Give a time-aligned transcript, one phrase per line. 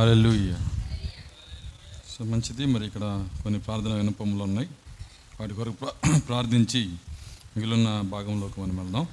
[0.00, 0.68] హల్లెలూయా
[2.10, 2.66] so మంచిది.
[2.66, 4.68] మరి ఇక్కడ కొన్ని ప్రార్థన వినపములు ఉన్నాయి.
[5.40, 5.86] వాటి కొరకు
[6.28, 6.88] ప్రార్థించి
[7.56, 9.06] మిగిలిన భాగంలోకి మనం వెళ్దాం.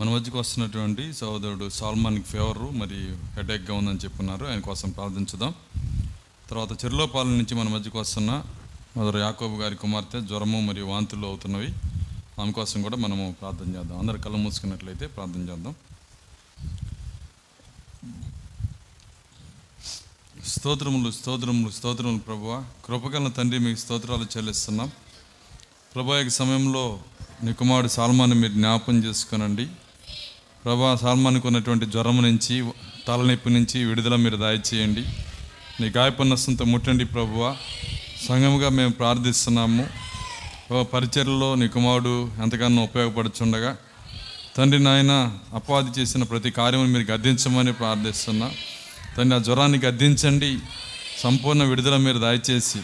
[0.00, 4.46] మన మధ్యకు వస్తున్నటువంటి సహోదరుడు సాల్మాన్కి ఫేవరు మరి హెడేక్గా ఉందని చెప్పున్నారు.
[4.46, 5.54] ఆయన కోసం ప్రార్థించుదాం.
[6.50, 8.44] తర్వాత చెర్లోపాలెం నుంచి మన మధ్యకు వస్తున్న
[8.96, 11.74] మొదలు యాకోబు గారి కుమార్తె జ్వరము మరియు వాంతులు అవుతున్నవి.
[12.40, 13.98] ఆమె కోసం కూడా మనము ప్రార్థన చేద్దాం.
[13.98, 15.74] అందరు కళ్ళు మూసుకున్నట్లయితే ప్రార్థన చేద్దాం.
[20.46, 22.64] స్తోత్రములు స్తోత్రములు స్తోత్రములు ప్రభువ.
[22.84, 24.90] కృపగల తండ్రి మీకు స్తోత్రాలు చెల్లిస్తున్నాం.
[25.94, 26.98] ప్రభా యొక్క సమయంలో
[27.42, 29.66] నీ కుమారుడు సాల్మాన్ని మీరు జ్ఞాపం చేసుకునండి.
[30.64, 32.70] ప్రభా సాల్మాన్కు ఉన్నటువంటి జ్వరం నుంచి
[33.08, 35.00] తలనొప్పి నుంచి విడుదల మీరు దయచేయండి.
[35.80, 37.56] నీ గాయపన్నస్తంతో ముట్టండి ప్రభువ.
[38.28, 39.86] సంఘముగా మేము ప్రార్థిస్తున్నాము.
[40.82, 43.76] పరిచర్లో నీ కుమారుడు ఎంతగానో ఉపయోగపడుచుండగా.
[44.56, 48.50] తండ్రి నాయన అపవాది చేసిన ప్రతి కార్యమును మీరు గద్దించమని ప్రార్థిస్తున్నా.
[49.16, 50.58] తండ్రి ఆ జ్వరాన్ని గద్దించండి.
[51.22, 52.78] సంపూర్ణ విడుదల మీరు దయచేసి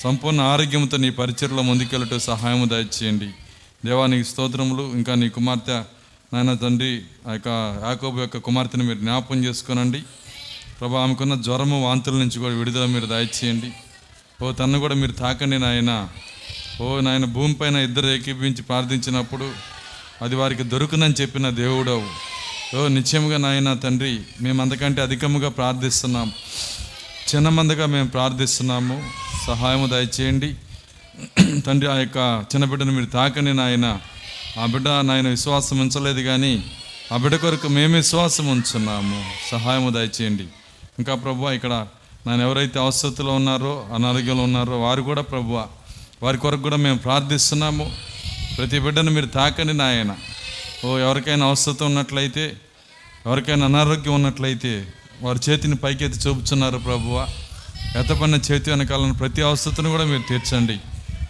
[0.00, 3.30] సంపూర్ణ ఆరోగ్యంతో నీ పరిచయలో ముందుకెళ్ళటం సహాయం దయచేయండి.
[3.84, 4.82] దేవానికి స్తోత్రములు.
[4.82, 5.82] ఇంకా నీ కుమార్తె
[6.34, 7.48] నాయన తండ్రి ఆ యొక్క
[7.84, 10.02] యాకోబు యొక్క కుమార్తెను మీరు జ్ఞాపం చేసుకునండి.
[10.80, 13.72] ప్రభా ఆమెకున్న జ్వరము వాంతుల నుంచి కూడా విడుదల మీరు దయచేయండి.
[14.44, 16.08] ఓ తన్ను కూడా మీరు తాకండి నాయన.
[16.82, 19.52] ఓ నాయన భూమిపైన ఇద్దరు ఏకీపించి ప్రార్థించినప్పుడు
[20.22, 22.06] అది వారికి దొరుకునని చెప్పిన దేవుడవు.
[22.76, 26.32] ఓ నిత్యముగా నాయన తండ్రి మేము అంతకంటే అధికముగా ప్రార్థిస్తున్నాం.
[27.28, 29.02] చిన్నమందగా మేము ప్రార్థిస్తున్నాము.
[29.46, 30.54] సహాయము దయచేయండి.
[31.66, 33.98] తండ్రి ఆ యొక్క చిన్న బిడ్డను మీరు తాకని నాయన.
[34.58, 36.64] ఆ బిడ్డ నాయన విశ్వాసం ఉంచలేదు కానీ
[37.12, 39.24] ఆ బిడ్డ కొరకు మేమే విశ్వాసం ఉంచున్నాము.
[39.50, 40.46] సహాయము దయచేయండి.
[40.98, 41.86] ఇంకా ప్రభు ఇక్కడ
[42.26, 45.62] నేను ఎవరైతే అవసరతలో ఉన్నారో అనారోగ్యంలో ఉన్నారో వారు కూడా ప్రభు
[46.22, 47.92] వారి కొరకు కూడా మేము ప్రార్థిస్తున్నాము.
[48.58, 50.16] ప్రతి బిడ్డను మీరు తాకని నాయన.
[50.84, 52.56] ఓ ఎవరికైనా అవసరత ఉన్నట్లయితే
[53.26, 57.28] ఎవరికైనా అనారోగ్యం ఉన్నట్లయితే వారి చేతిని పైకెత్తి చూపుతున్నారు ప్రభువ.
[57.98, 60.78] ఎత్తపడిన చేతి వెనకాలను ప్రతి అవసరతను కూడా మీరు తీర్చండి.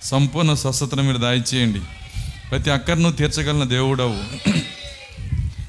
[0.03, 1.81] సంపూర్ణ స్వస్థతను మీరు దాయిచేయండి
[2.51, 4.21] ప్రతి అక్కర్ను తీర్చగలిగిన దేవుడవు.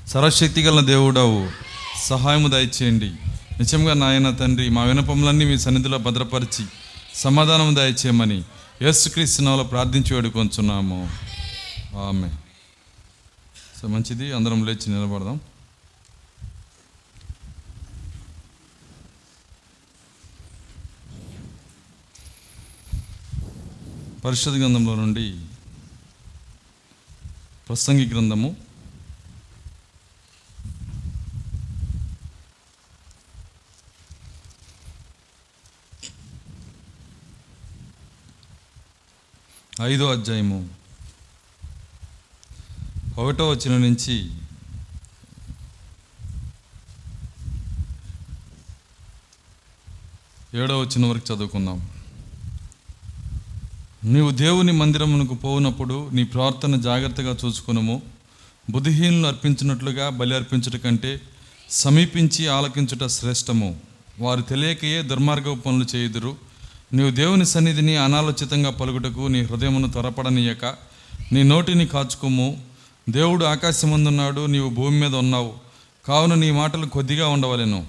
[0.08, 1.50] సర్వశక్తి గల దేవుడవు.
[2.04, 3.09] సహాయము దయచేయండి
[3.59, 6.66] నిజంగా నాయన తండ్రి మా వినపములన్నీ మీ సన్నిధిలో భద్రపరిచి
[7.16, 8.44] సమాధానం దయచేయమని
[8.81, 11.09] యేసుక్రీస్తు ప్రార్థించి వేడుకొంచున్నాము.
[12.08, 12.28] ఆమె
[13.82, 15.40] సో మంచిది అందరం లేచి నిలబడదాం.
[24.26, 25.46] పరిషత్ గ్రంథంలో నుండి
[27.68, 28.56] ప్రసంగి గ్రంథము.
[39.82, 40.79] ఐదో అధ్యాయము.
[43.19, 44.31] ఒకటో వచ్చిన నుంచి
[50.53, 51.90] ఏడో వచ్చిన వరకు చదువుకుందాం.
[54.03, 58.02] నీవు దేవుని మందిరమునకు పోవునప్పుడు నీ ప్రార్థన జాగ్రత్తగా చూసుకునము.
[58.69, 61.22] బుద్ధిహీనులు అర్పించినట్లుగా బలి అర్పించుట కంటే
[61.69, 63.80] సమీపించి ఆలకించుట శ్రేష్టము.
[64.19, 66.36] వారు తెలియకయే దుర్మార్గపు పనులు చేయుదురు.
[66.94, 70.66] నీవు దేవుని సన్నిధిని అనాలోచితంగా పలుకుటకు నీ హృదయమును త్వరపడనీయక
[71.31, 72.69] నీ నోటిని కాచుకోము.
[73.12, 75.53] దేవుడు ఆకాశమందున్నాడు నీవు భూమి మీద ఉన్నావు.
[76.08, 77.88] కావున నీ మాటలు కొద్దిగా ఉండవలెను.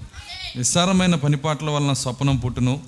[0.57, 2.79] నిస్సారమైన పనిపాట్ల వలన స్వప్నం పుట్టును.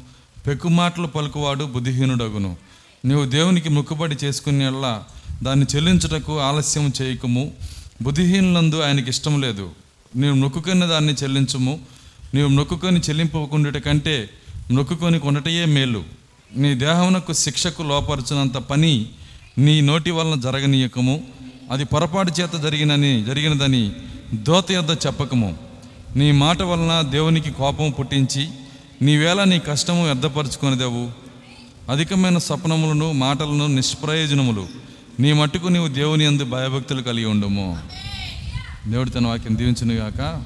[0.48, 2.58] పెక్కు మాటలు పలుకువాడు బుద్ధిహీనుడగును.
[3.06, 5.04] నీవు దేవునికి మొక్కుబడి చేసుకునేలా
[5.44, 7.52] దాన్ని చెల్లించుటకు ఆలస్యం చేయకము.
[8.02, 9.72] బుద్ధిహీనులందు ఆయనకి ఇష్టం లేదు.
[10.16, 11.80] నీవు నొక్కుకున్న దాన్ని చెల్లించము.
[12.34, 14.30] నీవు నొక్కుకొని చెల్లింపకుండుట కంటే
[14.72, 16.04] నొక్కుకొని కొనటయే మేలు.
[16.56, 19.06] నీ దేహమునకు శిక్షకు లోపరుచునంత పని
[19.58, 21.24] నీ నోటి వలన జరగనీయకము.
[21.72, 23.92] అది పొరపాటు చేత జరిగినని జరిగినదని
[24.34, 25.58] దోత యొద్ద చెప్పకము.
[26.16, 28.50] నీ మాట వలన దేవునికి కోపం పుట్టించి
[29.02, 31.12] నీవేళ నీ కష్టము వ్యర్థపరుచుకొనిదేవు.
[31.92, 34.68] అధికమైన స్వప్నములను మాటలను నిష్ప్రయోజనములు.
[35.20, 37.80] నీ మట్టుకు నీవు దేవుని అందు భయభక్తులు కలిగి ఉండము.
[38.88, 40.44] దేవుడి తన వాక్యం దీవించునుగాక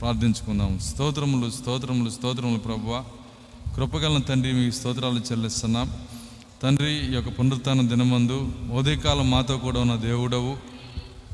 [0.00, 0.78] ప్రార్థించుకుందాం.
[0.78, 3.04] స్తోత్రములు స్తోత్రములు స్తోత్రములు ప్రభువ.
[3.76, 5.92] కృపగల తండ్రి మీకు స్తోత్రాలు చెల్లిస్తున్నాం.
[6.62, 10.56] తండ్రి ఈ యొక్క పునరుత్న దినమందు ఉదయకాలం మాతో కూడా ఉన్న దేవుడవు.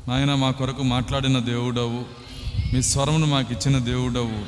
[0.07, 2.05] నాయన మా కొరకు మాట్లాడిన దేవుడవు.
[2.73, 4.45] మీ స్వరమును మాకు ఇచ్చిన దేవుడవు.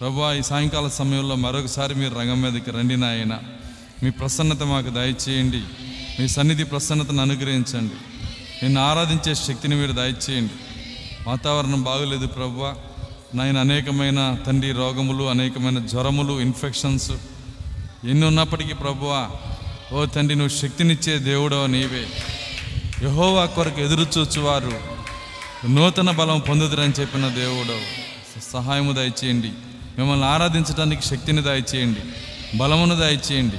[0.00, 3.38] ప్రభా ఈ సాయంకాల సమయంలో మరొకసారి మీరు రంగం మీదకి రండి నాయన.
[4.02, 5.62] మీ ప్రసన్నత మాకు దయచేయండి.
[6.20, 7.94] మీ సన్నిధి ప్రసన్నతను అనుగ్రహించండి.
[8.62, 10.52] నిన్ను ఆరాధించే శక్తిని మీరు దయచేయండి.
[11.26, 12.72] వాతావరణం బాగలేదు ప్రభు.
[13.36, 17.12] నాయన అనేకమైన తండ్రి రోగములు అనేకమైన జ్వరములు ఇన్ఫెక్షన్స్
[18.04, 19.30] ఎన్ని ఉన్నప్పటికీ ప్రభువా
[19.92, 22.06] ఓ తండ్రి నువ్వు శక్తినిచ్చే దేవుడో నీవే.
[23.02, 24.72] యహోవా కొరకు ఎదురు చూచువారు.
[25.68, 27.78] నూతన బలం పొందుదురని చెప్పిన దేవుడు
[28.52, 29.48] సహాయము దయచేయండి.
[29.98, 32.00] మిమ్మల్ని ఆరాధించడానికి శక్తిని దయచేయండి
[32.58, 33.56] బలమును దయచేయండి.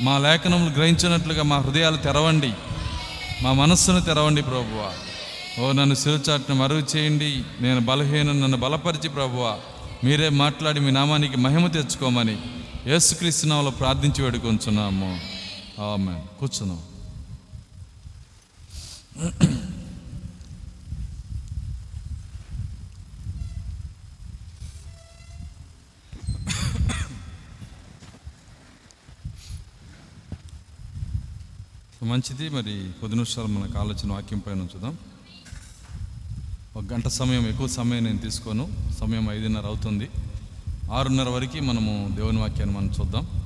[0.00, 2.52] మా లేఖనములు గ్రహించినట్లుగా మా హృదయాలు తెరవండి.
[3.42, 4.92] మా మనస్సును తెరవండి ప్రభువ.
[5.62, 7.42] ఓ నన్ను సిరుచాటును మరుగు చేయండి.
[7.60, 9.58] నేను బలహీన నన్ను బలపరిచి ప్రభువ.
[10.04, 12.36] మీరే మాట్లాడి మీ నామానికి మహిమ తెచ్చుకోమని
[12.86, 15.31] యేసుక్రీస్తు నామములో ప్రార్థించి వేడుకొంచున్నాము.
[15.78, 16.82] ఆమె కూర్చున్నాం
[32.02, 32.48] మంచిది.
[32.48, 34.98] మరి కొద్ది నిమిషాలు మనకు ఆలోచన వాక్యం పైన ఉంచుదాం.
[36.76, 38.68] ఒక గంట సమయం ఎక్కువ సమయం నేను తీసుకోను.
[39.00, 40.10] సమయం ఐదున్నర అవుతుంది.
[40.92, 43.41] ఆరున్నర వరకు మనము దేవుని వాక్యాన్ని మనం చూద్దాం.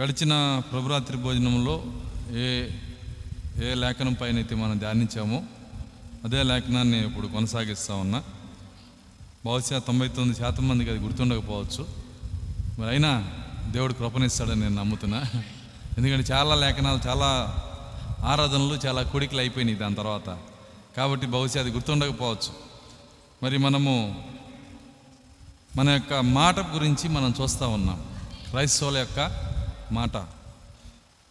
[0.00, 1.84] గడిచిన ప్రభురాత్రి భోజనంలో
[2.30, 2.68] ఏ
[3.64, 5.42] ఏ లేఖనం పైన అయితే మనం ధ్యానించామో
[6.24, 8.22] అదే లేఖనాన్ని ఇప్పుడు కొనసాగిస్తా ఉన్నా.
[9.46, 11.86] బహుశా తొంభై తొమ్మిది శాతం మందికి అది గుర్తుండకపోవచ్చు.
[12.78, 13.30] మరి అయినా
[13.72, 15.22] దేవుడు కృపణిస్తాడని నేను నమ్ముతున్నా.
[15.98, 17.56] ఎందుకంటే చాలా లేఖనాలు చాలా
[18.24, 20.38] ఆరాధనలు చాలా కోడికలు అయిపోయినాయి దాని తర్వాత.
[20.96, 22.52] కాబట్టి బహుశా అది గుర్తుండకపోవచ్చు.
[23.42, 24.24] మరి మనము
[25.76, 28.04] మన యొక్క మాట గురించి మనం చూస్తూ ఉన్నాం.
[28.50, 29.49] క్రైస్తవుల యొక్క
[29.92, 30.26] మాట.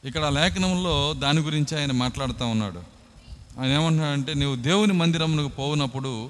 [0.06, 2.84] ఇక్కడ లేఖనంలో దాని గురించి ఆయన మాట్లాడుతూ ఉన్నాడు.
[3.60, 6.30] ఆయన ఏమంటున్నాడంటే నీవు దేవుని మందిరమునకు పోవునప్పుడు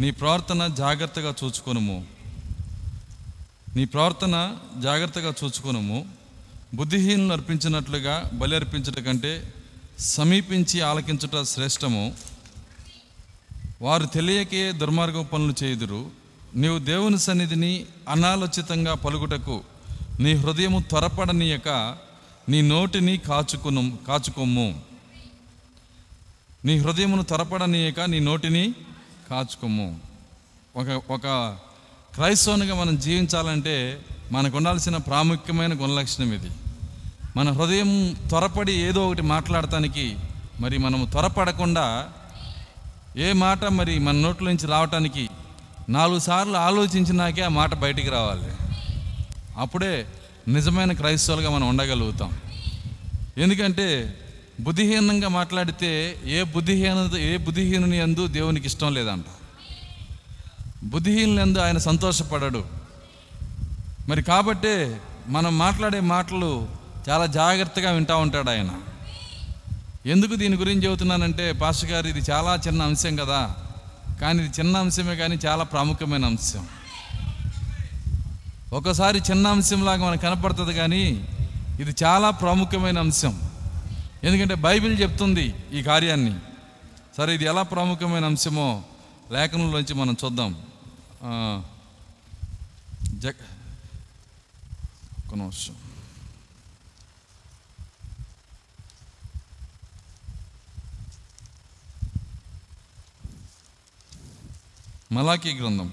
[0.00, 2.06] నీ ప్రార్థన జాగ్రత్తగా చూచుకొనుము.
[3.76, 6.08] నీ ప్రార్థన జాగ్రత్తగా చూచుకొనుము.
[6.74, 9.54] బుద్ధిహీనులు అర్పించినట్లుగా బలి అర్పించుట కంటే
[9.98, 12.14] సమీపించి ఆలకించుట శ్రేష్టము.
[13.82, 16.10] వారు తెలియకే దుర్మార్గ పనులు చేయుదురు.
[16.54, 19.62] నీవు దేవుని సన్నిధిని అనాలోచితంగా పలుకుటకు
[20.20, 21.96] నీ హృదయము త్వరపడనీయక
[22.48, 24.80] నీ నోటిని కాచుకును కాచుకొమ్ము.
[26.64, 28.74] నీ హృదయమును త్వరపడనీయక నీ నోటిని
[29.30, 30.00] కాచుకొమ్ము.
[30.76, 31.56] ఒక ఒక
[32.14, 34.00] క్రైస్తవునిగా మనం జీవించాలంటే
[34.32, 36.50] మనకు ఉండాల్సిన ప్రాముఖ్యమైన గుణలక్షణం ఇది.
[37.36, 40.16] మన హృదయం త్వరపడి ఏదో ఒకటి మాట్లాడటానికి
[40.60, 42.08] మరి మనము త్వరపడకుండా
[43.16, 45.28] ఏ మాట మరి మన నోట్ల నుంచి రావటానికి
[45.88, 48.69] నాలుగు సార్లు ఆలోచించినాకే ఆ మాట బయటికి రావాలి.
[49.56, 50.06] అప్పుడే
[50.48, 52.40] నిజమైన క్రైస్తవులుగా మనం ఉండగలుగుతాం.
[53.38, 54.18] ఎందుకంటే
[54.60, 59.24] బుద్ధిహీనంగా మాట్లాడితే ఏ బుద్ధిహీన ఏ బుద్ధిహీనుని ఎందు దేవునికి ఇష్టం లేదంట.
[60.84, 62.64] బుద్ధిహీనులు ఎందు ఆయన సంతోషపడడు.
[64.08, 66.68] మరి కాబట్టే మనం మాట్లాడే మాటలు
[67.08, 68.70] చాలా జాగ్రత్తగా వింటూ ఉంటాడు ఆయన.
[70.06, 73.56] ఎందుకు దీని గురించి చెబుతున్నానంటే పాస్టర్ గారు ఇది చాలా చిన్న అంశం కదా.
[74.20, 76.66] కానీ ఇది చిన్న అంశమే కానీ చాలా ప్రాముఖ్యమైన అంశం.
[78.72, 81.04] ఒకసారి చిన్న అంశంలాగా మనకు కనపడుతుంది కానీ
[81.80, 83.32] ఇది చాలా ప్రాముఖ్యమైన అంశం.
[84.24, 86.34] ఎందుకంటే బైబిల్ చెప్తుంది ఈ కార్యాన్ని.
[87.16, 88.82] సరే ఇది ఎలా ప్రాముఖ్యమైన అంశమో
[89.32, 90.52] లేఖనంలోంచి మనం చూద్దాం.
[93.20, 93.32] జగ
[95.26, 95.74] ఒక నిమిషం.
[105.12, 105.90] మలాకీ గ్రంథం.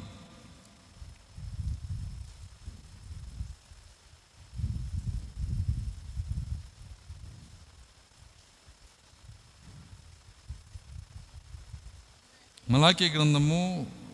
[12.67, 13.59] మలాకీ గ్రంథము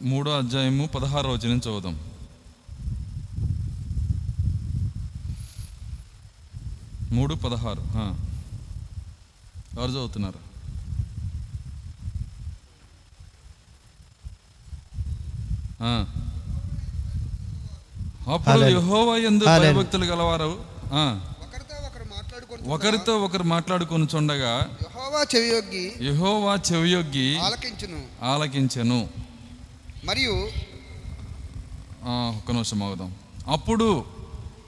[0.04, 1.96] మూడో అధ్యాయము పదహారో వచనం చదువుదాం
[7.13, 8.06] మూడు పదహారు ఆ.
[9.75, 10.39] ఎవరు చదువుతున్నారు
[15.84, 15.94] ఆ.
[18.34, 18.66] అప్పుడు.
[18.70, 19.54] యెహోవా హల్లెలూయా.
[19.63, 20.50] భయభక్తులు గలవారు
[20.94, 21.04] ఆ,
[21.44, 24.51] ఒకరితో ఒకరు మాట్లాడుకుంటూ ఒకరితో ఒకరు మాట్లాడుకొని చుండగా
[25.13, 28.25] యెహోవా చెవియొగ్గి యెహోవా చెవియొగ్గి ఆలకించును.
[28.25, 29.10] ఆలకించెను.
[30.05, 30.48] మరియు
[32.03, 33.15] ఆ, ఒక్క నిమిషం ఆగుదాం.
[33.48, 34.05] అప్పుడు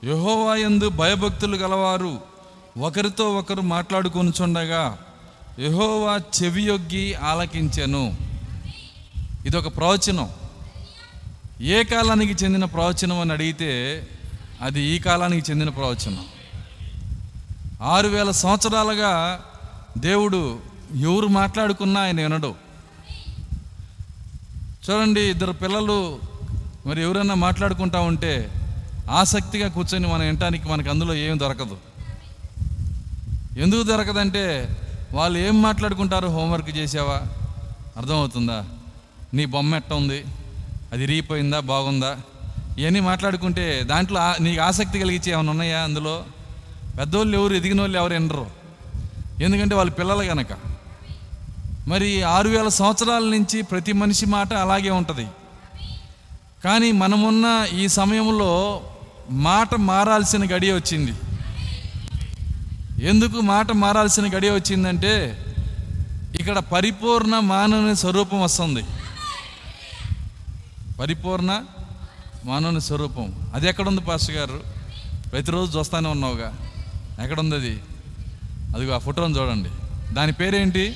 [0.04, 2.22] యహోవాయందు భయభక్తులు గలవారు
[2.78, 4.98] ఒకరితో ఒకరు మాట్లాడుకొనుచుండగా
[5.60, 8.18] యహోవా చెవియొగ్గి ఆలకించెను.
[9.46, 10.30] ఇది ఒక ప్రవచనం.
[11.62, 14.04] ఏ కాలానికి చెందిన ప్రవచనం అని అడిగితే
[14.62, 16.26] అది ఈ కాలానికి చెందిన ప్రవచనం.
[17.82, 19.44] ఆరు వేల సంవత్సరాలుగా
[19.98, 20.60] దేవుడు
[20.96, 22.56] ఎవరు మాట్లాడుకున్నా ఆయన వినడు.
[24.90, 26.20] చూడండి ఇద్దరు పిల్లలు
[26.86, 28.52] మరి ఎవరైనా మాట్లాడుకుంటా ఉంటే
[29.12, 31.78] ఆసక్తిగా కూర్చొని మనం వినటానికి మనకు అందులో ఏం దొరకదు.
[33.58, 34.78] ఎందుకు దొరకదంటే
[35.14, 37.22] వాళ్ళు ఏం మాట్లాడుకుంటారు హోంవర్క్ చేసావా?
[37.98, 38.66] అర్థమవుతుందా?
[39.34, 40.24] నీ బొమ్మ ఎట్ట ఉంది?
[40.94, 42.18] అది రీపోయిందా బాగుందా?
[42.78, 46.26] ఇవన్నీ మాట్లాడుకుంటే దాంట్లో నీకు ఆసక్తి కలిగించి ఏమైనా ఉన్నాయా అందులో?
[47.00, 48.65] పెద్దోళ్ళు ఎవరు ఎదిగిన వాళ్ళు ఎవరు వినరు.
[49.42, 50.48] ఎందుకంటే వాళ్ళ పిల్లలు కనుక
[51.88, 55.28] మరి ఆరు వేల సంవత్సరాల నుంచి ప్రతి మనిషి మాట అలాగే ఉంటుంది.
[56.64, 58.82] కానీ మనమున్న ఈ సమయంలో
[59.30, 61.14] మాట మారాల్సిన గడియ వచ్చింది.
[63.06, 65.46] ఎందుకు మాట మారాల్సిన గడియ వచ్చిందంటే
[66.40, 68.84] ఇక్కడ పరిపూర్ణ మానవుని స్వరూపం వస్తుంది.
[71.00, 71.64] పరిపూర్ణ
[72.46, 73.52] మానవుని స్వరూపం.
[73.56, 74.64] అది ఎక్కడుంది పాస్టర్ గారు?
[75.30, 76.54] ప్రతిరోజు చూస్తానే ఉన్నావుగా.
[77.24, 77.80] ఎక్కడుంది అది?
[78.76, 79.70] అది ఆ ఫోటోని చూడండి.
[80.14, 80.96] దాని పేరేంటి?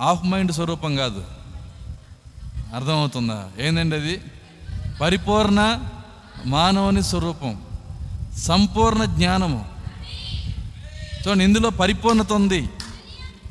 [0.00, 1.24] ఆఫ్ మైండ్ స్వరూపం కాదు.
[2.74, 3.44] అర్థమవుతుందా?
[3.60, 4.20] ఏందండి అది?
[5.00, 5.78] పరిపూర్ణ
[6.46, 7.62] మానవుని స్వరూపం.
[8.38, 9.64] సంపూర్ణ జ్ఞానము.
[11.28, 12.68] చూడండి ఇందులో పరిపూర్ణత ఉంది.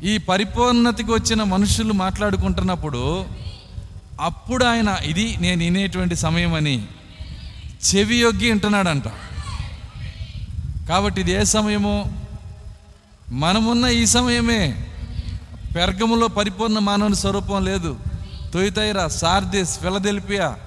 [0.03, 3.25] ఈ పరిపూర్ణతకి వచ్చిన మనుషులు మాట్లాడుకుంటున్నప్పుడు
[4.21, 6.87] అప్పుడు ఆయన ఇది నేను వినేటువంటి సమయం అని
[7.95, 9.03] చెవి యొగ్గి వింటున్నాడంట.
[10.87, 12.27] కాబట్టి ఇది ఏ సమయము?
[13.29, 14.87] మనమున్న ఈ సమయమే.
[15.75, 17.97] పెర్గములో పరిపూర్ణ మానవుని స్వరూపం లేదు.
[18.53, 20.57] తొయితైరా సార్దిస్ ఫిలదెల్పియా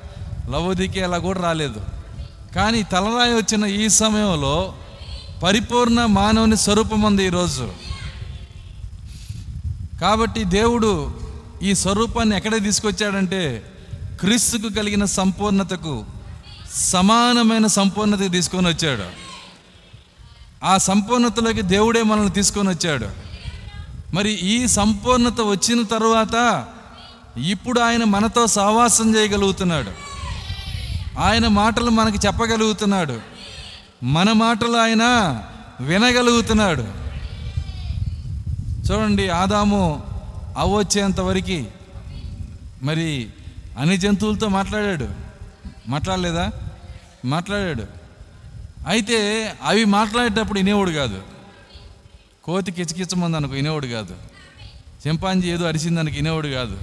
[0.51, 1.81] లవోదికి అలా కూడా రాలేదు.
[2.57, 4.75] కానీ తలరాయి వచ్చిన ఈ సమయంలో
[5.43, 7.73] పరిపూర్ణ మానవుని స్వరూపం ఉంది ఈరోజు.
[10.01, 11.21] కాబట్టి దేవుడు
[11.63, 13.63] ఈ స్వరూపాన్ని ఎక్కడ తీసుకొచ్చాడంటే
[14.21, 16.05] క్రీస్తుకు కలిగిన సంపూర్ణతకు
[16.75, 19.30] సమానమైన సంపూర్ణతకు తీసుకొని వచ్చాడు.
[20.65, 23.09] ఆ సంపూర్ణతలోకి దేవుడే మనల్ని తీసుకొని వచ్చాడు.
[24.15, 26.67] మరి ఈ సంపూర్ణత వచ్చిన తరువాత
[27.37, 29.91] ఇప్పుడు ఆయన మనతో సహవాసం చేయగలుగుతున్నాడు.
[31.21, 33.21] ఆయన మాటలు మనకు చెప్పగలుగుతున్నాడు.
[34.03, 35.03] మన మాటలు ఆయన
[35.81, 36.83] వినగలుగుతున్నాడు.
[38.91, 40.03] చూడండి ఆదాము
[40.59, 41.65] అవ్వచ్చేంతవరకు
[42.83, 43.29] మరి
[43.79, 45.09] అన్ని జంతువులతో మాట్లాడాడు.
[45.89, 46.51] మాట్లాడలేదా?
[47.25, 48.00] మాట్లాడాడు.
[48.87, 51.23] అయితే అవి మాట్లాడేటప్పుడు వినేవాడు కాదు.
[52.45, 54.17] కోతి కిచకిచ్చమంది అనుకో వినేవాడు కాదు.
[55.09, 56.83] చింపాంజీ ఏదో అరిసింది అనుకు వినేవాడు కాదు.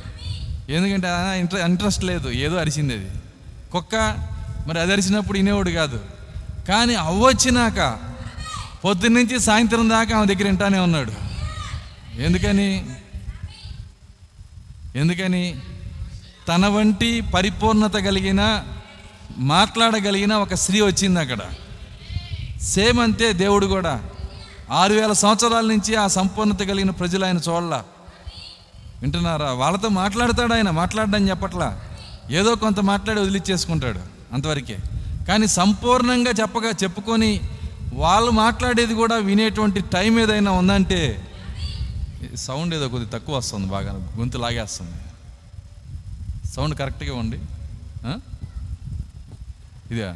[0.70, 3.10] ఎందుకంటే ఇంట్రె ఇంట్రెస్ట్ లేదు ఏదో అరిసింది అది
[3.72, 3.96] కుక్క
[4.68, 6.06] మరి అది అరిచినప్పుడు వినేవాడు కాదు.
[6.68, 8.00] కానీ అవ్వొచ్చినాక
[8.86, 11.14] పొద్దున్నుంచి సాయంత్రం దాకా ఆమె దగ్గర వింటానే ఉన్నాడు.
[12.22, 12.90] ఎందుకని?
[14.96, 15.60] ఎందుకని?
[16.48, 18.64] తన వంటి పరిపూర్ణత కలిగిన
[19.38, 21.40] మాట్లాడగలిగిన ఒక స్త్రీ వచ్చింది అక్కడ.
[22.62, 24.04] సేమ్ అంతే దేవుడు కూడా.
[24.72, 27.76] ఆరు వేల సంవత్సరాల నుంచి ఆ సంపూర్ణత కలిగిన ప్రజలు ఆయన చోళ్ళ
[29.02, 29.52] వింటున్నారా?
[29.52, 31.82] వాళ్ళతో మాట్లాడతాడు ఆయన మాట్లాడడం చెప్పట్లా.
[32.30, 34.00] ఏదో కొంత మాట్లాడి వదిలిచ్చేసుకుంటాడు
[34.34, 34.78] అంతవరకే.
[35.28, 37.42] కానీ సంపూర్ణంగా చెప్పగా చెప్పుకొని
[37.94, 41.28] వాళ్ళు మాట్లాడేది కూడా వినేటువంటి టైం ఏదైనా ఉందంటే
[42.36, 44.98] సౌండ్ ఏదో కొద్దిగా తక్కువ వస్తుంది బాగా గొంతు లాగేస్తుంది.
[46.52, 47.38] సౌండ్ కరెక్ట్గా ఉండి
[49.92, 50.10] ఇదే?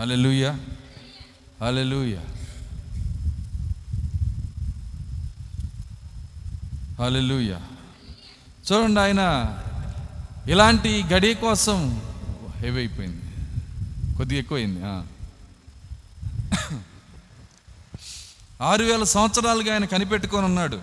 [0.00, 0.58] హల్లెలూయా.
[1.62, 2.22] హల్లెలూయా
[7.00, 7.58] హల్లెలూయా
[8.66, 9.22] చూడండి ఆయన
[10.52, 11.78] ఇలాంటి గడి కోసం
[12.62, 13.24] హెవీ అయిపోయింది
[14.16, 14.80] కొద్దిగా ఎక్కువైంది
[18.68, 20.78] ఆరు వేల సంవత్సరాలుగా ఆయన కనిపెట్టుకొని ఉన్నాడు.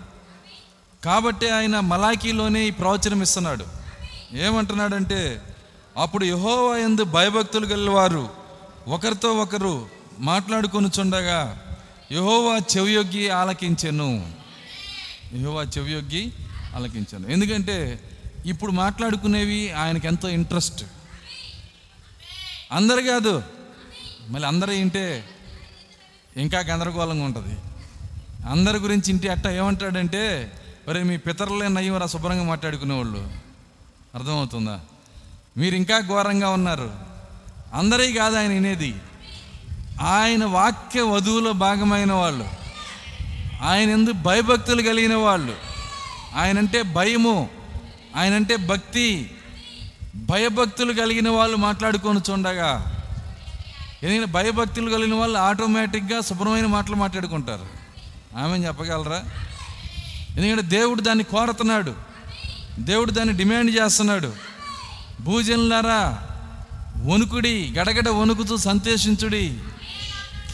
[1.06, 3.66] కాబట్టి ఆయన మలాకీలోనే ఈ ప్రవచనం ఇస్తున్నాడు.
[4.46, 5.20] ఏమంటున్నాడంటే
[6.04, 8.24] అప్పుడు యహోవా ఎందు భయభక్తులు గలవారు
[8.88, 9.76] ఒకరితో ఒకరు
[10.20, 11.62] మాట్లాడుకొనుచుండగా
[12.12, 14.34] యహోవా చెవియొగ్గి ఆలకించెను.
[15.36, 16.34] యహోవా చెవియొగ్గి
[16.76, 17.28] ఆలకించాను.
[17.28, 18.00] ఎందుకంటే
[18.46, 20.86] ఇప్పుడు మాట్లాడుకునేవి ఆయనకి ఎంతో ఇంట్రెస్ట్.
[22.72, 23.44] అందరు కాదు.
[24.30, 25.30] మళ్ళీ అందరూ వింటే
[26.38, 27.58] ఇంకా గందరగోళంగా ఉంటుంది.
[28.50, 30.52] అందరి గురించి ఇంటి అట్ట ఏమంటాడంటే
[30.88, 33.32] మరి మీ పితరులే నయ్యం రా శుభ్రంగా మాట్లాడుకునేవాళ్ళు.
[34.16, 34.80] అర్థమవుతుందా?
[35.58, 36.94] మీరు ఇంకా ఘోరంగా ఉన్నారు.
[37.74, 38.96] అందరి కాదు ఆయన వినేది.
[40.02, 42.46] ఆయన వాక్య వధువులో భాగమైన వాళ్ళు.
[43.64, 45.56] ఆయన ఎందు భయభక్తులు కలిగిన వాళ్ళు.
[46.36, 47.50] ఆయనంటే భయము.
[48.16, 49.32] ఆయనంటే భక్తి.
[50.16, 53.02] భయభక్తులు కలిగిన వాళ్ళు మాట్లాడుకొని చూడగా
[54.04, 57.66] ఎందుకంటే భయభక్తులు కలిగిన వాళ్ళు ఆటోమేటిక్గా శుభ్రమైన మాటలు మాట్లాడుకుంటారు.
[58.38, 59.24] ఆమె చెప్పగలరా?
[60.38, 61.94] ఎందుకంటే దేవుడు దాన్ని కోరుతున్నాడు.
[62.80, 64.34] దేవుడు దాన్ని డిమాండ్ చేస్తున్నాడు.
[65.22, 66.24] భూజనులారా
[66.98, 69.58] వణుకుడి గడగడ వణుకుతూ సంతోషించుడి.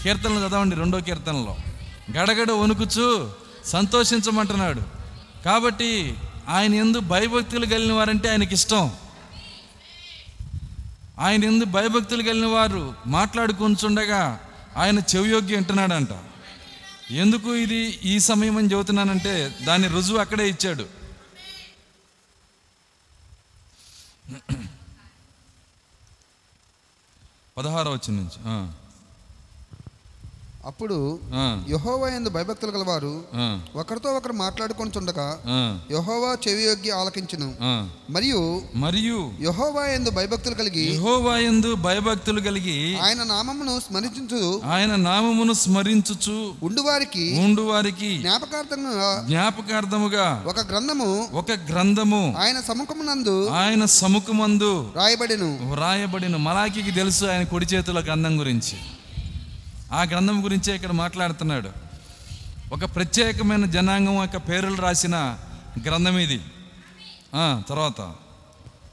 [0.03, 1.53] కీర్తనలు చదవండి రెండో కీర్తనలో.
[2.12, 3.05] గడగడ వణుకుచు
[3.65, 4.81] సంతోషించమంటున్నాడు.
[5.46, 5.91] కాబట్టి
[6.48, 8.86] ఆయన ఎందు భయభక్తులు కలిగిన వారంటే ఆయనకి ఇష్టం
[11.20, 14.22] ఆయన ఎందు భయభక్తులు కలిగిన వారు మాట్లాడుకుంటుండగా
[14.77, 16.13] ఆయన చెవియోగ్యం వింటున్నాడంట
[17.24, 17.79] ఎందుకు ఇది
[18.12, 20.86] ఈ సమయం అని చెబుతున్నానంటే దాని రుజువు అక్కడే ఇచ్చాడు.
[27.58, 28.39] పదహారో వచ్చి నుంచి
[30.65, 31.20] అప్పుడు
[31.70, 33.24] యహోవా ఎందు భయభక్తులు గలవారు
[33.75, 35.25] ఒకరితో ఒకరు మాట్లాడుకొని చుండగా
[35.91, 37.48] యహోవా చెవియొగ్గి ఆలకించును.
[37.62, 37.72] ఆ.
[38.10, 46.38] మరియు మరియు యహోవా ఎందు భయభక్తులు కలిగి యెహోవాయందు భయభక్తులు కలిగి ఆయన నామమును స్మరించుచు ఆయన నామమును స్మరించుచు
[46.63, 55.51] ఉండు వారికి ఉండు వారికి జ్ఞాపకార్థంగా జ్ఞాపకార్థముగా ఒక గ్రంథము ఒక గ్రంథము ఆయన సముఖమునందు ఆయన సముఖమందు రాయబడెను.
[55.70, 58.77] వ్రాయబడిన మలాకికి తెలుసు ఆయన కుడి చేతుల గ్రంథం గురించి.
[59.93, 61.69] ఆ గ్రంథం గురించే ఇక్కడ మాట్లాడుతున్నాడు.
[62.74, 65.38] ఒక ప్రత్యేకమైన జనాంగం యొక్క పేర్లు రాసిన
[65.86, 66.41] గ్రంథం ఇది.
[67.36, 68.01] ఆ, తర్వాత.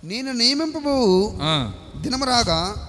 [0.05, 2.87] నేను నియమింపబో ఆ, దినము రాగా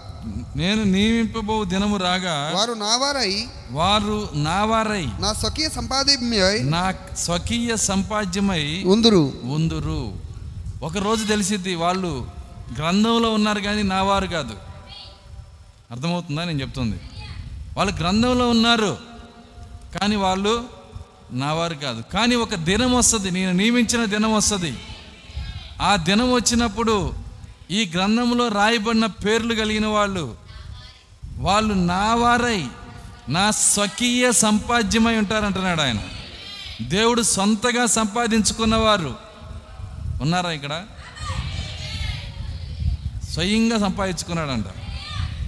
[0.55, 9.33] నేను నియమింపబో దినము రాగా వారు నావారై వారు నావారై నా స్వకీయ సంపాదమ్యై నా స్వకీయ సంపాద్యమై ఉందురు.
[9.43, 10.13] ఉందురు.
[10.83, 12.27] ఒకరోజు తెలిసిద్ది వాళ్ళు
[12.77, 14.53] గ్రంథంలో ఉన్నారు కానీ నా వారు కాదు.
[15.91, 16.43] అర్థమవుతుందా?
[16.45, 16.99] నేను చెప్తుంది.
[17.79, 18.97] వాళ్ళు గ్రంథంలో ఉన్నారు.
[20.01, 20.65] కానీ వాళ్ళు
[21.31, 22.03] నా వారు కాదు.
[22.13, 23.31] కానీ ఒక దినం వస్తుంది.
[23.31, 24.77] నేను నియమించిన దినం వస్తుంది.
[25.81, 27.13] ఆ దినం వచ్చినప్పుడు
[27.71, 30.35] ఈ గ్రంథంలో రాయబడిన పేర్లు కలిగిన వాళ్ళు
[31.37, 32.65] వాళ్ళు నా వారై
[33.29, 35.97] నా స్వకీయ సంపాద్యమై ఉంటారంటున్నాడు ఆయన.
[36.81, 39.15] దేవుడు సొంతగా సంపాదించుకున్నవారు
[40.21, 40.85] ఉన్నారా ఇక్కడ?
[43.33, 44.65] స్వయంగా సంపాదించుకున్నాడంట.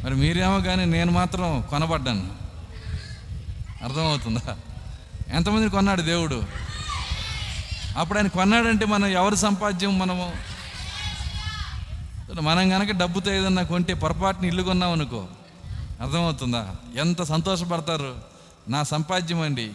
[0.04, 2.32] మరి మీరేమో కానీ నేను మాత్రం కొనబడ్డాను.
[3.84, 4.58] అర్థమవుతుందా?
[5.34, 6.44] ఎంతమందిని కొన్నాడు దేవుడు?
[7.98, 10.34] అప్పుడు ఆయన కొన్నాడంటే మనం ఎవరి సంపాద్యం మనము?
[12.42, 15.26] మనం కనుక డబ్బుతో ఏదన్నా కొంటే పొరపాటుని ఇల్లు కొన్నాం అనుకో.
[16.02, 16.76] అర్థమవుతుందా?
[16.96, 18.16] ఎంత సంతోషపడతారు?
[18.70, 19.72] నా సంపాద్యం అండి.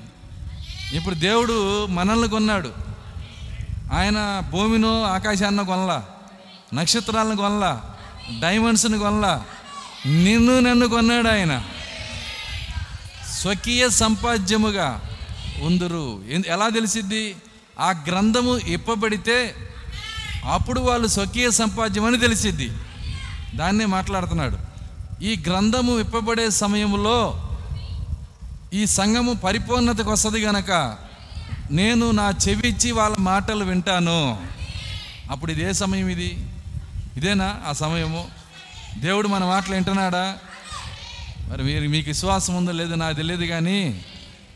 [0.92, 2.74] ఇప్పుడు దేవుడు మనల్ని కొన్నాడు.
[3.92, 6.04] ఆయన భూమిను ఆకాశాన్ని కొనలా.
[6.74, 7.82] నక్షత్రాలను కొనలా.
[8.40, 9.44] డైమండ్స్ని కొనలా.
[10.06, 11.62] నిన్ను నన్ను కొన్నాడు ఆయన.
[13.38, 15.00] స్వకీయ సంపాద్యముగా
[15.62, 16.24] ఉందరు.
[16.30, 17.36] ఎన్- ఎలా తెలిసిద్ది?
[17.80, 19.54] ఆ గ్రంథము ఇప్పబడితే
[20.44, 22.72] అప్పుడు వాళ్ళు స్వకీయ సంపాద్యం అని తెలిసిద్ది.
[23.54, 24.58] దాన్నే మాట్లాడుతున్నాడు.
[25.22, 27.42] ఈ గ్రంథము ఇప్పబడే సమయంలో
[28.74, 30.96] ఈ సంఘము పరిపూర్ణతకు వస్తుంది గనక
[31.70, 34.46] నేను నా చెవి ఇచ్చి వాళ్ళ మాటలు వింటాను.
[35.30, 36.46] అప్పుడు ఇదే సమయం ఇది.
[37.16, 38.35] ఇదేనా ఆ సమయము?
[38.96, 40.38] దేవుడు మన మాటలు వింటున్నాడా?
[41.48, 44.04] మరి మీరు మీకు విశ్వాసం ఉందో లేదో నాకు తెలియదు కానీ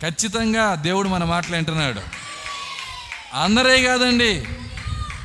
[0.02, 2.00] ఖచ్చితంగా దేవుడు మన మాటలు వింటున్నాడు.
[3.34, 4.44] అందరే కాదండి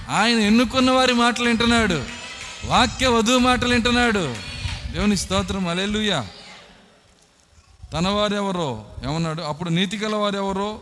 [0.10, 2.04] ఆయన ఎన్నుకున్న వారి మాటలు వింటున్నాడు
[2.65, 4.36] వాక్య వధువు మాటలు వింటున్నాడు.
[4.91, 6.28] దేవుని స్తోత్రం అలెలుయ్యా
[7.93, 9.41] తనవారెవరో ఏమన్నాడు?
[9.41, 10.80] అప్పుడు నీతి గల వారెవరో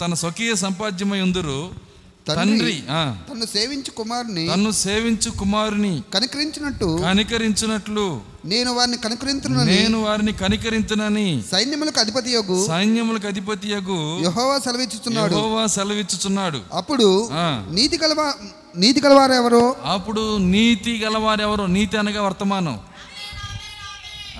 [0.00, 1.85] తన స్వకీయ సంపాద్యమై ఉందరు.
[2.28, 2.82] తండ్రి
[3.30, 8.20] తన్ను సేవించు కుమారుని తన్ను సేవించు కుమారుని కనికరించినట్టు కనికరించినట్లు.
[8.44, 15.34] నేను వారిని కనికరించునని నేను వారిని కనికరించునని సైన్యములకు అధిపతి యొగు సైన్యములకు అధిపతియగు యహోవా సెలవిచ్చుచున్నాడు.
[15.34, 16.60] యెహోవా సెలవిచ్చుచున్నాడు.
[16.72, 17.28] అప్పుడు.
[17.70, 18.34] నీతి గలవా
[18.76, 21.66] నీతి గలవారు ఎవరో అప్పుడు నీతి గలవారెవరో?
[21.66, 22.80] నీతి అనగా వర్తమానం.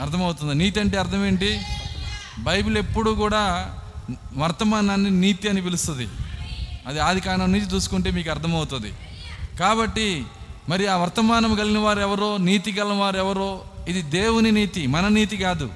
[0.01, 0.55] అర్థమవుతుంది.
[0.55, 1.59] నీతి అంటే అర్థం ఏంటి?
[2.39, 3.43] బైబిల్ ఎప్పుడు కూడా
[4.37, 6.09] వర్తమానాన్ని నీతి అని పిలుస్తుంది.
[6.87, 8.93] అది ఆది కాలం నుంచి చూసుకుంటే మీకు అర్థమవుతుంది.
[9.61, 10.27] కాబట్టి
[10.69, 15.37] మరి ఆ వర్తమానం కలిగిన వారు ఎవరో నీతి కలిగిన వారు ఎవరో ఇది దేవుని నీతి మన నీతి
[15.37, 15.71] కాదు.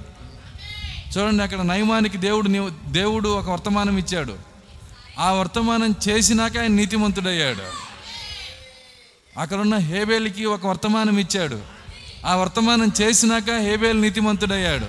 [1.18, 4.36] చూడండి అక్కడ నయమానికి దేవుడు ని- దేవుడు ఒక వర్తమానం ఇచ్చాడు.
[5.18, 7.90] ఆ వర్తమానం చేసినాక ఆయన నీతిమంతుడయ్యాడు.
[9.40, 11.60] అక్కడున్న హేబేలికి ఒక వర్తమానం ఇచ్చాడు.
[12.26, 14.86] ఆ వర్తమానం చేసినాక హేబేల్ నీతిమంతుడయ్యాడు.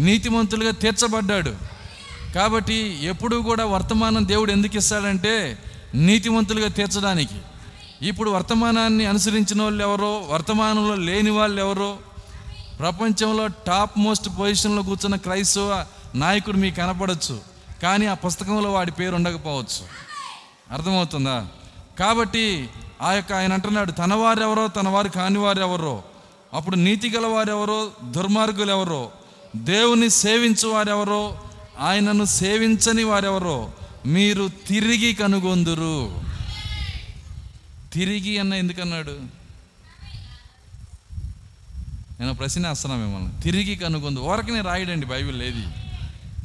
[0.00, 1.69] నీతిమంతులుగా తీర్చబడ్డాడు.
[2.34, 5.58] కాబట్టి ఎప్పుడు కూడా వర్తమానం దేవుడు ఎందుకు ఇస్తాడంటే
[5.94, 7.38] నీతివంతులుగా తీర్చడానికి.
[8.02, 11.98] ఇప్పుడు వర్తమానాన్ని అనుసరించిన వాళ్ళు ఎవరో వర్తమానంలో లేని వాళ్ళు ఎవరో
[12.78, 17.40] ప్రపంచంలో టాప్ మోస్ట్ పొజిషన్లో కూర్చున్న క్రైస్తవ నాయకుడు మీకు కనపడవచ్చు
[17.82, 19.86] కానీ ఆ పుస్తకంలో వాడి పేరు ఉండకపోవచ్చు.
[20.72, 21.46] అర్థమవుతుందా?
[21.98, 22.70] కాబట్టి
[23.02, 26.02] ఆ యొక్క ఆయన అంటున్నాడు తన వారెవరో తన వారు కాని వారెవరో
[26.54, 29.10] అప్పుడు నీతి గల వారెవరో దుర్మార్గులు ఎవరో
[29.56, 31.38] దేవుని సేవించు వారెవరో
[31.80, 33.72] ఆయనను సేవించని వారెవరో
[34.06, 36.22] మీరు తిరిగి కనుగొందురు.
[37.92, 39.20] తిరిగి అన్న ఎందుకన్నాడు?
[42.20, 43.40] నేను ప్రశ్న వేస్తున్నా మిమ్మల్ని.
[43.40, 45.66] తిరిగి కనుగొందు ఓరకనే రాయడండి బైబిల్ ఏది?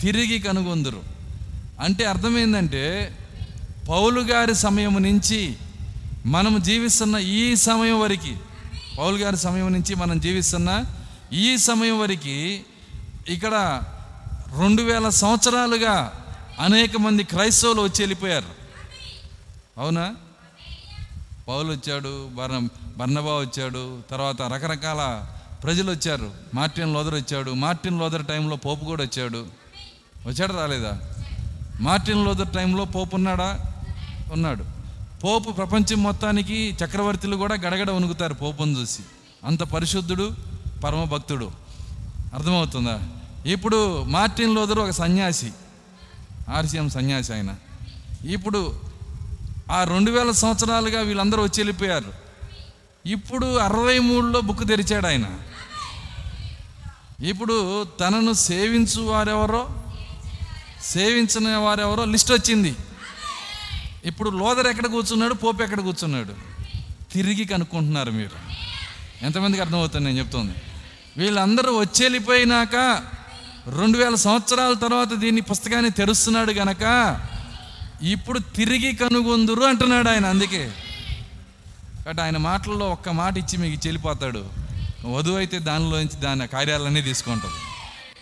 [0.02, 1.04] తిరిగి కనుగొందురు.
[1.80, 3.18] అంటే అర్థమైందంటే
[3.90, 5.56] పౌలు గారి సమయం నుంచి
[6.26, 8.36] మనం జీవిస్తున్న ఈ సమయం వరకు
[8.98, 10.86] పౌలు గారి సమయం నుంచి మనం జీవిస్తున్న
[11.34, 12.60] ఈ సమయం వరకు
[13.32, 13.84] ఇక్కడ
[14.60, 16.26] రెండు వేల సంవత్సరాలుగా
[16.60, 18.46] అనేక మంది క్రైస్తవులు వచ్చి వెళ్ళిపోయారు.
[19.78, 20.16] అవునా?
[21.48, 25.26] పౌలు వచ్చాడు బర్ణ బర్ణబా వచ్చాడు తర్వాత రకరకాల
[25.64, 26.32] ప్రజలు వచ్చారు.
[26.54, 27.52] మార్టిన్ లోదర్ వచ్చాడు.
[27.52, 29.48] మార్టిన్ లోదర్ టైంలో పోపు కూడా వచ్చాడు.
[30.26, 31.00] వచ్చాడు రాలేదా?
[31.82, 33.74] మార్టిన్ లోదర్ టైంలో పోపు ఉన్నాడా?
[34.32, 34.66] ఉన్నాడు.
[35.24, 39.00] పోపు ప్రపంచం మొత్తానికి చక్రవర్తులు కూడా గడగడ వణుకుతారు పోపును చూసి.
[39.46, 40.36] అంత పరిశుద్ధుడు
[40.84, 41.52] పరమభక్తుడు.
[42.34, 43.02] అర్థమవుతుందా?
[43.46, 45.52] ఇప్పుడు మార్టిన్ లోదరు ఒక సన్యాసి
[46.50, 47.56] ఆర్సీఎం సన్యాసి ఆయన.
[48.26, 48.80] ఇప్పుడు
[49.72, 52.14] ఆ రెండు వేల సంవత్సరాలుగా వీళ్ళందరూ వచ్చి వెళ్ళిపోయారు.
[53.06, 55.40] ఇప్పుడు అరవై మూడులో బుక్ తెరిచాడు ఆయన.
[57.26, 59.84] ఇప్పుడు తనను సేవించు వారెవరో
[60.82, 62.76] సేవించిన వారెవరో లిస్ట్ వచ్చింది.
[64.06, 66.34] ఇప్పుడు లోదర్ ఎక్కడ కూర్చున్నాడు పోపు ఎక్కడ కూర్చున్నాడు?
[67.14, 68.56] తిరిగి కనుక్కుంటున్నారు మీరు.
[69.26, 70.54] ఎంతమందికి అర్థమవుతుంది నేను చెప్తుంది?
[71.18, 73.06] వీళ్ళందరూ వచ్చి వెళ్ళిపోయినాక
[73.68, 76.84] రెండు వేల సంవత్సరాల తర్వాత దీన్ని పుస్తకాన్ని తెరుస్తున్నాడు గనక
[78.02, 80.72] ఇప్పుడు తిరిగి కనుగొందురు అంటున్నాడు ఆయన అందుకే.
[82.06, 84.50] కాబట్టి ఆయన మాటల్లో ఒక్క మాట ఇచ్చి మీకు చెల్లిపోతాడు.
[85.06, 87.56] వధువు అయితే దానిలోంచి దాని కార్యాలన్నీ తీసుకుంటుంది.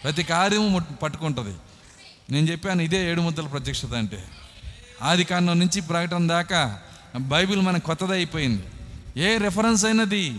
[0.03, 1.55] ప్రతి కార్యము పట్టుకుంటుంది.
[2.29, 4.23] నేను చెప్పాను ఇదే ఏడు ముద్దల ప్రత్యక్షత అంటే.
[5.01, 6.79] ఆది కాండం నుంచి ప్రకటన దాకా
[7.19, 8.63] బైబిల్ మనకు కొత్తది అయిపోయింది
[9.17, 10.35] ఏ రెఫరెన్స్ అయినది?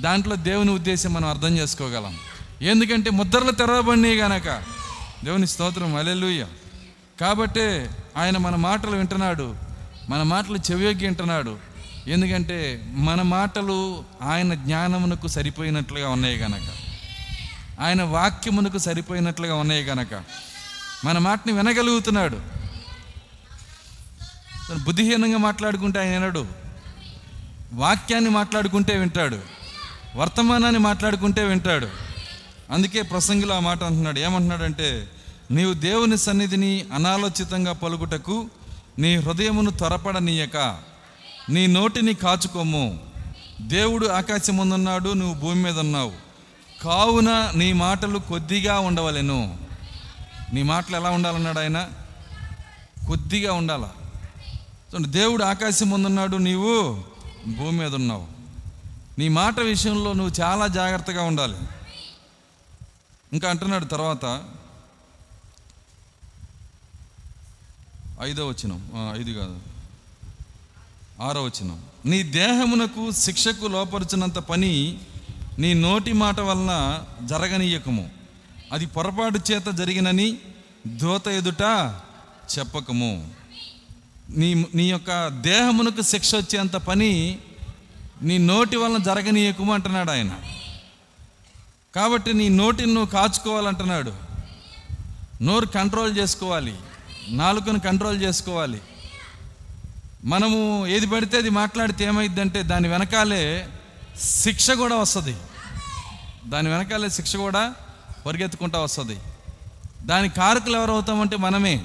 [0.00, 2.16] దాంట్లో దేవుని ఉద్దేశం మనం అర్థం చేసుకోగలం.
[2.62, 4.62] ఎందుకంటే ముద్రలు తెరవబడినాయి గనక.
[5.24, 6.46] దేవుని స్తోత్రం అలెలుయ్య
[7.20, 9.56] కాబట్టే ఆయన మన మాటలు వింటున్నాడు
[10.08, 11.58] మన మాటలు చెవియొగ్గి వింటున్నాడు.
[12.06, 16.62] ఎందుకంటే మన మాటలు ఆయన జ్ఞానమునకు సరిపోయినట్లుగా ఉన్నాయి గనక.
[17.80, 20.14] ఆయన వాక్యమునకు సరిపోయినట్లుగా ఉన్నాయి గనక.
[21.04, 22.40] మన మాటని వినగలుగుతున్నాడు.
[24.84, 26.46] బుద్ధిహీనంగా మాట్లాడుకుంటే ఆయన వినడు.
[27.72, 29.38] వాక్యాన్ని మాట్లాడుకుంటే వింటాడు.
[30.16, 32.07] వర్తమానాన్ని మాట్లాడుకుంటే వింటాడు.
[32.70, 34.18] అందుకే ప్రసంగిలో ఆ మాట అంటున్నాడు.
[34.18, 34.88] ఏమంటున్నాడంటే
[35.50, 38.36] నీవు దేవుని సన్నిధిని అనాలోచితంగా పలుకుటకు
[38.98, 40.56] నీ హృదయమును త్వరపడనీయక.
[41.50, 43.00] నీ నోటిని కాచుకోము.
[43.60, 46.12] దేవుడు ఆకాశం ముందున్నాడు నువ్వు భూమి మీద ఉన్నావు
[46.82, 49.40] కావున నీ మాటలు కొద్దిగా ఉండవలెను.
[50.52, 51.88] నీ మాటలు ఎలా ఉండాలన్నాడు ఆయన?
[53.06, 53.88] కొద్దిగా ఉండాల?
[54.90, 57.02] చూడండి, దేవుడు ఆకాశం ముందున్నాడు నీవు
[57.56, 58.26] భూమి మీద ఉన్నావు
[59.18, 61.56] నీ మాట విషయంలో నువ్వు చాలా జాగ్రత్తగా ఉండాలి.
[63.32, 64.44] ఇంకా అంటున్నాడు తర్వాత
[68.22, 68.90] ఐదో వచనం.
[69.20, 69.60] ఐదు కాదు.
[71.22, 71.82] ఆరో వచనం.
[72.06, 74.98] నీ దేహమునకు శిక్షకు లోపరుచినంత పని
[75.58, 78.10] నీ నోటి మాట వలన జరగనీయకము.
[78.72, 80.38] అది పొరపాటు చేత జరిగినని
[80.86, 81.62] దోత ఎదుట
[82.58, 83.30] చెప్పకము.
[84.30, 87.38] నీ నీ యొక్క దేహమునకు శిక్ష వచ్చేంత పని
[88.22, 90.57] నీ నోటి వలన జరగనీయకము అంటున్నాడు ఆయన.
[91.94, 94.12] కాబట్టి నీ నోటిని నువ్వు కాచుకోవాలంటున్నాడు.
[95.42, 96.78] నోరు కంట్రోల్ చేసుకోవాలి.
[97.28, 98.80] నాలుకను కంట్రోల్ చేసుకోవాలి.
[100.24, 103.68] మనము ఏది పడితే అది మాట్లాడితే ఏమైందంటే దాని వెనకాలే
[104.22, 105.36] శిక్ష కూడా వస్తుంది.
[106.46, 107.74] దాని వెనకాలే శిక్ష కూడా
[108.26, 109.18] పరిగెత్తుకుంటా వస్తుంది.
[110.04, 111.84] దాని కారకులు ఎవరు అవుతామంటే మనమే.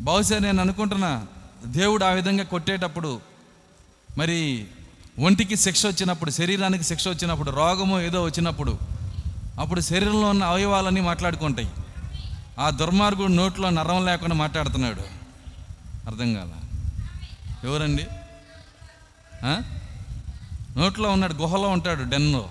[0.00, 1.26] బహుశా నేను అనుకుంటున్నా
[1.64, 3.20] దేవుడు ఆ విధంగా కొట్టేటప్పుడు
[4.18, 4.66] మరి
[5.18, 8.78] ఒంటికి శిక్ష వచ్చినప్పుడు శరీరానికి శిక్ష వచ్చినప్పుడు రోగము ఏదో వచ్చినప్పుడు
[9.60, 11.70] అప్పుడు శరీరంలో ఉన్న అవయవాలన్నీ మాట్లాడుకుంటాయి.
[12.58, 15.00] ఆ దుర్మార్గుడు నోట్లో నరం లేకుండా మాట్లాడుతున్నాడు.
[16.06, 16.50] అర్థం కాల?
[17.64, 18.06] ఎవరండి?
[20.78, 22.50] నోట్లో ఉన్నాడు గుహలో ఉంటాడు డెన్లో.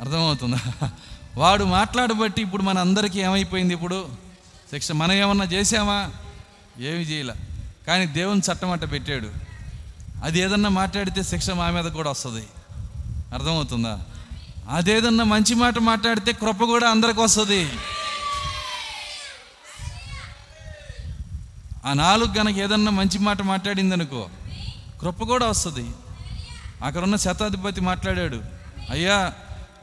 [0.00, 0.90] అర్థమవుతుందా?
[1.36, 4.08] వాడు మాట్లాడబట్టి ఇప్పుడు మన అందరికీ ఏమైపోయింది ఇప్పుడు?
[4.70, 4.92] శిక్ష.
[4.92, 6.10] మనం ఏమన్నా చేసామా
[6.78, 7.34] ఏమి చేయలే.
[7.86, 9.41] కానీ దేవుని చట్టం అట్ట పెట్టాడు.
[10.22, 12.46] అది ఏదన్నా మాట్లాడితే శిక్ష మా మీద కూడా వస్తుంది.
[13.34, 14.00] అర్థమవుతుందా?
[14.68, 17.68] అదేదన్నా మంచి మాట మాట్లాడితే కృప కూడా అందరికి వస్తుంది.
[21.86, 24.28] ఆ నాలుగు గనక ఏదన్నా మంచి మాట మాట్లాడింది అనుకో
[25.00, 25.90] కృప కూడా వస్తుంది.
[26.82, 28.40] అక్కడున్న శతాధిపతి మాట్లాడాడు
[28.90, 29.32] అయ్యా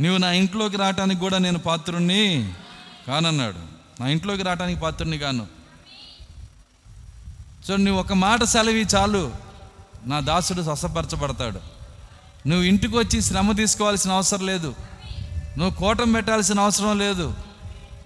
[0.01, 2.53] నువ్వు నా ఇంట్లోకి రావటానికి కూడా నేను పాత్రుణ్ణి
[3.07, 3.59] కానన్నాడు.
[4.01, 5.47] నా ఇంట్లోకి రావటానికి పాత్రుణ్ణి కాను.
[7.67, 9.48] సో నువ్వు ఒక మాట సెలవి చాలు.
[10.05, 11.59] నా దాసుడు స్వసపరచబడతాడు
[12.47, 14.75] నువ్వు ఇంటికి వచ్చి శ్రమ తీసుకోవాల్సిన అవసరం లేదు.
[15.57, 17.33] నువ్వు కోటం పెట్టాల్సిన అవసరం లేదు.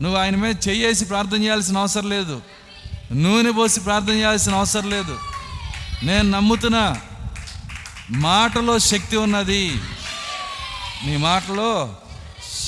[0.02, 2.42] నువ్వు ఆయన మీద చెయ్యేసి ప్రార్థన చేయాల్సిన అవసరం లేదు.
[3.12, 5.20] నూనె పోసి ప్రార్థన చేయాల్సిన అవసరం లేదు.
[6.04, 7.02] నేను నమ్ముతున్నా
[8.12, 9.82] మాటలో శక్తి ఉన్నది.
[11.06, 11.96] నీ మాటలో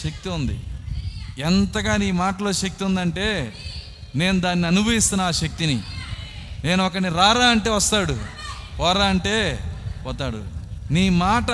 [0.03, 0.59] శక్తి ఉంది.
[1.41, 3.53] ఎంతగా నీ మాటలో శక్తి ఉందంటే
[4.15, 5.83] నేను దాన్ని అనుభవిస్తున్నా ఆ శక్తిని.
[6.63, 8.44] నేను ఒకని రారా అంటే వస్తాడు.
[8.79, 9.59] పోరా అంటే
[10.05, 10.43] పోతాడు.
[10.91, 11.45] నీ మాట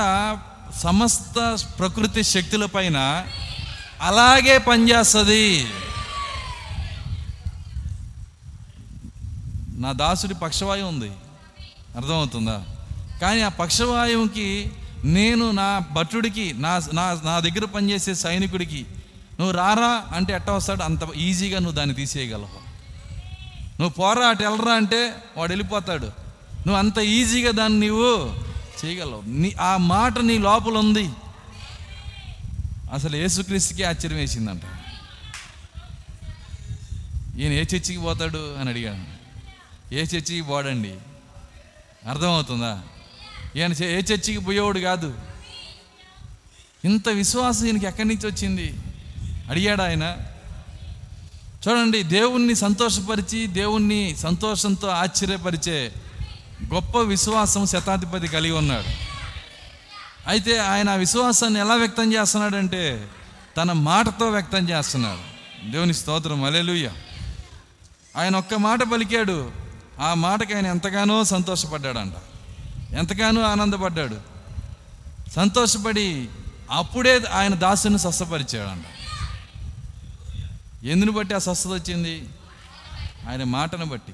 [0.76, 3.26] సమస్త ప్రకృతి శక్తుల పైన
[4.02, 5.68] అలాగే పనిచేస్తుంది.
[9.78, 11.12] నా దాసుడి పక్షవాయువు ఉంది.
[11.96, 12.64] అర్థమవుతుందా?
[13.22, 14.72] కానీ ఆ పక్షవాయువుకి
[15.04, 18.86] నేను నా భటుడికి నా నా నా దగ్గర పనిచేసే సైనికుడికి
[19.40, 20.84] నువ్వు రారా అంటే ఎట్ట వస్తాడు?
[20.84, 22.62] అంత ఈజీగా నువ్వు దాన్ని తీసేయగలవు.
[23.82, 26.21] నువ్వు పోరా అటు వెళ్ళరా అంటే వాడు వెళ్ళిపోతాడు.
[26.68, 28.36] నువ్వు అంత ఈజీగా దాన్ని నీవు
[28.86, 29.24] చేయగలవు.
[29.26, 31.10] నీ ఆ మాట నీ లోపల ఉంది.
[32.94, 34.62] అసలు యేసుక్రీస్తుకి ఆశ్చర్యం వేసిందంట.
[37.40, 39.06] ఈయన ఏ చర్చికి పోతాడు అని అడిగాను
[39.94, 40.94] ఏ చర్చికి పోడండి?
[42.10, 42.82] అర్థమవుతుందా?
[43.56, 45.14] ఈయన చే- ఏ చర్చికి పోయేవాడు కాదు.
[46.86, 48.74] ఇంత విశ్వాసం ఈయనకి ఎక్కడి నుంచి వచ్చింది?
[49.50, 50.18] అడిగాడు ఆయన.
[51.68, 55.94] చూడండి దేవుణ్ణి సంతోషపరిచి దేవుణ్ణి సంతోషంతో ఆశ్చర్యపరిచే
[56.74, 58.88] గొప్ప విశ్వాసం శతాధిపతి కలిగి ఉన్నాడు.
[60.28, 63.10] అయితే ఆయన ఆ విశ్వాసాన్ని ఎలా వ్యక్తం చేస్తున్నాడంటే
[63.58, 65.42] తన మాటతో వ్యక్తం చేస్తున్నాడు.
[65.72, 66.92] దేవుని స్తోత్రం అలెలుయ్య
[68.18, 69.52] ఆయన ఒక్క మాట పలికాడు
[70.00, 72.14] ఆ మాటకి ఆయన ఎంతగానో సంతోషపడ్డాడంట.
[72.94, 74.18] ఎంతగానో ఆనందపడ్డాడు.
[75.36, 76.30] సంతోషపడి
[76.72, 78.86] అప్పుడే ఆయన దాసుని స్వస్థపరిచాడంట.
[80.86, 82.30] ఎందుని బట్టి ఆ స్వస్థత వచ్చింది?
[83.30, 84.14] ఆయన మాటను బట్టి.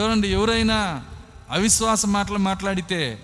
[0.00, 1.04] చూడండి ఎవరైనా
[1.50, 3.18] అవిశ్వాస మాటలు మాట్లాడితే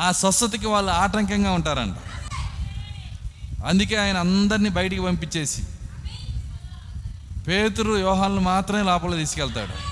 [0.00, 1.96] ఆ స్వస్థతకి వాళ్ళు ఆటంకంగా ఉంటారంట.
[3.66, 5.62] అందుకే ఆయన అందరినీ బయటికి పంపించేసి
[7.48, 9.90] పేతురు వ్యూహాలను మాత్రమే లోపల తీసుకెళ్తాడు.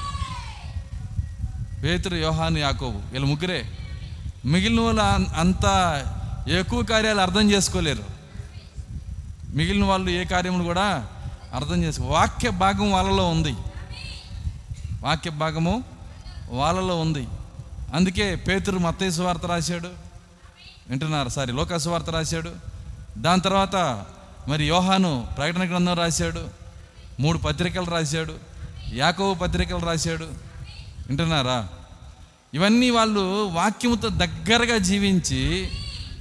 [1.81, 3.71] పేతురు యోహాను యాకోబు వీళ్ళు ముగ్గురే.
[4.45, 5.65] మిగిలిన వాళ్ళు అం- అంత
[6.49, 8.05] ఎక్కువ కార్యాలు అర్థం చేసుకోలేరు.
[9.49, 11.09] మిగిలిన వాళ్ళు ఏ కార్యములు కూడా
[11.55, 13.55] అర్థం చేసుకో వాక్య భాగం వాళ్ళలో ఉంది.
[15.03, 15.85] వాక్య భాగము
[16.51, 17.29] వాళ్ళలో ఉంది.
[17.95, 19.89] అందుకే పేతురు మత్తయ్య వార్త రాశాడు.
[20.91, 21.29] వింటున్నారు?
[21.29, 22.51] సారీ లోక వార్త రాశాడు.
[23.19, 24.05] దాని తర్వాత
[24.49, 26.49] మరి యోహాను ప్రకటన గ్రంథం రాశాడు.
[27.21, 28.35] మూడు పత్రికలు రాశాడు.
[28.95, 30.25] యాకవ పత్రికలు రాశాడు.
[31.07, 31.69] వింటున్నారా?
[32.55, 35.71] ఇవన్నీ వాళ్ళు వాక్యముతో దగ్గరగా జీవించి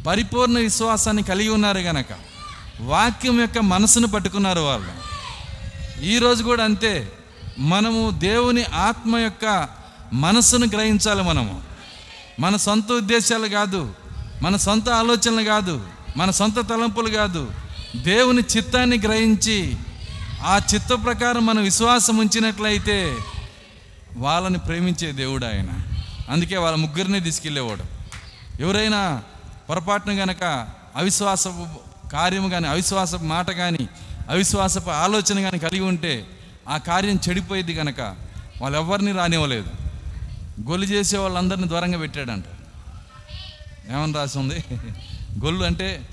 [0.07, 2.05] పరిపూర్ణ విశ్వాసాన్ని కలిగి ఉన్నారు గనక
[2.81, 4.91] వాక్యం యొక్క మనసును పట్టుకున్నారు వాళ్ళు.
[6.01, 7.11] ఈరోజు కూడా అంతే.
[7.59, 9.67] మనము దేవుని ఆత్మ యొక్క
[10.13, 11.61] మనస్సును గ్రహించాలి మనము.
[12.39, 13.93] మన సొంత ఉద్దేశాలు కాదు
[14.41, 17.51] మన సొంత ఆలోచనలు కాదు మన సొంత తలంపులు కాదు.
[17.95, 19.75] దేవుని చిత్తాన్ని గ్రహించి
[20.41, 23.17] ఆ చిత్త ప్రకారం మనం విశ్వాసం ఉంచినట్లయితే
[24.17, 25.67] వాళ్ళని ప్రేమించే దేవుడు ఆయన.
[26.29, 27.83] అందుకే వాళ్ళ ముగ్గురిని తీసుకెళ్ళేవాడు.
[28.61, 29.21] ఎవరైనా
[29.69, 31.67] పొరపాటున గనక అవిశ్వాసపు
[32.09, 33.89] కార్యము కానీ అవిశ్వాసపు మాట కానీ
[34.29, 36.36] అవిశ్వాసపు ఆలోచన కానీ కలిగి ఉంటే
[36.67, 38.15] ఆ కార్యం చెడిపోయేది కనుక
[38.61, 39.69] వాళ్ళు రానివ్వలేదు.
[40.69, 42.43] గొల్లు చేసే వాళ్ళందరినీ దూరంగా పెట్టాడంట.
[43.91, 44.63] ఏమని రాసి ఉంది?
[45.45, 46.09] గొల్లు అంటే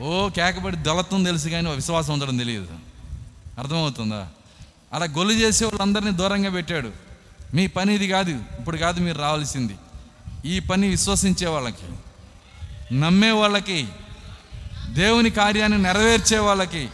[0.00, 2.66] ఓ కేకబడి దొలత్వం తెలుసు కానీ విశ్వాసం ఉండడం తెలియదు.
[3.58, 4.28] అర్థమవుతుందా?
[4.92, 6.90] అలా గొల్లు చేసే వాళ్ళందరినీ దూరంగా పెట్టాడు.
[7.54, 9.74] మీ పని ఇది కాదు ఇప్పుడు కాదు మీరు రావాల్సింది.
[10.44, 11.88] ఈ పని విశ్వసించే వాళ్ళకి
[12.94, 13.88] నమ్మే వాళ్ళకి
[14.88, 16.88] దేవుని కార్యాన్ని నెరవేర్చే వాళ్ళకి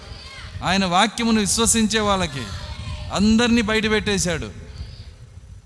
[0.64, 2.42] ఆయన వాక్యమును విశ్వసించే వాళ్ళకి
[3.12, 4.52] అందరినీ బయట పెట్టేశాడు.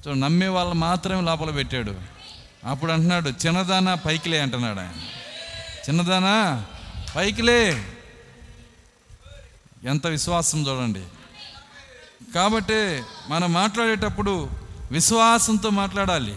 [0.04, 1.94] సో నమ్మే వాళ్ళు మాత్రమే లోపల పెట్టాడు.
[2.64, 4.92] అప్పుడు అంటున్నాడు చిన్నదానా పైకిలే అంటున్నాడు ఆయన.
[5.88, 6.66] చిన్నదానా
[7.16, 7.84] పైకిలే.
[9.84, 11.02] ఎంత విశ్వాసం చూడండి.
[12.34, 14.50] కాబట్టి మనం మాట్లాడేటప్పుడు
[14.90, 16.36] విశ్వాసంతో మాట్లాడాలి.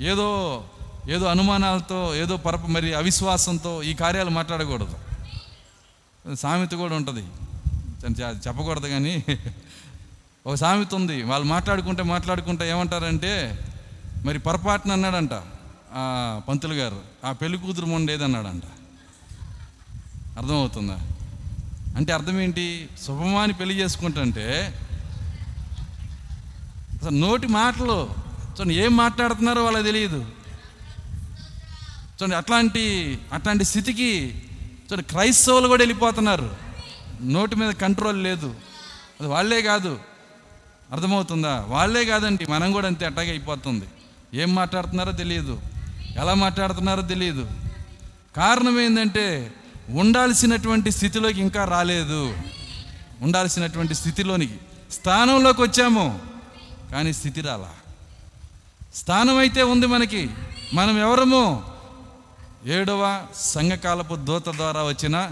[0.00, 0.64] ఏదో
[1.10, 4.98] ఏదో అనుమానాలతో ఏదో పరప మరి అవిశ్వాసంతో ఈ కార్యాలు మాట్లాడకూడదు.
[6.34, 7.43] సామెత కూడా ఉంటుంది.
[8.12, 9.24] చెప్పకూడదు కానీ
[10.46, 11.22] ఒక సామెత ఉంది.
[11.22, 13.58] వాళ్ళు మాట్లాడుకుంటే మాట్లాడుకుంటే ఏమంటారంటే
[14.24, 15.30] మరి పొరపాటున అన్నాడంట
[15.92, 17.00] ఆ పంతులు గారు.
[17.24, 18.62] ఆ పెళ్ళి కూతురు మొండేదన్నాడంట.
[20.38, 20.98] అర్థమవుతుందా?
[21.96, 22.88] అంటే అర్థం ఏంటి?
[23.06, 24.78] శుభమాని పెళ్ళి చేసుకుంటుంటే
[27.02, 28.10] అసలు నోటి మాటలు
[28.60, 30.26] చూడండి ఏం మాట్లాడుతున్నారో వాళ్ళకి తెలియదు.
[32.14, 34.42] చూడండి అట్లాంటి అట్లాంటి స్థితికి
[34.84, 36.63] చూడండి క్రైస్తవులు కూడా వెళ్ళిపోతున్నారు.
[37.24, 38.54] నోటి మీద కంట్రోల్ లేదు.
[39.20, 39.98] అది వాళ్ళే కాదు.
[40.92, 41.64] అర్థమవుతుందా?
[41.68, 43.84] వాళ్ళే కాదండి మనం కూడా అంతే అట్టాగే అయిపోతుంది.
[44.34, 45.60] ఏం మాట్లాడుతున్నారో తెలియదు.
[46.16, 47.50] ఎలా మాట్లాడుతున్నారో తెలియదు.
[48.36, 49.54] కారణం ఏంటంటే
[49.88, 52.36] ఉండాల్సినటువంటి స్థితిలోకి ఇంకా రాలేదు.
[53.20, 54.58] ఉండాల్సినటువంటి స్థితిలోనికి
[54.92, 56.20] స్థానంలోకి వచ్చాము.
[56.90, 57.70] కానీ స్థితి రాలా.
[58.94, 60.30] స్థానం అయితే ఉంది మనకి.
[60.74, 61.64] మనం ఎవరము?
[62.66, 65.30] ఏడవ సంఘకాలపు దూత ద్వారా వచ్చిన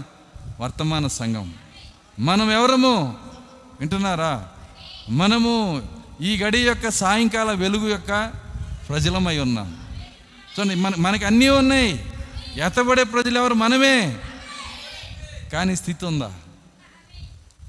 [0.59, 1.53] వర్తమాన సంఘం.
[2.19, 3.17] మనం ఎవరము?
[3.79, 4.47] వింటున్నారా?
[5.09, 5.83] మనము
[6.21, 8.31] ఈ గడి యొక్క సాయంకాల వెలుగు యొక్క
[8.89, 9.77] ప్రజలమై ఉన్నాం.
[10.59, 12.05] చూడండి మన మనకి అన్నీ ఉన్నాయి.
[12.55, 14.17] ఎతబడే ప్రజలు ఎవరు మనమే.
[15.53, 16.33] కానీ స్థితి ఉందా?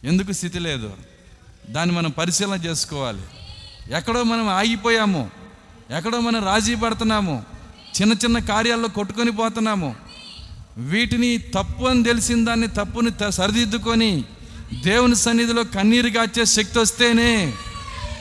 [0.05, 0.93] ఎందుకు స్థితి లేదు?
[1.71, 3.23] దాన్ని మనం పరిశీలన చేసుకోవాలి.
[3.91, 5.31] ఎక్కడో మనం ఆగిపోయాము.
[5.97, 7.45] ఎక్కడో మనం రాజీ పడుతున్నాము.
[8.01, 9.95] చిన్న చిన్న కార్యాల్లో కొట్టుకొని పోతున్నాము.
[10.77, 14.25] వీటిని తప్పు అని తెలిసిన దాన్ని తప్పుని సరిదిద్దుకొని
[14.81, 17.47] దేవుని సన్నిధిలో కన్నీరు గాచే శక్తి వస్తేనే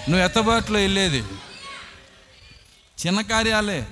[0.09, 1.23] నువ్వు ఎత్తబాటులో వెళ్ళేది.
[3.07, 3.87] చిన్న కార్యాలే.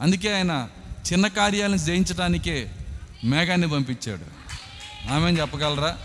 [0.00, 0.68] అందుకే ఆయన
[1.12, 2.70] చిన్న కార్యాలను జయించడానికే
[3.24, 4.24] మేఘాన్ని పంపించాడు.
[5.12, 5.98] ఆమె చెప్పగలరా?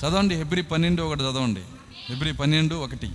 [0.00, 1.62] చదవండి హెబ్రి పన్నెండు ఒకటి చదవండి.
[2.08, 3.10] హెబ్రి పన్నెండు ఒకటి.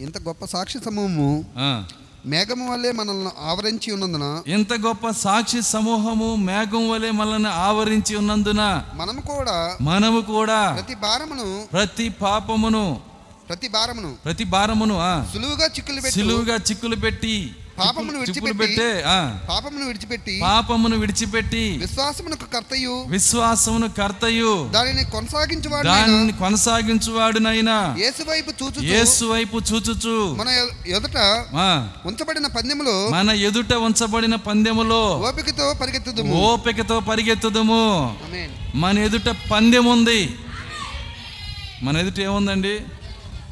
[0.00, 1.44] ఇంత గొప్ప సాక్షి సమూహము
[2.26, 2.30] ఆ.
[2.30, 8.62] మేఘము వల్లే మనల్ని ఆవరించి ఉన్నందున ఇంత గొప్ప సాక్షి సమూహము మేఘం వలె మనల్ని ఆవరించి ఉన్నందున
[9.00, 12.86] మనము కూడా మనము కూడా ప్రతి భారమును ప్రతి పాపమును
[13.48, 14.96] ప్రతి భారమును ప్రతి భారమును
[15.32, 17.36] సులువుగా చిక్కులు పెట్టి సిలువుగా చిక్కులు పెట్టి
[17.78, 18.76] పాపమును విడిచిపెట్టి
[19.48, 23.04] పాపమును విడిచిపెట్టి పాపమును విడిచిపెట్టి విశ్వాసమునకు కర్తయు.
[23.08, 24.70] విశ్వాసమును కర్తయు.
[24.72, 30.34] దానిని కొనసాగించువాడు దాన్ని కొనసాగించువాడునైనా యేసు వైపు చూచు యేసు వైపు చూచుచు.
[30.34, 30.48] మన
[30.86, 31.18] ఎదుట
[32.06, 36.34] ఉంచబడిన పందెములో మన ఎదుట ఉంచబడిన పందెములో ఓపికతో పరిగెత్తుదుము.
[36.42, 38.18] ఓపికతో పరిగెత్తుదము.
[38.74, 40.34] మన ఎదుట పందెం ఉంది
[41.82, 42.80] మన ఎదుట ఏముందండి?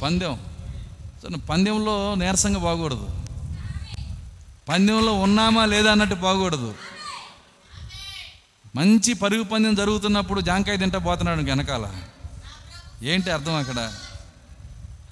[0.03, 0.39] పందెం.
[1.51, 3.11] పందెంలో నీరసంగా బాగూడదు.
[4.69, 6.75] పందెంలో ఉన్నామా లేదా అన్నట్టు బాగూడదు
[8.77, 11.95] మంచి పరుగు పందెం జరుగుతున్నప్పుడు జాంకాయ తింటా పోతున్నాడు వెనకాల.
[13.03, 13.93] ఏంటి అర్థం అక్కడ?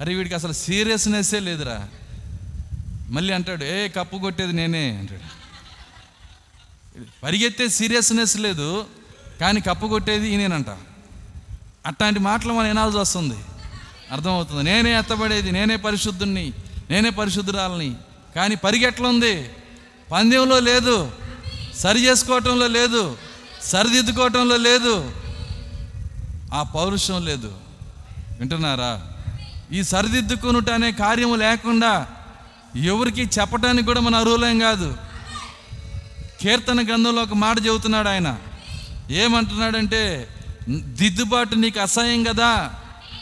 [0.00, 1.88] అరే వీడికి అసలు సీరియస్నెస్సే లేదురా.
[3.08, 5.42] మళ్ళీ అంటాడు ఏ కప్పు కొట్టేది నేనే అంటాడు.
[7.22, 8.86] పరిగెత్తే సీరియస్నెస్ లేదు
[9.40, 10.68] కానీ కప్పు కొట్టేది ఈయనేనంట.
[11.86, 13.36] అట్లాంటి మాటలు మనం వినాల్సి వస్తుంది.
[14.12, 14.62] అర్థమవుతుంది.
[14.62, 16.52] నేనే ఎత్తబడేది నేనే పరిశుద్ధుణ్ణి
[16.90, 17.96] నేనే పరిశుద్ధురాలని.
[18.36, 19.50] కానీ పరిగెట్లుంది
[20.12, 21.10] పందెంలో లేదు
[21.78, 23.16] సరి చేసుకోవటంలో లేదు
[23.62, 25.12] సరిదిద్దుకోవటంలో లేదు.
[26.54, 27.54] ఆ పౌరుషం లేదు.
[28.38, 29.02] వింటున్నారా?
[29.72, 32.06] ఈ సరిదిద్దుకునుట అనే కార్యము లేకుండా
[32.76, 34.96] ఎవరికి చెప్పడానికి కూడా మన అర్హులేం కాదు.
[36.40, 38.38] కీర్తన గ్రంథంలో ఒక మాట చెబుతున్నాడు ఆయన.
[39.10, 40.28] ఏమంటున్నాడంటే
[40.68, 42.74] దిద్దుబాటు నీకు అసహ్యం కదా?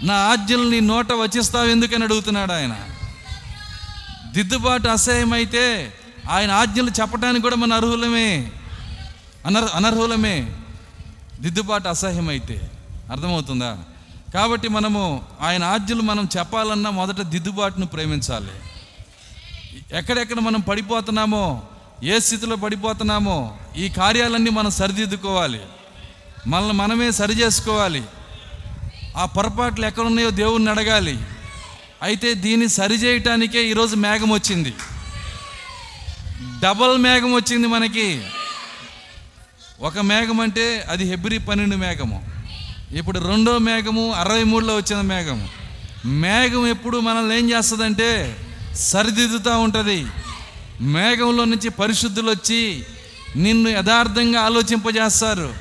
[0.03, 2.77] నా ఆజ్ఞలు నీ నోట వచ్చిస్తావు ఎందుకని అడుగుతున్నాడు ఆయన.
[4.33, 5.95] దిద్దుబాటు అసహ్యమైతే
[6.31, 8.53] ఆయన ఆజ్ఞలు చెప్పడానికి కూడా మన అర్హులమే.
[9.47, 10.57] అనర్ అనర్హులమే.
[11.41, 12.71] దిద్దుబాటు అసహ్యమైతే.
[13.13, 13.79] అర్థమవుతుందా?
[14.35, 18.51] కాబట్టి మనము ఆయన ఆజ్ఞలు మనం చెప్పాలన్నా మొదట దిద్దుబాటును ప్రేమించాలి.
[19.93, 21.63] ఎక్కడెక్కడ మనం పడిపోతున్నామో
[22.05, 25.61] ఏ స్థితిలో పడిపోతున్నామో ఈ కార్యాలన్నీ మనం సరిదిద్దుకోవాలి.
[26.47, 28.03] మనల్ని మనమే సరి చేసుకోవాలి
[29.17, 31.19] ఆ పొరపాట్లు ఎక్కడున్నాయో దేవుణ్ణి అడగాలి.
[32.03, 34.75] అయితే దీన్ని సరిచేయటానికే ఈరోజు మేఘం వచ్చింది.
[36.63, 38.23] డబల్ మేఘం వచ్చింది మనకి.
[39.81, 42.29] ఒక మేఘం అంటే అది హెబ్రి పన్నెండు మేఘము.
[42.93, 45.49] ఇప్పుడు రెండో మేఘము అరవై మూడులో వచ్చిన మేఘము.
[46.07, 48.37] మేఘం ఎప్పుడు మనల్ని ఏం చేస్తుందంటే
[48.75, 50.07] సరిదిద్దుతూ ఉంటుంది.
[50.81, 52.85] మేఘంలో నుంచి పరిశుద్ధులు వచ్చి
[53.37, 55.55] నిన్ను యథార్థంగా ఆలోచింపజేస్తారు.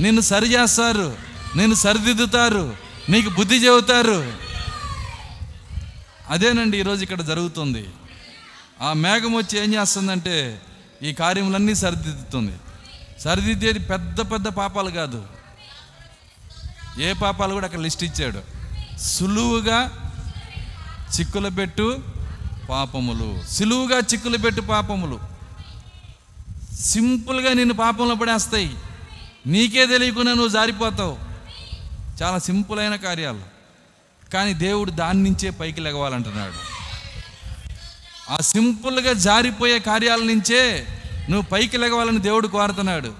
[0.00, 1.16] నిన్ను సరి చేస్తారు.
[1.56, 2.76] నిన్ను సరిదిద్దుతారు.
[3.08, 4.43] నీకు బుద్ధి చెబుతారు.
[6.30, 7.88] అదేనండి ఈరోజు ఇక్కడ జరుగుతుంది.
[8.82, 10.62] ఆ మేఘం వచ్చి ఏం చేస్తుందంటే
[11.02, 12.56] ఈ కార్యములన్నీ సరిదిద్దుతుంది.
[13.20, 15.26] సరిదిద్దేది పెద్ద పెద్ద పాపాలు కాదు.
[16.98, 18.42] ఏ పాపాలు కూడా అక్కడ లిస్ట్ ఇచ్చాడు.
[18.98, 19.78] సులువుగా
[21.18, 22.02] చిక్కుల పెట్టు
[22.70, 23.42] పాపములు.
[23.50, 25.20] సులువుగా చిక్కులు పెట్టు పాపములు.
[26.74, 28.76] సింపుల్గా నేను పాపంలో పడేస్తాయి.
[29.46, 31.18] నీకే తెలియకుండా నువ్వు జారిపోతావు.
[32.22, 33.53] చాలా సింపుల్ అయిన కార్యాలు.
[34.34, 36.74] కానీ దేవుడు దాని నుంచే పైకి లెగవాలంటున్నాడు
[38.32, 40.86] ఆ సింపుల్గా జారిపోయే కార్యాల నుంచే
[41.30, 43.12] నువ్వు పైకి లెగవాలని దేవుడు కోరుతున్నాడు.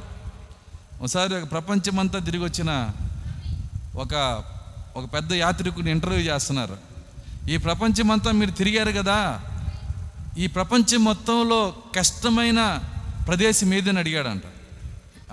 [1.01, 2.91] ఒకసారి ప్రపంచమంతా తిరిగి వచ్చిన
[3.95, 4.45] ఒక
[4.97, 6.77] ఒక పెద్ద యాత్రికుని ఇంటర్వ్యూ చేస్తున్నారు.
[7.51, 9.41] ఈ ప్రపంచమంతా మీరు తిరిగారు కదా
[10.39, 12.81] ఈ ప్రపంచం మొత్తంలో కష్టమైన
[13.29, 14.43] ప్రదేశం ఏదని అడిగాడంట.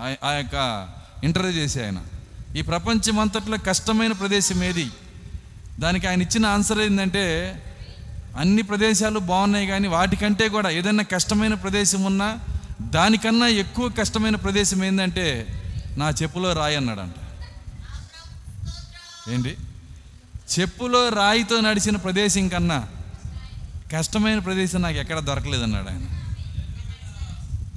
[0.00, 0.88] ఆ- ఆ యొక్క
[1.24, 1.98] ఇంటర్వ్యూ చేసి ఆయన.
[2.56, 4.90] ఈ ప్రపంచం అంతట్లో కష్టమైన ప్రదేశం ఏది?
[5.82, 7.24] దానికి ఆయన ఇచ్చిన ఆన్సర్ ఏంటంటే
[8.36, 12.38] అన్ని ప్రదేశాలు బాగున్నాయి కానీ వాటికంటే కూడా ఏదైనా కష్టమైన ప్రదేశం ఉన్నా
[12.80, 15.26] దానికన్నా ఎక్కువ కష్టమైన ప్రదేశం ఏంటంటే
[15.96, 17.18] నా చెప్పులో రాయి అన్నాడంట.
[19.30, 19.56] ఏంటి?
[20.54, 22.88] చెప్పులో రాయితో నడిచిన ప్రదేశం కన్నా
[23.96, 26.06] కష్టమైన ప్రదేశం నాకు ఎక్కడ దొరకలేదన్నాడు ఆయన.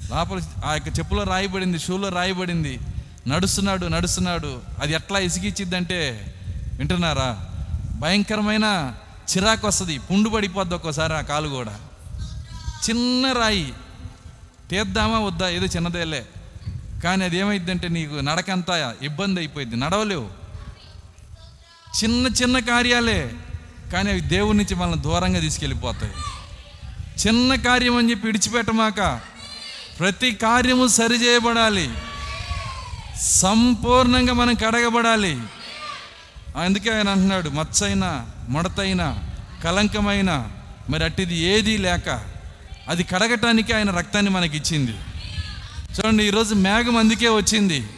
[0.09, 2.79] లోపల ఆ యొక్క చెప్పులో రాయబడింది షూలో రాయబడింది
[3.27, 4.61] నడుస్తున్నాడు నడుస్తున్నాడు.
[4.81, 5.99] అది ఎట్లా ఇసిగిచ్చిద్దంటే
[6.77, 7.29] వింటున్నారా?
[7.95, 8.95] భయంకరమైన
[9.37, 9.97] చిరాకు వస్తుంది.
[9.97, 11.79] పుండు పడిపోద్ది ఒక్కోసారి ఆ కాలు కూడా.
[12.89, 13.73] చిన్న రాయి.
[14.69, 15.49] తీద్దామా వద్దా?
[15.49, 16.25] ఏదో చిన్నదేలే.
[17.03, 20.29] కానీ అది ఏమైందంటే నీకు నడకంతా ఇబ్బంది అయిపోయింది నడవలేవు.
[22.03, 23.33] చిన్న చిన్న కార్యాలే.
[23.93, 26.13] కానీ అవి దేవుడి నుంచి మనల్ని దూరంగా తీసుకెళ్ళిపోతాయి.
[27.27, 29.19] చిన్న కార్యం అని చెప్పి విడిచిపెట్టమాక
[29.99, 31.91] ప్రతి కార్యము సరిచేయబడాలి
[33.21, 35.39] సంపూర్ణంగా మనం కడగబడాలి.
[36.55, 39.17] అందుకే ఆయన అంటున్నాడు మచ్చైన ముడతైన
[39.63, 40.51] కలంకమైన
[40.89, 42.23] మరి అట్టిది ఏదీ లేక
[42.87, 44.91] అది కడగటానికి ఆయన రక్తాన్ని మనకి ఇచ్చింది
[45.95, 47.89] చూడండి ఈరోజు మేఘం అందుకే వచ్చింది.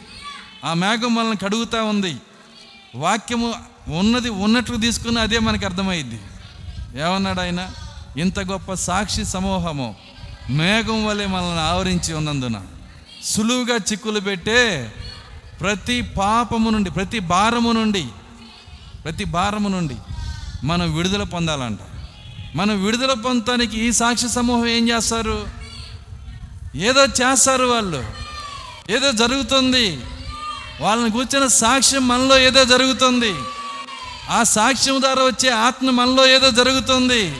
[0.64, 2.16] ఆ మేఘం మనల్ని కడుగుతూ ఉంది.
[2.94, 3.54] వాక్యము
[3.88, 6.20] ఉన్నది ఉన్నట్లు తీసుకుని అదే మనకి అర్థమైద్ది.
[7.00, 7.70] ఏమన్నాడు ఆయన?
[8.16, 9.94] ఇంత గొప్ప సాక్షి సమూహము
[10.50, 12.62] మేఘం వలె మనల్ని ఆవరించి ఉన్నందున
[13.24, 14.92] సులువుగా చిక్కులు పెట్టే
[15.60, 18.04] ప్రతి పాపము నుండి ప్రతి భారము నుండి
[19.04, 19.96] ప్రతి భారము నుండి
[20.64, 21.78] మనం విడుదల పొందాలంట.
[22.54, 25.48] మనం విడుదల పొందటానికి ఈ సాక్షి సమూహం ఏం చేస్తారు?
[26.74, 28.04] ఏదో చేస్తారు వాళ్ళు.
[28.90, 30.00] ఏదో జరుగుతుంది.
[30.80, 33.34] వాళ్ళని కూర్చున్న సాక్ష్యం మనలో ఏదో జరుగుతుంది.
[34.30, 37.36] ఆ సాక్ష్యం ద్వారా వచ్చే ఆత్మ మనలో ఏదో జరుగుతుంది.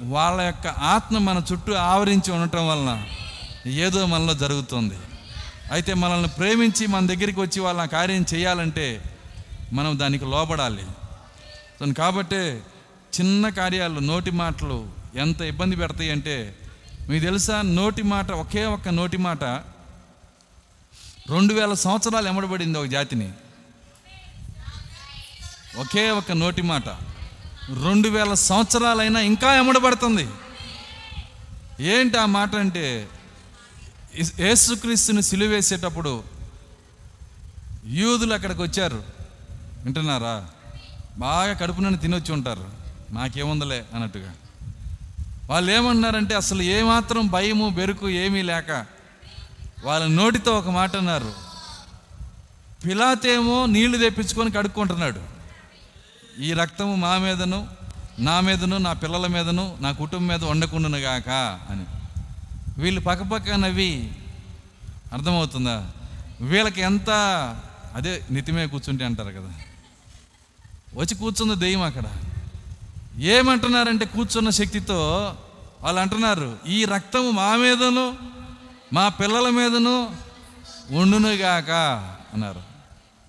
[0.00, 3.02] వాళ్ళ యొక్క ఆత్మ మన చుట్టూ ఆవరించి ఉండటం వలన
[3.70, 4.94] ఏదో మనలో జరుగుతుంది.
[5.72, 9.15] అయితే మనల్ని ప్రేమించి మన దగ్గరికి వచ్చి వాళ్ళ కార్యం చేయాలంటే
[9.72, 10.84] మనం దానికి లోబడాలి.
[11.80, 12.60] సో కాబట్టి
[13.20, 16.58] చిన్న కార్యాలు నోటి మాటలు ఎంత ఇబ్బంది పెడతాయి అంటే
[17.08, 19.44] మీకు తెలుసా నోటి మాట ఒకే ఒక్క నోటి మాట
[21.30, 23.32] రెండు వేల సంవత్సరాలు ఎమడబడింది ఒక జాతిని.
[25.76, 26.88] ఒకే ఒక నోటి మాట.
[27.84, 30.28] రెండు వేల సంవత్సరాలైనా ఇంకా ఎమడబడుతుంది.
[31.80, 33.08] ఏంటి ఆ మాట అంటే
[34.40, 36.24] ఏసుక్రీస్తుని యేసుక్రీస్తుని సిలువేసేటప్పుడు
[37.86, 39.15] యూదులు అక్కడికి వచ్చారు.
[39.86, 40.46] వింటున్నారా?
[41.18, 42.70] బాగా కడుపు తినొచ్చి ఉంటారు.
[43.10, 44.34] నాకేముందలే అన్నట్టుగా.
[45.50, 48.86] వాళ్ళు ఏమన్నారంటే అసలు ఏమాత్రం భయము బెరుకు ఏమీ లేక
[49.84, 51.32] వాళ్ళ నోటితో ఒక మాట అన్నారు.
[52.84, 55.20] పిలాతేమో నీళ్ళు తెప్పించుకొని కడుక్కుంటున్నాడు.
[56.40, 57.68] ఈ రక్తము మా మీదను
[58.18, 61.28] నా మీదను నా పిల్లల మీదను నా కుటుంబం మీద వండకుండును గాక
[61.70, 61.84] అని.
[62.82, 64.10] వీళ్ళు పక్కపక్క నవ్వి
[65.12, 65.90] అర్థమవుతుందా?
[66.40, 67.10] వీళ్ళకి ఎంత
[67.94, 69.52] అదే నితిమే కూర్చుంటే అంటారు కదా.
[70.96, 72.02] వచ్చి కూర్చున్న దెయ్యం అక్కడ.
[73.18, 75.32] ఏమంటున్నారంటే కూర్చున్న శక్తితో
[75.82, 78.16] వాళ్ళు అంటున్నారు ఈ రక్తము మా మీదను
[78.92, 80.16] మా పిల్లల మీదను
[80.90, 81.70] ఉండునుగాక
[82.34, 82.60] అన్నారు.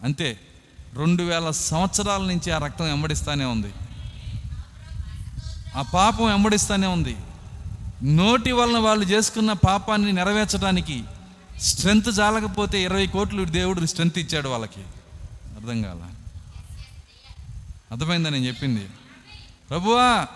[0.03, 0.39] అంతే
[0.93, 3.73] రెండు వేల సంవత్సరాల నుంచి ఆ రక్తం వెంబడిస్తానే ఉంది.
[5.75, 7.17] ఆ పాపం వెంబడిస్తానే ఉంది.
[8.03, 11.03] నోటి వలన వాళ్ళు చేసుకున్న పాపాన్ని నెరవేర్చడానికి
[11.61, 14.81] స్ట్రెంత్ చాలకపోతే ఇరవై కోట్లు దేవుడు స్ట్రెంత్ ఇచ్చాడు వాళ్ళకి.
[15.55, 16.16] అర్థం కాలా?
[17.91, 18.87] అర్థమైందా నేను చెప్పింది?
[19.69, 20.27] ప్రభువా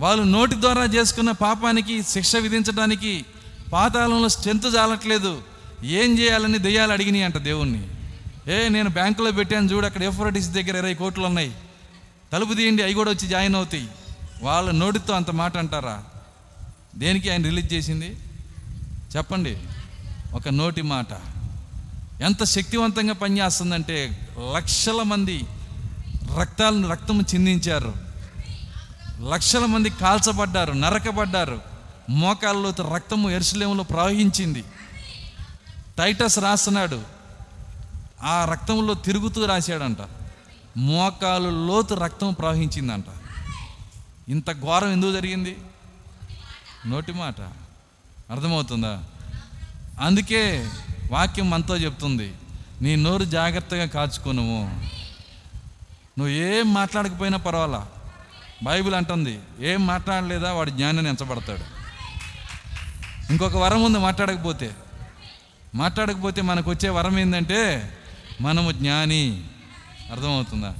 [0.00, 3.24] వాళ్ళు నోటి ద్వారా చేసుకున్న పాపానికి శిక్ష విధించడానికి
[3.72, 5.42] పాతాళంలో స్ట్రెంత్ చాలట్లేదు.
[5.84, 7.86] ఏం చేయాలని దెయ్యాలు అడిగినాయి అంట దేవుణ్ణి.
[8.48, 11.52] ఏ నేను బ్యాంకులో పెట్టాను చూడు అక్కడ ఎఫ్ఆర్టీసీ దగ్గర ఇరవై కోట్లు ఉన్నాయి.
[12.32, 13.88] తలుపు తీయండి అవి కూడా వచ్చి జాయిన్ అవుతాయి.
[14.42, 16.04] వాళ్ళ నోటితో అంత మాట అంటారా?
[16.96, 18.16] దేనికి ఆయన రిలీజ్ చేసింది?
[19.16, 19.58] చెప్పండి.
[20.32, 21.12] ఒక నోటి మాట.
[22.22, 25.44] ఎంత శక్తివంతంగా పనిచేస్తుందంటే లక్షల మంది
[26.36, 27.94] రక్తాలను రక్తము చిందించారు.
[29.28, 31.60] లక్షల మంది కాల్చబడ్డారు నరకబడ్డారు.
[32.10, 34.64] మోకాల్లో రక్తము ఎరుసలేములో ప్రవహించింది.
[35.98, 37.02] టైటస్ రాస్తున్నాడు.
[38.22, 39.98] ఆ రక్తంలో తిరుగుతూ రాశాడంట.
[40.76, 43.04] మోకాలు లోతు రక్తం ప్రవహించిందంట.
[44.28, 45.56] ఇంత ఘోరం ఎందుకు జరిగింది?
[46.86, 47.40] నోటి మాట.
[48.30, 49.04] అర్థమవుతుందా?
[50.00, 50.70] అందుకే
[51.12, 52.34] వాక్యం మనతో చెప్తుంది.
[52.82, 54.88] నీ నోరు జాగ్రత్తగా కాచుకోనుము.
[56.18, 57.86] నువ్వు ఏం మాట్లాడకపోయినా పర్వాలా?
[58.62, 60.52] బైబిల్ అంటుంది ఏం మాట్లాడలేదా?
[60.52, 61.78] వాడు జ్ఞానాన్ని ఎంచబడతాడు.
[63.32, 64.76] ఇంకొక వరం ఉంది మాట్లాడకపోతే.
[65.74, 67.92] మాట్లాడకపోతే మనకు వచ్చే వరం ఏంటంటే
[68.40, 69.44] మనము జ్ఞాని.
[70.12, 70.74] అర్థమవుతుందా?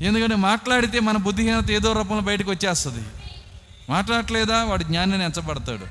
[0.00, 3.08] ఎందుకంటే మాట్లాడితే మన బుద్ధిహీనత ఏదో రూపంలో బయటకు వచ్చేస్తుంది.
[3.90, 5.86] మాట్లాడలేదా వాడు జ్ఞానాన్ని ఎంచబడతాడు.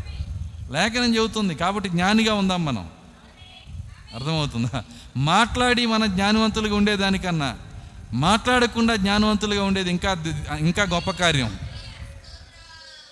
[0.74, 2.90] లేఖనం చెబుతుంది కాబట్టి జ్ఞానిగా ఉందాం మనం.
[4.16, 4.84] అర్థమవుతుందా?
[5.18, 7.58] మాట్లాడి మన జ్ఞానవంతులుగా ఉండేదానికన్నా
[8.14, 10.24] మాట్లాడకుండా జ్ఞానవంతులుగా ఉండేది ఇంకా
[10.60, 11.60] ఇంకా గొప్ప కార్యం.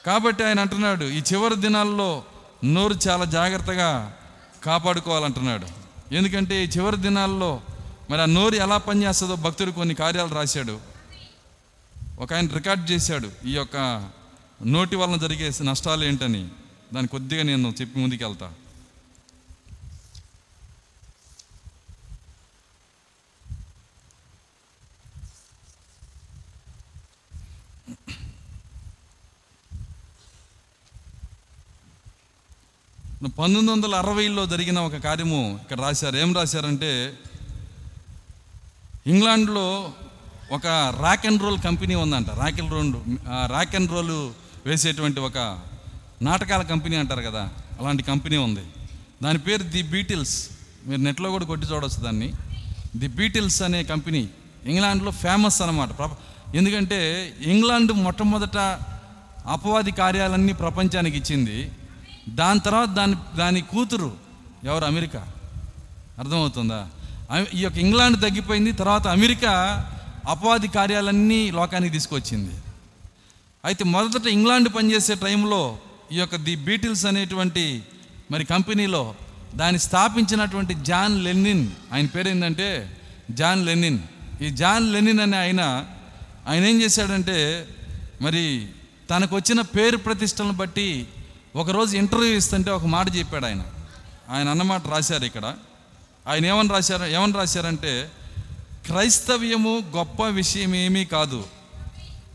[0.05, 2.23] కాబట్టి ఆయన అంటున్నాడు ఈ చివరి దినాల్లో
[2.65, 4.13] నోరు చాలా జాగ్రత్తగా
[4.63, 5.65] కాపాడుకోవాలంటున్నాడు.
[6.13, 7.61] ఎందుకంటే ఈ చివరి దినాల్లో
[8.09, 10.79] మరి ఆ నోరు ఎలా పనిచేస్తుందో భక్తుడు కొన్ని కార్యాలు రాశాడు.
[12.19, 14.09] ఒక ఆయన రికార్డ్ చేశాడు ఈ యొక్క
[14.65, 16.47] నోటి వలన జరిగే నష్టాలు ఏంటని.
[16.93, 18.51] దాని కొద్దిగా నేను చెప్పి ముందుకెళ్తా.
[33.23, 36.17] పంతొమ్మిది వందల అరవైలో జరిగిన ఒక కార్యము ఇక్కడ రాశారు.
[36.17, 37.19] ఏం రాశారంటే
[39.07, 39.93] ఇంగ్లాండ్లో
[40.51, 40.67] ఒక
[41.01, 42.29] రాక్ అండ్ రోల్ కంపెనీ ఉందంట.
[42.29, 42.93] Rock and roll
[43.51, 44.31] rock and roll
[44.65, 45.59] వేసేటువంటి ఒక
[46.21, 48.65] నాటకాల కంపెనీ అంటారు కదా అలాంటి కంపెనీ ఉంది.
[49.23, 50.49] దాని పేరు ది బీటిల్స్
[50.85, 52.33] మీరు నెట్లో కూడా కొట్టి చూడవచ్చు దాన్ని.
[52.97, 54.29] ది బీటిల్స్ అనే కంపెనీ
[54.65, 58.57] ఇంగ్లాండ్లో ఫేమస్ అనమాట ప్రప- ఎందుకంటే ఇంగ్లాండ్ మొట్టమొదట
[59.47, 61.71] అపవాది కార్యాలన్నీ ప్రపంచానికి ఇచ్చింది.
[62.29, 64.17] దాని తర్వాత దాని దాని కూతురు
[64.63, 64.85] ఎవరు?
[64.85, 65.27] అమెరికా.
[66.19, 66.89] అర్థమవుతుందా?
[67.53, 69.85] ఈ యొక్క ఇంగ్లాండ్ తగ్గిపోయింది తర్వాత అమెరికా
[70.29, 72.51] అపవాది కార్యాలన్నీ లోకానికి తీసుకొచ్చింది.
[73.65, 75.77] అయితే మొదట ఇంగ్లాండ్ పనిచేసే టైంలో
[76.11, 77.83] ఈ యొక్క ది బీటిల్స్ అనేటువంటి
[78.31, 79.15] మరి కంపెనీలో
[79.55, 82.97] దాన్ని స్థాపించినటువంటి జాన్ లెనిన్ ఆయన పేరు ఏంటంటే
[83.31, 83.99] జాన్ లెనిన్.
[84.41, 85.85] ఈ జాన్ లెనిన్ అనే ఆయన
[86.47, 87.67] ఆయన ఏం చేశాడంటే
[88.21, 88.67] మరి
[89.09, 91.07] తనకు వచ్చిన పేరు ప్రతిష్టలను బట్టి
[91.55, 93.63] ఒకరోజు ఇంటర్వ్యూ ఇస్తుంటే ఒక మాట చెప్పాడు ఆయన.
[94.29, 95.55] ఆయన అన్నమాట రాశారు ఇక్కడ.
[96.27, 98.11] ఆయన ఏమని రాశారు ఏమని రాశారంటే
[98.85, 101.45] క్రైస్తవ్యము గొప్ప విషయం ఏమీ కాదు.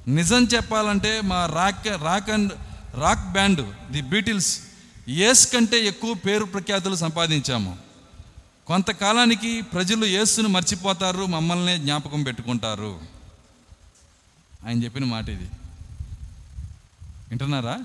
[0.08, 2.52] నిజం చెప్పాలంటే మా rock rock and
[2.94, 4.60] rock band the Beatles
[5.08, 7.76] ఏస్ కంటే ఎక్కువ పేరు ప్రఖ్యాతులు సంపాదించాము.
[8.66, 13.17] కొంతకాలానికి ప్రజలు యేసును మర్చిపోతారు మమ్మల్ని జ్ఞాపకం పెట్టుకుంటారు.
[14.68, 15.44] ఆయన చెప్పిన మాట ఇది.
[17.28, 17.78] వింటున్నారా?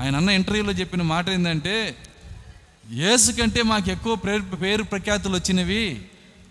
[0.00, 1.96] ఆయన అన్న ఇంటర్వ్యూలో చెప్పిన మాట ఏంటంటే
[2.92, 6.02] యేసు కంటే మాకు ఎక్కువ పేరు పేరు ప్రఖ్యాతులు వచ్చినవి.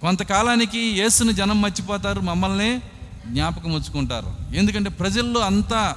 [0.01, 2.81] కొంతకాలానికి యేసుని జనం మర్చిపోతారు మమ్మల్ని
[3.27, 4.35] జ్ఞాపకం ఉంచుకుంటారు.
[4.55, 5.95] ఎందుకంటే ప్రజల్లో అంతా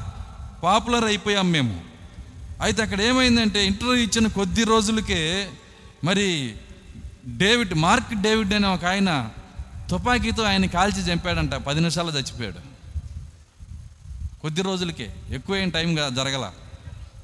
[0.62, 1.81] పాపులర్ అయిపోయాం మేము.
[2.62, 5.51] అయితే అక్కడ ఏమైందంటే ఇంటర్వ్యూ ఇచ్చిన కొద్ది రోజులకే
[6.05, 6.55] మరి
[7.27, 9.31] డేవిడ్ మార్క్ డేవిడ్ అనే ఒక ఆయన
[9.93, 11.55] తుపాకీతో ఆయన కాల్చి చంపాడంట.
[11.55, 12.59] పది నిమిషాలు చచ్చిపోయాడు.
[14.40, 15.14] కొద్ది రోజులకే.
[15.30, 16.51] ఎక్కువ ఏం టైం జరగల.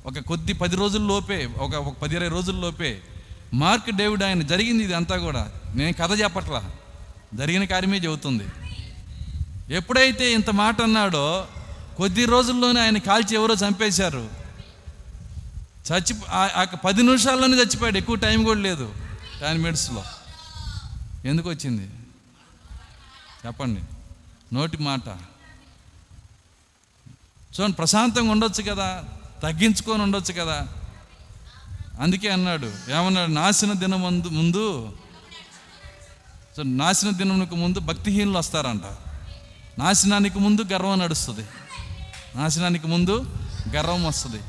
[0.06, 3.00] ఒక కొద్ది పది రోజుల లోపే ఒక ఒక పది ఇరవై రోజుల లోపే
[3.54, 5.52] మార్క్ డేవిడ్ ఆయన జరిగింది ఇది అంతా కూడా.
[5.74, 6.70] నేను కథ చెప్పట్లా.
[7.34, 8.44] జరిగిన కార్యమే చెబుతుంది.
[9.74, 11.46] ఎప్పుడైతే ఇంత మాట అన్నాడో
[11.96, 14.28] కొద్ది రోజుల్లోనే ఆయన కాల్చి ఎవరో చంపేశారు.
[15.92, 16.16] చచ్చి
[16.84, 17.98] పది నిమిషాల్లోనే చచ్చిపోయాడు.
[17.98, 18.94] ఎక్కువ టైం కూడా లేదు.
[19.40, 20.02] టెన్ మినిట్స్లో.
[21.24, 21.90] ఎందుకు వచ్చింది?
[23.46, 23.80] చెప్పండి.
[24.54, 25.08] నోటి మాట.
[27.54, 29.04] చూడండి ప్రశాంతంగా ఉండొచ్చు కదా
[29.42, 30.68] తగ్గించుకొని ఉండొచ్చు కదా.
[32.00, 34.92] అందుకే అన్నాడు ఏమన్నాడు నాశన దినం ముందు ముందు
[36.64, 38.82] నాశన దినంకు ముందు భక్తిహీనులు వస్తారంట.
[39.78, 41.44] నాశనానికి ముందు గర్వం నడుస్తుంది.
[42.36, 43.34] నాశనానికి ముందు
[43.70, 44.40] గర్వం వస్తుంది.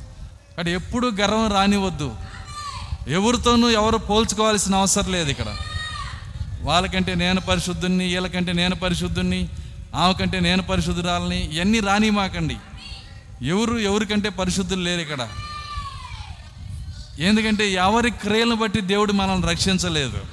[0.57, 2.15] కానీ ఎప్పుడు గర్వం రానివద్దు.
[3.07, 5.55] ఎవరితోనూ ఎవరు పోల్చుకోవాల్సిన అవసరం లేదు ఇక్కడ.
[6.61, 9.49] వాళ్ళకంటే నేను పరిశుద్ధుణ్ణి వీళ్ళకంటే నేను పరిశుద్ధుణ్ణి
[9.95, 12.57] ఆమెకంటే నేను పరిశుద్ధురాలని ఇవన్నీ రాని మాకండి.
[13.41, 15.29] ఎవరు ఎవరికంటే పరిశుద్ధులు లేరు ఇక్కడ.
[17.19, 20.25] ఎందుకంటే ఎవరి క్రియలను బట్టి దేవుడు మనల్ని రక్షించలేదు.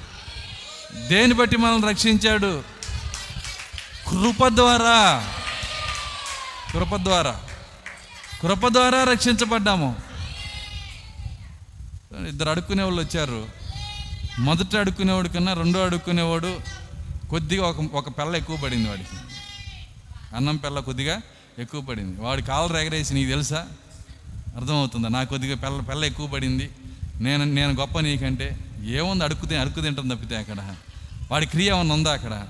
[1.07, 2.63] దేని బట్టి మనల్ని రక్షించాడు?
[4.07, 5.27] కృప ద్వారా.
[6.73, 7.41] కృప ద్వారా.
[8.41, 9.95] కృప ద్వారా రక్షించబడ్డాము.
[12.27, 13.56] ఇద్దరు అడుక్కునే వాళ్ళు వచ్చారు.
[14.39, 16.59] మొదట అడుక్కునేవాడు కన్నా రెండో అడుక్కునేవాడు
[17.29, 19.17] కొద్దిగా ఒక ఒక పెళ్ళ ఎక్కువ పడింది వాడికి.
[20.35, 21.21] అన్నం పెళ్ళ కొద్దిగా
[21.59, 22.21] ఎక్కువ పడింది.
[22.21, 23.67] వాడి కాళ్ళు ఎగరేసి నీకు తెలుసా?
[24.55, 25.07] అర్థమవుతుందా?
[25.07, 26.69] నాకు కొద్దిగా పెళ్ళ పెళ్ళ ఎక్కువ పడింది.
[27.15, 30.75] నేను నేను గొప్ప నీకంటే ఏముంది అడుక్కుతే అడుక్కు తింటాం తప్పితే అక్కడ.
[31.31, 32.47] వాడి క్రియ ఏమన్నా ఉందా అక్కడ?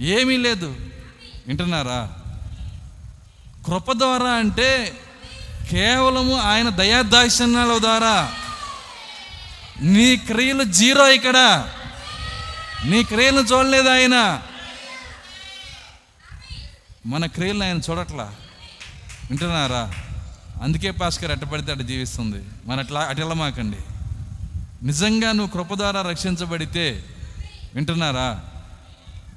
[0.00, 0.76] ఏమీ లేదు.
[1.46, 2.16] వింటున్నారా?
[3.66, 4.92] కృప ద్వారా అంటే
[5.70, 8.32] కేవలము ఆయన దయాదాక్షిణ్యాల ద్వారా
[9.82, 11.68] నీ క్రియలు జీరో ఇక్కడ.
[12.84, 14.42] నీ క్రియలను చూడలేదు ఆయన.
[17.06, 18.34] మన క్రియలను ఆయన చూడట్లా.
[19.30, 19.94] వింటున్నారా?
[20.62, 22.44] అందుకే పాస్కర్ అట్టపడితే అటు జీవిస్తుంది.
[22.66, 23.76] మన అట్లా అటు మాకండి
[24.86, 27.04] నిజంగా నువ్వు కృప ద్వారా రక్షించబడితే
[27.74, 28.40] వింటున్నారా?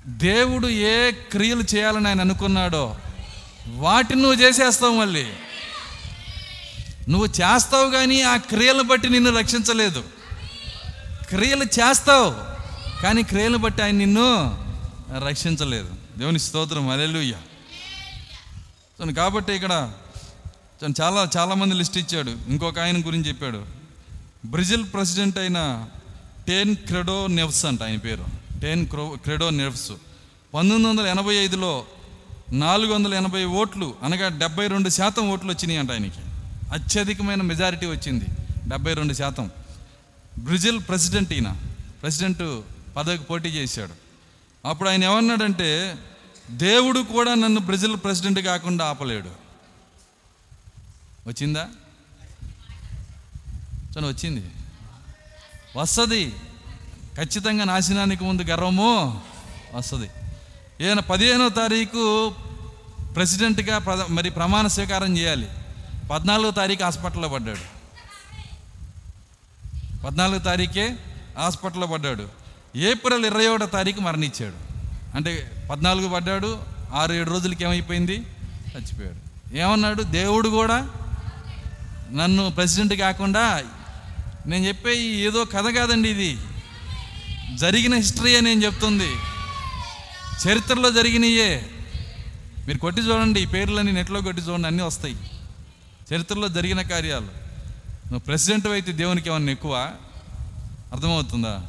[0.08, 2.98] దేవుడు ఏ క్రియలు చేయాలని ఆయన అనుకున్నాడో
[3.68, 5.26] వాటిని నువ్వు చేసేస్తావు మళ్ళీ.
[7.10, 10.04] నువ్వు చేస్తావు కానీ ఆ క్రియలను బట్టి నిన్ను రక్షించలేదు.
[11.34, 12.36] క్రియలు చేస్తావు
[13.02, 14.28] కానీ క్రియలు బట్టి ఆయన నిన్ను
[15.28, 15.90] రక్షించలేదు.
[16.18, 16.90] దేవుని స్తోత్రం.
[16.90, 17.34] అలెలుయ్య
[19.14, 19.92] కాబట్టి ఇక్కడ
[20.82, 22.32] తను చాలా చాలామంది లిస్ట్ ఇచ్చాడు.
[22.48, 23.66] ఇంకొక ఆయన గురించి చెప్పాడు.
[24.46, 25.86] బ్రెజిల్ ప్రెసిడెంట్ అయిన
[26.48, 28.26] టేన్ క్రెడో నెవ్స్ అంట ఆయన పేరు.
[28.60, 29.92] టేన్ క్రో క్రెడో నెవ్స్
[30.54, 31.86] పంతొమ్మిది వందల ఎనభై ఐదులో
[32.52, 36.24] నాలుగు వందల ఎనభై ఓట్లు అనగా డెబ్బై రెండు శాతం ఓట్లు వచ్చినాయి అంట ఆయనకి.
[36.74, 38.26] అత్యధికమైన మెజారిటీ వచ్చింది.
[38.68, 39.52] డెబ్బై రెండు శాతం.
[40.38, 41.58] బ్రెజిల్ ప్రెసిడెంట్ ఈయన.
[42.02, 42.62] ప్రెసిడెంట్
[42.98, 44.04] పదవికి పోటీ చేశాడు.
[44.68, 45.96] అప్పుడు ఆయన ఏమన్నాడంటే
[46.50, 49.30] దేవుడు కూడా నన్ను బ్రెజిల్ ప్రెసిడెంట్ కాకుండా ఆపలేడు.
[51.28, 51.68] వచ్చిందా?
[53.98, 54.52] చని వచ్చింది.
[55.78, 56.30] వస్తుంది.
[57.16, 59.22] ఖచ్చితంగా నాశనానికి ముందు గర్వము.
[59.74, 60.10] వస్తుంది.
[60.82, 62.34] ఈయన పదిహేనో తారీఖు
[63.16, 65.48] ప్రెసిడెంట్గా ప్రధ మరి ప్రమాణ స్వీకారం చేయాలి.
[66.12, 67.83] పద్నాలుగో తారీఖు హాస్పిటల్లో పడ్డాడు.
[70.06, 70.96] పద్నాలుగో తారీఖే
[71.38, 72.28] హాస్పిటల్లో పడ్డాడు.
[72.76, 74.54] ఏప్రిల్ ఇరవై ఒకటో తారీఖు మరణించాడు.
[75.16, 76.60] అంటే పద్నాలుగు పడ్డాడు
[76.94, 78.16] ఆరు ఏడు రోజులకి ఏమైపోయింది?
[78.16, 79.56] చచ్చిపోయాడు.
[79.58, 80.04] ఏమన్నాడు?
[80.04, 80.90] దేవుడు కూడా
[82.12, 83.64] నన్ను ప్రెసిడెంట్ కాకుండా
[84.46, 86.38] నేను చెప్పే ఏదో కథ కాదండి ఇది.
[87.58, 89.10] జరిగిన హిస్టరీయే నేను చెప్తుంది.
[90.48, 91.70] చరిత్రలో జరిగినయే.
[92.68, 95.16] మీరు కొట్టి చూడండి ఈ పేర్లన్నీ నెట్లో కొట్టి చూడండి అన్నీ వస్తాయి.
[96.14, 97.43] చరిత్రలో జరిగిన కార్యాలు.
[98.14, 99.92] నువ్వు ప్రెసిడెంట్ అయితే దేవునికి ఏమన్నా ఎక్కువ
[100.94, 101.62] అర్థమవుతుందా?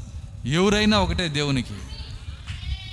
[0.46, 1.74] ఎవరైనా ఒకటే దేవునికి.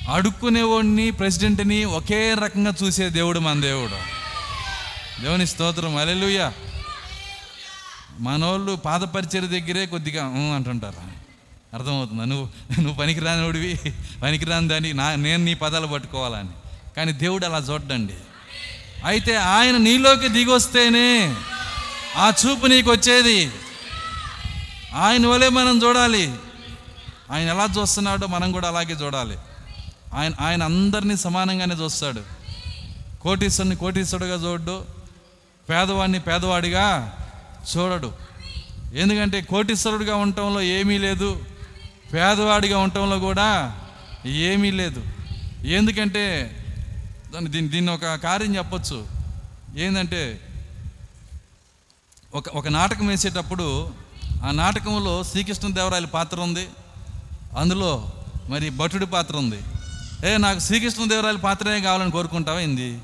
[0.09, 3.91] అడుక్కునేవాడిని ప్రెసిడెంట్ని ఒకే రకంగా చూసే దేవుడు మన దేవుడు.
[5.21, 5.95] దేవుని స్తోత్రం.
[5.95, 6.51] అలెలుయ్య
[8.19, 10.95] మనోళ్ళు పాదపరిచయ దగ్గరే కొద్దిగా అంటుంటారా అంటుంటారు.
[11.75, 12.25] అర్థమవుతుందా?
[12.25, 13.79] నువ్వు నువ్వు పనికిరాని ఉడివి
[14.21, 16.49] పనికిరాని దాన్ని నా నేను నీ పదాలు పట్టుకోవాలని.
[16.97, 18.13] కానీ దేవుడు అలా చూడండి
[19.05, 21.35] అయితే ఆయన నీలోకి దిగొస్తేనే
[22.17, 23.51] ఆ చూపు నీకు వచ్చేది.
[24.95, 26.33] ఆయన వలే మనం చూడాలి.
[27.31, 29.37] ఆయన ఎలా చూస్తున్నాడో మనం కూడా అలాగే చూడాలి.
[30.13, 32.21] ఆయన ఆయన అందరినీ సమానంగానే చూస్తాడు.
[33.21, 34.85] కోటీశ్వరుని కోటీశ్వరుడుగా చూడడు
[35.69, 37.17] పేదవాడిని పేదవాడిగా
[37.77, 38.13] చూడడు.
[38.93, 41.45] ఎందుకంటే కోటీశ్వరుడిగా ఉండటంలో ఏమీ లేదు.
[42.13, 43.79] పేదవాడిగా ఉండటంలో కూడా
[44.25, 45.03] ఏమీ లేదు.
[45.65, 46.57] ఎందుకంటే
[47.33, 49.07] దాన్ని దీన్ని దీన్ని ఒక కార్యం చెప్పచ్చు.
[49.77, 50.47] ఏంటంటే
[52.35, 53.93] ఒక ఒక నాటకం వేసేటప్పుడు
[54.43, 56.69] ఆ నాటకంలో శ్రీకృష్ణదేవరాయల పాత్ర ఉంది.
[57.57, 58.11] అందులో
[58.49, 59.61] మరి భటుడి పాత్ర ఉంది.
[60.25, 63.01] ఏ నాకు శ్రీకృష్ణదేవరాయల పాత్రే కావాలని కోరుకుంటావా ఏంది?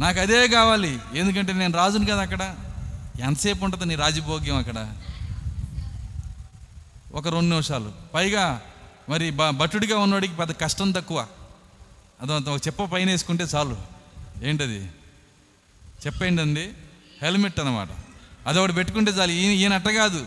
[0.00, 0.98] నాకు అదే కావాలి.
[1.14, 2.56] ఎందుకంటే నేను రాజుని కదా అక్కడ.
[3.20, 4.94] ఎంతసేపు ఉంటుంది నీ రాజభోగ్యం అక్కడ?
[7.14, 7.92] ఒక రెండు నిమిషాలు.
[8.14, 8.60] పైగా
[9.08, 11.26] మరి బ భటుడిగా ఉన్నవాడికి పెద్ద కష్టం తక్కువ.
[12.22, 13.76] అదంత ఒక చెప్ప పైన వేసుకుంటే చాలు.
[14.42, 14.90] ఏంటది?
[16.06, 16.70] చెప్పేంటండి
[17.22, 17.88] హెల్మెట్ అనమాట
[18.46, 19.32] అది ఒకటి పెట్టుకుంటే చాలు.
[19.32, 20.20] ఈయన ఈయన అట్ట కాదు.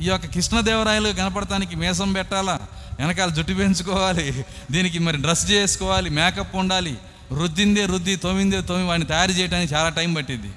[0.00, 2.60] ఈ యొక్క కృష్ణదేవరాయలు కనపడటానికి మేసం పెట్టాలా?
[3.00, 4.44] వెనకాల జుట్టు పెంచుకోవాలి.
[4.70, 6.10] దీనికి మరి డ్రెస్ చేసుకోవాలి.
[6.10, 6.94] మేకప్ ఉండాలి.
[7.32, 10.50] రుద్దిందే రుద్ది తోమిందే తోమి వాడిని తయారు చేయడానికి చాలా టైం పట్టింది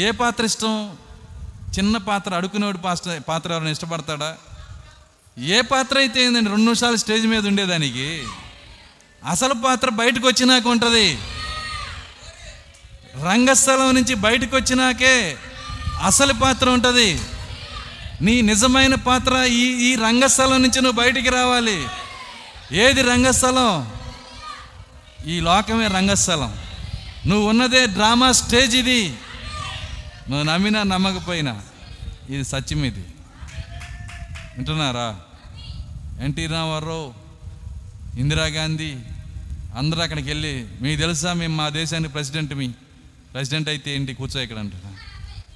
[0.00, 0.74] ఏ పాత్ర ఇష్టం?
[1.78, 4.36] చిన్న పాత్ర అడుకునేవాడు పాత్ర పాత్ర ఎవరైనా ఇష్టపడతాడా?
[5.38, 6.50] ఏ పాత్ర అయితే ఏందండి?
[6.50, 8.24] రెండు నిమిషాలు స్టేజ్ మీద ఉండేదానికి.
[9.28, 11.18] అసలు పాత్ర బయటకు వచ్చినాక ఉంటుంది.
[13.22, 15.36] రంగస్థలం నుంచి బయటకు వచ్చినాకే
[16.02, 17.20] అసలు పాత్ర ఉంటుంది.
[18.22, 21.86] నీ నిజమైన పాత్ర ఈ ఈ రంగస్థలం నుంచి నువ్వు బయటికి రావాలి.
[22.72, 23.92] ఏది రంగస్థలం?
[25.26, 26.56] ఈ లోకమే రంగస్థలం.
[27.26, 29.16] నువ్వు ఉన్నదే డ్రామా స్టేజ్ ఇది.
[30.28, 31.62] నువ్వు నమ్మినా నమ్మకపోయినా
[32.30, 33.04] ఇది సత్యం ఇది.
[34.56, 35.20] వింటున్నారా?
[36.20, 37.14] ఎన్టీ రామారావు
[38.18, 38.96] ఇందిరాగాంధీ
[39.76, 42.70] అందరూ అక్కడికి వెళ్ళి మీకు తెలుసా మేము మా దేశానికి ప్రెసిడెంట్ మీ?
[43.34, 44.14] ప్రెసిడెంట్ అయితే ఏంటి?
[44.14, 44.96] కూర్చో ఇక్కడ అంటారా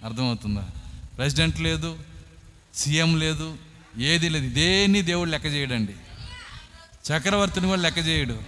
[0.05, 0.64] అర్థమవుతుందా?
[1.16, 1.99] ప్రెసిడెంట్ లేదు
[2.74, 3.57] సీఎం లేదు
[3.99, 4.55] ఏది లేదు.
[4.55, 5.93] దేన్ని దేవుడు లెక్క చేయడండి.
[7.09, 8.39] చక్రవర్తిని కూడా లెక్క చేయడు.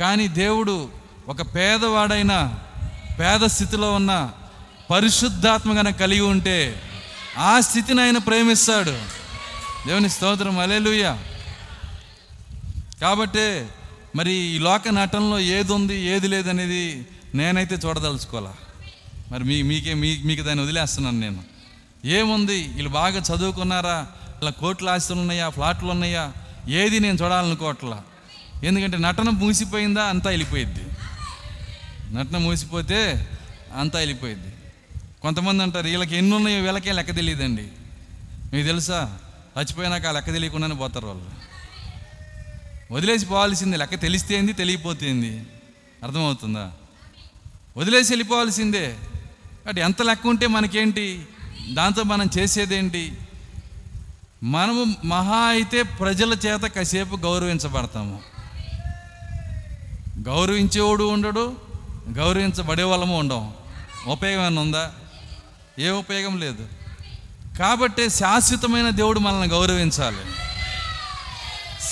[0.00, 0.90] కానీ దేవుడు
[1.28, 2.58] ఒక పేదవాడైన
[3.20, 4.32] పేద స్థితిలో ఉన్న
[4.90, 6.82] పరిశుద్ధాత్మగా కలిగి ఉంటే
[7.38, 8.98] ఆ స్థితిని ఆయన ప్రేమిస్తాడు.
[9.86, 10.58] దేవుని స్తోత్రం.
[10.58, 11.18] అలెలుయ్య
[13.02, 13.66] కాబట్టి
[14.16, 18.54] మరి ఈ లోక నటనలో ఏది ఉంది ఏది లేదనేది నేనైతే చూడదలుచుకోవాలా
[19.30, 21.42] మరి మీ మీకే మీ మీకు దాన్ని వదిలేస్తున్నాను నేను.
[22.04, 22.68] ఏముంది?
[22.68, 24.06] వీళ్ళు బాగా చదువుకున్నారా?
[24.42, 25.48] ఇలా కోట్లు ఆస్తులు ఉన్నాయా?
[25.48, 26.32] ఫ్లాట్లు ఉన్నాయా?
[26.68, 28.02] ఏది నేను చూడాలనుకోవట్లా?
[28.64, 30.84] ఎందుకంటే నటన మూసిపోయిందా అంతా వెళ్ళిపోయిద్ది.
[32.14, 33.28] నటన మూసిపోతే
[33.76, 34.52] అంతా వెళ్ళిపోయింది
[35.22, 37.68] కొంతమంది అంటారు వీళ్ళకి ఎన్ని ఉన్నాయో వీళ్ళకే లెక్క తెలియదండి.
[38.52, 39.18] మీకు తెలుసా?
[39.58, 41.24] చచ్చిపోయినాక ఆ లెక్క తెలియకుండానే పోతారు వాళ్ళు.
[42.92, 45.42] వదిలేసి పోవాల్సింది లెక్క తెలిస్తే ఏంది తెలియపోతుంది.
[46.02, 46.72] అర్థమవుతుందా?
[47.76, 48.96] వదిలేసి వెళ్ళిపోవాల్సిందే.
[49.68, 51.26] అంటే ఎంత లెక్క ఉంటే మనకేంటి?
[51.72, 53.12] దాంతో మనం చేసేదేంటి?
[54.42, 58.20] మనము మహా అయితే ప్రజల చేత కాసేపు గౌరవించబడతాము.
[60.28, 61.56] గౌరవించేవాడు ఉండడు
[62.10, 63.52] గౌరవించబడే వాళ్ళము ఉండవు
[64.06, 64.92] ఉపయోగం ఏమైనా ఉందా?
[65.78, 66.68] ఏ ఉపయోగం లేదు.
[67.58, 70.24] కాబట్టి శాశ్వతమైన దేవుడు మనల్ని గౌరవించాలి.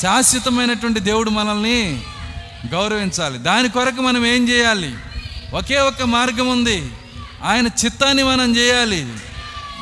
[0.01, 2.03] శాశ్వతమైనటువంటి దేవుడు మనల్ని
[2.73, 3.39] గౌరవించాలి.
[3.39, 4.95] దాని కొరకు మనం ఏం చేయాలి?
[5.53, 6.93] ఒకే ఒక మార్గం ఉంది.
[7.43, 9.05] ఆయన చిత్తాన్ని మనం చేయాలి.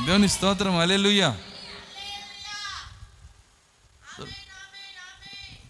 [0.07, 0.79] దేవుని స్తోత్రం.
[0.79, 1.37] అలెలుయ్య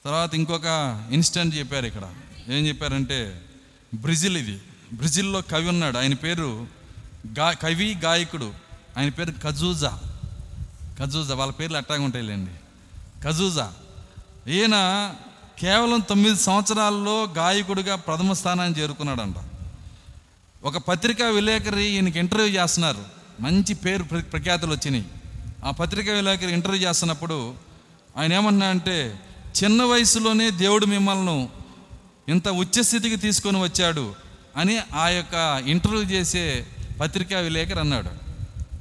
[0.04, 0.64] తర్వాత ఇంకొక
[1.10, 2.14] ఇన్స్టెంట్ చెప్పారు ఇక్కడ.
[2.48, 3.42] ఏం చెప్పారంటే
[3.94, 4.62] బ్రెజిల్ ఇది.
[4.92, 5.98] బ్రెజిల్లో కవి ఉన్నాడు.
[5.98, 6.66] ఆయన పేరు
[7.38, 8.54] గా కవి గాయకుడు.
[8.98, 10.00] ఆయన పేరు కజూజా.
[11.00, 11.34] కజూజా.
[11.34, 12.50] వాళ్ళ పేర్లు అట్టాగా ఉంటాయిలేండి.
[13.24, 13.72] కజూజా.
[14.48, 14.74] ఈయన
[15.58, 19.36] కేవలం తొమ్మిది సంవత్సరాల్లో గాయకుడిగా ప్రథమ స్థానాన్ని చేరుకున్నాడంట.
[20.64, 22.98] ఒక పత్రికా విలేకరి ఈయనకి ఇంటర్వ్యూ చేస్తున్నారు.
[23.40, 25.04] మంచి పేరు ప్ర- ప్రఖ్యాతులు వచ్చినాయి.
[25.64, 27.54] ఆ పత్రికా విలేకరి ఇంటర్వ్యూ చేస్తున్నప్పుడు
[28.16, 29.20] ఆయన ఏమన్నా అంటే
[29.64, 31.48] చిన్న వయసులోనే దేవుడు మిమ్మల్ని
[32.28, 34.14] ఇంత ఉచ్చస్థితికి తీసుకొని వచ్చాడు
[34.56, 36.66] అని ఆ యొక్క ఇంటర్వ్యూ చేసే
[37.00, 38.10] పత్రికా విలేకరు అన్నాడు.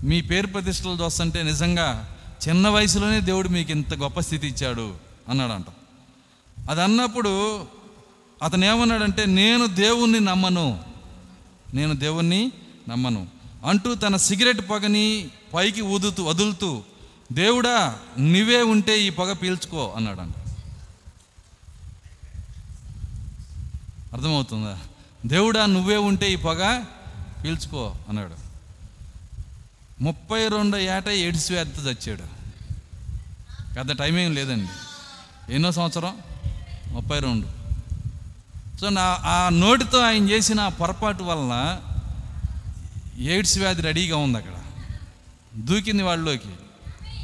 [0.05, 2.17] మీ పేరు ప్రతిష్టలు చూస్తుంటే నిజంగా
[2.49, 4.93] చిన్న వయసులోనే దేవుడు మీకు ఇంత గొప్ప స్థితి ఇచ్చాడు
[5.29, 5.65] అన్నాడంట.
[6.69, 7.65] అది అన్నప్పుడు
[8.43, 10.88] అతను ఏమన్నాడంటే నేను దేవుణ్ణి నమ్మను.
[11.73, 12.51] నేను దేవుణ్ణి
[12.89, 13.27] నమ్మను.
[13.65, 16.83] అంటూ తన సిగరెట్ పొగని పైకి ఊదుతూ వదులుతూ
[17.31, 20.33] దేవుడా నువ్వే ఉంటే ఈ పొగ పీల్చుకో అన్నాడు అంట
[24.13, 24.79] అర్థమవుతుందా?
[25.25, 26.83] దేవుడా నువ్వే ఉంటే ఈ పొగ
[27.43, 28.49] పీల్చుకో అన్నాడు.
[30.03, 32.39] ముప్పై రెండు ఏట ఎయిడ్స్ వ్యాధితో చచ్చాడు.
[33.75, 34.69] పెద్ద టైం ఏం లేదండి.
[35.53, 36.17] ఎన్నో సంవత్సరం?
[36.91, 37.58] ముప్పై రెండు.
[38.81, 41.81] సో నా ఆ నోటితో ఆయన చేసిన పొరపాటు వలన
[43.23, 44.53] ఎయిడ్స్ వ్యాధి రెడీగా ఉంది అక్కడ.
[45.55, 46.49] దూకింది వాళ్ళలోకి.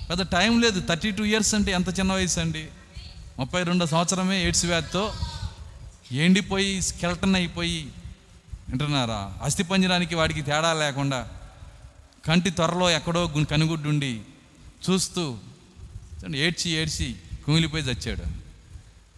[0.10, 0.88] పెద్ద టైం లేదు.
[0.88, 2.68] థర్టీ టూ ఇయర్స్ అంటే ఎంత చిన్న వయసు అండి?
[3.40, 5.14] ముప్పై రెండో సంవత్సరమే ఎయిడ్స్ వ్యాధితో
[6.12, 7.88] ఎండిపోయి స్కెల్టన్ అయిపోయి
[8.70, 9.34] వింటున్నారా?
[9.42, 11.28] అస్థి పంజరానికి వాడికి తేడా లేకుండా
[12.28, 14.22] కంటి త్వరలో ఎక్కడో గు- కనుగుడ్డుండి
[14.90, 15.38] చూస్తూ
[16.36, 18.24] ఏడ్చి ఏడ్చి కుమిలిపోయి చచ్చాడు.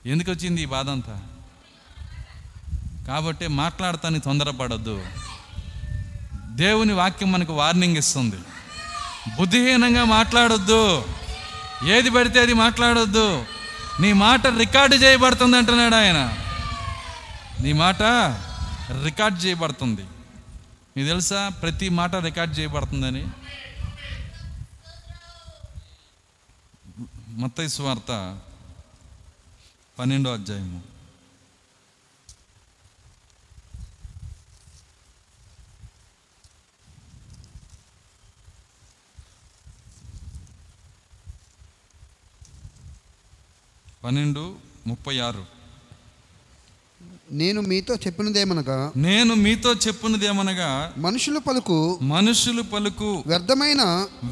[0.08, 1.22] ఎందుకు వచ్చింది ఈ బాధ అంతా?
[3.08, 5.06] కాబట్టి మాట్లాడతానికి తొందరపడద్దు.
[6.50, 8.36] దేవుని వాక్యం మనకు వార్నింగ్ ఇస్తుంది.
[9.40, 11.06] బుద్ధిహీనంగా మాట్లాడొద్దు.
[11.86, 13.46] ఏది పడితే అది మాట్లాడొద్దు.
[14.00, 16.38] నీ మాట రికార్డు చేయబడుతుంది అంటున్నాడు ఆయన.
[17.62, 18.02] నీ మాట
[19.04, 20.02] రికార్డ్ చేయబడుతుంది.
[20.98, 21.50] మీకు తెలుసా?
[21.50, 23.28] ప్రతి మాట రికార్డ్ చేయబడుతుందని?
[27.30, 28.40] మత్తయి సువార్త
[30.00, 30.97] పన్నెండో అధ్యాయము.
[44.08, 44.56] పన్నెండు
[44.88, 45.57] ముప్పై ఆరు.
[47.30, 50.68] నేను మీతో చెప్పినదేమనగా నేను మీతో చెప్పున్నదేమనగా
[50.98, 53.82] మనుషుల పలుకు మనుషులు పలుకు వ్యర్థమైన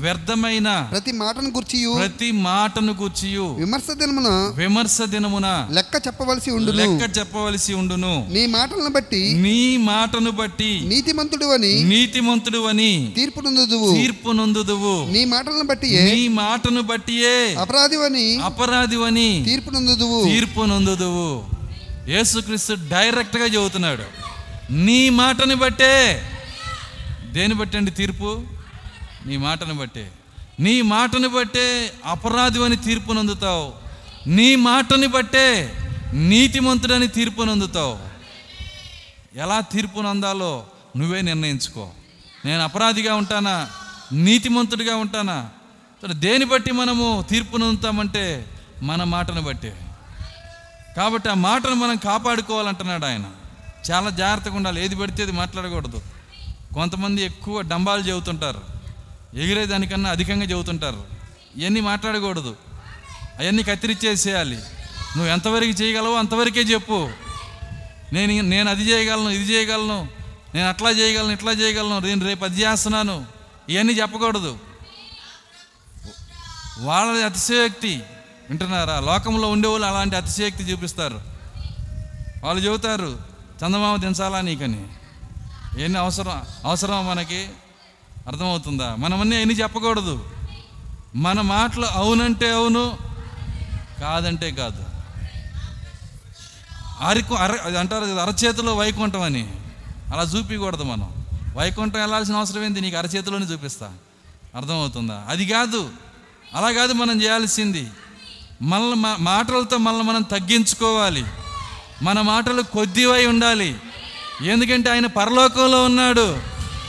[0.02, 1.93] వ్యర్థమైన ప్రతి మాటను గుర్చియు.
[1.93, 6.78] ప్రతి మాటను కూర్చియు విమర్శ దినమున విమర్శ దినమున లెక్క చెప్పవలసి ఉండును.
[6.78, 8.14] లెక్క చెప్పవలసి ఉండును.
[8.30, 15.24] నీ మాటలను బట్టి నీ మాటను బట్టి నీతిమంతుడు అని నీతిమంతుడు అని తీర్పు నొందుదువు తీర్పు నొందుదువు నీ
[15.26, 21.28] మాటలను బట్టి నీ మాటను బట్టియే అపరాధివని అపరాధివని తీర్పు నొందుదువు తీర్పు నొందుదువు
[22.08, 24.03] యేసుక్రీస్తు డైరెక్ట్గా చెబుతున్నాడు
[24.72, 26.22] నీ మాటని బట్టే.
[27.32, 28.43] దేని బట్టి అండి తీర్పు?
[29.26, 30.12] నీ మాటను బట్టే.
[30.60, 33.74] నీ మాటను బట్టే అపరాధివని తీర్పు నొందుతావు.
[34.28, 35.78] నీ మాటని బట్టే
[36.14, 37.99] నీతిమంతుడని తీర్పు నొందుతావు.
[39.36, 40.66] ఎలా తీర్పు నందాలో
[40.97, 41.91] నువ్వే నిర్ణయించుకో.
[42.45, 43.70] నేను అపరాధిగా ఉంటానా?
[44.14, 45.49] నీతిమంతుడిగా ఉంటానా?
[46.12, 48.45] దేని బట్టి మనము తీర్పు నొందుతామంటే
[48.82, 49.85] మన మాటను బట్టే.
[50.98, 53.24] కాబట్టి ఆ మాటను మనం కాపాడుకోవాలంటున్నాడు ఆయన.
[53.91, 54.86] చాలా జాగ్రత్తగా ఉండాలి.
[54.86, 56.02] ఏది పడితే అది మాట్లాడకూడదు.
[56.74, 58.62] కొంతమంది ఎక్కువ డంబాలు చెబుతుంటారు.
[59.36, 61.04] ఎగిరే దానికన్నా అధికంగా చెబుతుంటారు.
[61.56, 62.56] ఇవన్నీ మాట్లాడకూడదు.
[63.39, 64.56] అవన్నీ కత్తిరించేసేయాలి
[65.18, 67.10] నువ్వు ఎంతవరకు చేయగలవో అంతవరకే చెప్పు.
[68.14, 70.08] నేను నేను అది చేయగలను ఇది చేయగలను
[70.56, 73.26] నేను అట్లా చేయగలను ఇట్లా చేయగలను నేను రేపు అది చేస్తున్నాను.
[73.70, 74.60] ఇవన్నీ చెప్పకూడదు.
[76.80, 78.04] వాళ్ళది అతిశయోక్తి.
[78.50, 79.00] వింటున్నారా?
[79.00, 81.22] లోకంలో ఉండేవాళ్ళు అలాంటి అతిశయక్తి చూపిస్తారు.
[82.43, 83.20] వాళ్ళు చెబుతారు
[83.66, 84.88] చందమామ దించాలా నీకని?
[85.84, 87.50] ఎన్ని అవసరం అవసరం మనకి?
[88.28, 88.96] అర్థమవుతుందా?
[88.96, 90.30] మనమన్నీ ఎన్ని చెప్పకూడదు.
[91.16, 92.98] మన మాటలు అవునంటే అవును
[94.02, 94.84] కాదంటే కాదు.
[97.02, 99.54] అరకు అర అది అంటారు కదా అరచేతిలో వైకుంఠం అని.
[100.14, 101.26] అలా చూపించకూడదు మనం.
[101.56, 102.82] వైకుంఠం వెళ్ళాల్సిన అవసరం ఏంది?
[102.82, 103.93] నీకు అరచేతిలోనే చూపిస్తా.
[104.56, 105.24] అర్థమవుతుందా?
[105.30, 105.89] అది కాదు.
[106.56, 107.88] అలా కాదు మనం చేయాల్సింది.
[108.62, 111.26] మళ్ళీ మా మాటలతో మళ్ళీ మనం తగ్గించుకోవాలి.
[112.01, 113.76] మన మాటలు కొద్దివై ఉండాలి.
[114.43, 116.41] ఎందుకంటే ఆయన పరలోకంలో ఉన్నాడు.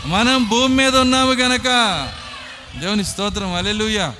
[0.07, 1.63] మనం భూమి మీద ఉన్నాము గనక.
[2.79, 3.55] దేవుని స్తోత్రం.
[3.55, 4.15] అలెలుయ్యా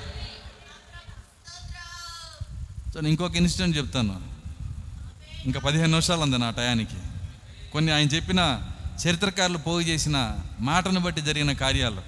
[2.93, 4.21] సో ఇంకొక ఇన్సిడెంట్ చెప్తాను.
[5.45, 6.95] ఇంకా పదిహేను నిమిషాలు ఉంది నా టయానికి.
[7.73, 8.61] కొన్ని ఆయన చెప్పిన
[9.07, 12.01] చరిత్రకారులు పోగు చేసిన మాటను బట్టి జరిగిన కార్యాలు.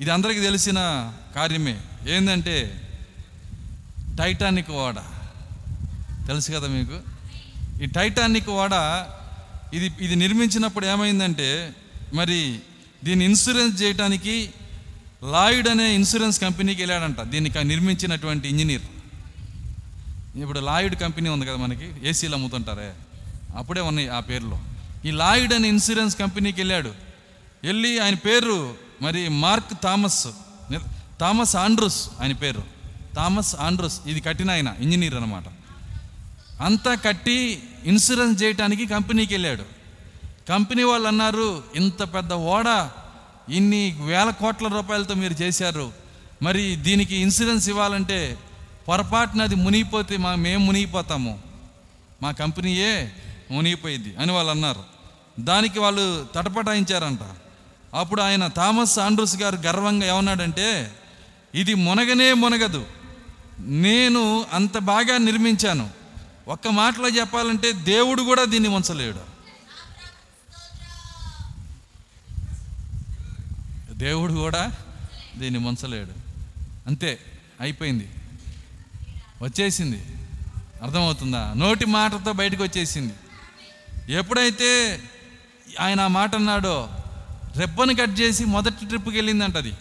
[0.00, 1.80] ఇది అందరికీ తెలిసిన కార్యమే.
[2.08, 2.80] ఏంటంటే
[4.18, 4.94] టైటానిక్ ఓడ
[6.26, 7.00] తెలుసు కదా మీకు?
[7.82, 8.70] ఈ టైటానిక్ ఓడ
[9.74, 11.74] ఇది ఇది నిర్మించినప్పుడు ఏమైందంటే
[12.14, 12.60] మరి
[13.04, 14.50] దీన్ని ఇన్సూరెన్స్ చేయడానికి
[15.30, 17.20] లాయిడ్ అనే ఇన్సూరెన్స్ కంపెనీకి వెళ్ళాడంట.
[17.20, 18.82] దీనికి నిర్మించినటువంటి ఇంజనీర్.
[20.36, 22.08] ఇప్పుడు లాయిడ్ కంపెనీ ఉంది కదా మనకి?
[22.08, 22.94] ఏసీలు అమ్ముతుంటారే?
[23.56, 24.60] అప్పుడే ఉన్నాయి ఆ పేర్లో.
[25.04, 26.92] ఈ లాయిడ్ అనే ఇన్సూరెన్స్ కంపెనీకి వెళ్ళాడు.
[27.64, 30.28] వెళ్ళి ఆయన పేరు మరి మార్క్ థామస్.
[31.20, 32.73] థామస్ ఆండ్రూస్ ఆయన పేరు.
[33.14, 35.44] థామస్ ఆండ్రూస్ ఇది కట్టిన ఆయన ఇంజనీర్ అనమాట
[36.60, 39.64] అంతా కట్టి ఇన్సూరెన్స్ చేయటానికి కంపెనీకి వెళ్ళాడు.
[40.48, 42.88] కంపెనీ వాళ్ళు అన్నారు ఇంత పెద్ద ఓడ
[43.48, 45.92] ఇన్ని వేల కోట్ల రూపాయలతో మీరు చేశారు.
[46.42, 48.38] మరి దీనికి ఇన్సూరెన్స్ ఇవ్వాలంటే
[48.88, 51.38] పొరపాటున అది మునిగిపోతే మా మేము మునిగిపోతాము.
[52.22, 53.12] మా కంపెనీయే
[53.50, 54.84] మునిగిపోయింది అని వాళ్ళు అన్నారు.
[55.40, 57.20] దానికి వాళ్ళు తటపటాయించారంట.
[57.94, 60.92] అప్పుడు ఆయన థామస్ ఆండ్రూస్ గారు గర్వంగా ఏమన్నాడంటే
[61.54, 62.86] ఇది మునగనే మునగదు.
[63.60, 65.90] నేను అంత బాగా నిర్మించాను.
[66.48, 69.34] ఒక్క మాటలో చెప్పాలంటే దేవుడు కూడా దీన్ని ఉంచలేడు.
[73.92, 74.72] దేవుడు కూడా
[75.36, 76.12] దీన్ని ముంచలేడు
[76.86, 77.18] అంతే
[77.60, 78.10] అయిపోయింది.
[79.42, 80.04] వచ్చేసింది.
[80.82, 81.54] అర్థమవుతుందా?
[81.56, 83.14] నోటి మాటతో బయటకు వచ్చేసింది.
[84.12, 85.00] ఎప్పుడైతే
[85.80, 86.88] ఆయన ఆ మాట అన్నాడో
[87.56, 89.72] రెబ్బను కట్ చేసి మొదటి ట్రిప్కి వెళ్ళిందంట అది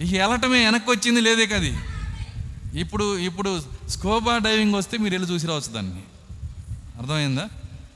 [0.00, 1.78] ఇక వెళ్ళటమే వెనక్కి వచ్చింది లేదే కది.
[2.80, 6.02] ఇప్పుడు ఇప్పుడు స్కోబా డైవింగ్ వస్తే మీరు వెళ్ళి చూసి రావచ్చు దాన్ని.
[6.98, 7.48] అర్థమైందా?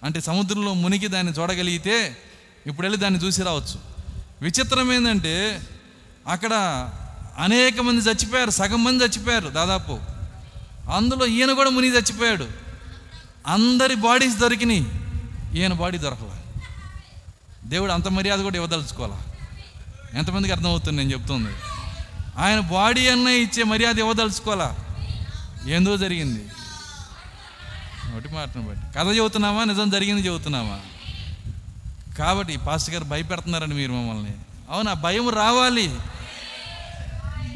[0.05, 2.17] అంటే సముద్రంలో మునిగి దాన్ని చూడగలిగితే
[2.67, 3.81] ఇప్పుడు వెళ్ళి దాన్ని చూసి రావచ్చు.
[4.43, 5.61] విచిత్రం ఏంటంటే
[6.27, 6.55] అక్కడ
[7.39, 9.99] అనేక మంది చచ్చిపోయారు సగం మంది చచ్చిపోయారు దాదాపు.
[10.91, 12.49] అందులో ఈయన కూడా మునిగి చచ్చిపోయాడు.
[13.47, 14.87] అందరి బాడీస్ దొరికినాయి.
[15.55, 16.41] ఈయన బాడీ దొరకల.
[17.65, 19.23] దేవుడు అంత మర్యాద కూడా ఇవ్వదలుచుకోవాలా?
[20.15, 21.51] ఎంతమందికి అర్థమవుతుంది నేను చెప్తుంది?
[22.39, 24.77] ఆయన బాడీ అన్న ఇచ్చే మర్యాద ఇవ్వదలుచుకోవాలా?
[25.69, 26.49] ఏందో జరిగింది.
[28.17, 28.99] ఒకటి మాటను బట్టి.
[28.99, 29.65] కథ చెబుతున్నామా?
[29.65, 30.81] నిజం జరిగింది చెబుతున్నామా?
[32.19, 34.35] కాబట్టి పాస్టర్ గారు భయపెడుతున్నారండి మీరు మమ్మల్ని.
[34.71, 34.93] అవునా?
[34.93, 35.95] భయం రావాలి.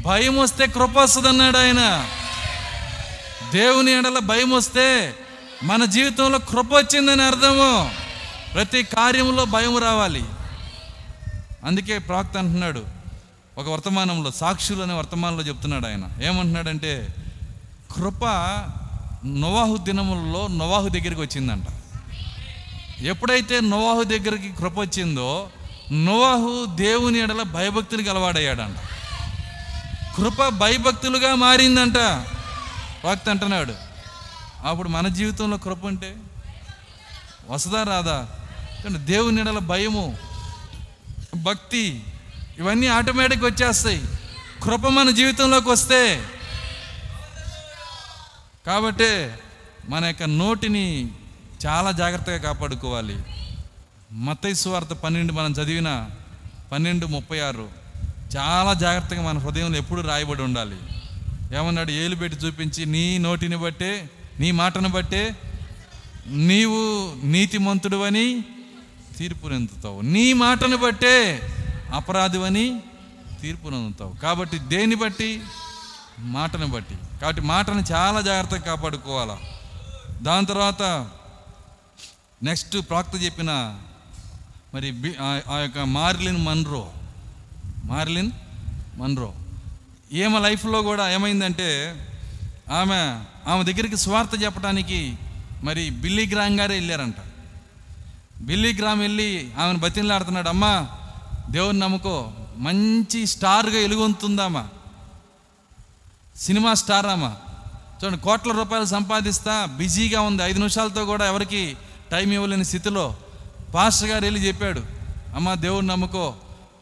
[0.06, 2.08] భయం వస్తే కృప వస్తుంది అన్నాడు ఆయన.
[3.52, 5.14] దేవుని ఎడల భయం వస్తే
[5.62, 7.90] మన జీవితంలో కృప వచ్చిందని అర్థము.
[8.54, 10.24] ప్రతి కార్యంలో భయం రావాలి.
[11.64, 12.99] అందుకే ప్రాక్త అంటున్నాడు
[13.58, 16.22] ఒక వర్తమానంలో సాక్షులు అనే వర్తమానంలో చెప్తున్నాడు ఆయన.
[16.22, 17.14] ఏమంటున్నాడంటే
[17.96, 18.24] కృప
[19.24, 21.66] నోవాహు దినములలో నోవాహు దగ్గరికి వచ్చిందంట.
[23.00, 25.48] ఎప్పుడైతే నోవాహు దగ్గరికి కృప వచ్చిందో
[25.92, 28.76] నోవాహు దేవుని ఎడల భయభక్తులు అలవాడయ్యాడంట
[30.16, 32.26] కృప భయభక్తులుగా మారిందంట.
[33.06, 33.74] భక్తి అంటున్నాడు.
[34.64, 36.16] అప్పుడు మన జీవితంలో కృప అంటే
[37.50, 38.28] వసదా రాదా?
[38.90, 40.16] దేవుని ఎడల భయము
[41.42, 42.02] భక్తి
[42.60, 44.02] ఇవన్నీ ఆటోమేటిక్ వచ్చేస్తాయి.
[44.62, 46.24] కృప మన జీవితంలోకి వస్తే.
[48.66, 49.28] కాబట్టి
[49.88, 51.08] మన యొక్క నోటిని
[51.66, 53.22] చాలా జాగ్రత్తగా కాపాడుకోవాలి.
[54.12, 56.10] మత్తయి సువార్త పన్నెండు మనం చదివిన
[56.72, 57.68] పన్నెండు ముప్పై ఆరు.
[58.36, 60.76] చాలా జాగ్రత్తగా మన హృదయంలో ఎప్పుడు రాయబడి ఉండాలి.
[61.56, 61.90] ఏమన్నాడు?
[61.90, 65.36] ఏలు పెట్టి చూపించి నీ నోటిని బట్టే నీ మాటను బట్టే
[66.26, 68.44] నీవు నీతిమంతుడు అని
[69.18, 70.00] తీర్పునందుతావు.
[70.00, 71.42] నీ మాటను బట్టే
[71.94, 72.82] అపరాధివని
[73.40, 75.42] తీర్పునందుతావు కాబట్టి దేని బట్టి?
[76.18, 76.98] మాటను బట్టి.
[77.22, 79.38] కాబట్టి మాటను చాలా జాగ్రత్తగా కాపాడుకోవాలా.
[80.22, 80.82] దాని తర్వాత
[82.42, 83.78] నెక్స్ట్ ప్రాక్త చెప్పిన
[84.74, 85.12] మరి బి-
[85.48, 86.90] ఆ- యొక్క మార్లిన్ మన్రో.
[87.84, 88.30] Marlin
[88.96, 89.34] Munro.
[90.12, 91.96] ఈమె లైఫ్లో కూడా ఏమైందంటే
[92.70, 93.18] ఆమె
[93.50, 95.16] ఆమె దగ్గరికి స్వార్థ చెప్పడానికి
[95.62, 97.16] మరి బిల్లీ గ్రామ్ గారే వెళ్ళారంట.
[98.40, 100.88] బిల్లీ గ్రామ్ వెళ్ళి ఆమెను బతిలాడుతున్నాడు అమ్మా
[101.50, 102.32] దేవుని నమ్ముకో.
[102.56, 104.68] మంచి స్టార్గా ఎలుగొంతుందామా.
[106.36, 107.36] సినిమా స్టార్ అమ్మా
[108.04, 110.42] చూడండి కోట్ల రూపాయలు సంపాదిస్తా బిజీగా ఉంది.
[110.42, 111.76] ఐదు నిమిషాలతో కూడా ఎవరికి
[112.10, 113.16] టైం ఇవ్వలేని స్థితిలో
[113.74, 114.80] పాస్టర్ గారు వెళ్ళి చెప్పాడు
[115.34, 116.34] అమ్మా దేవుడు నమ్ముకో.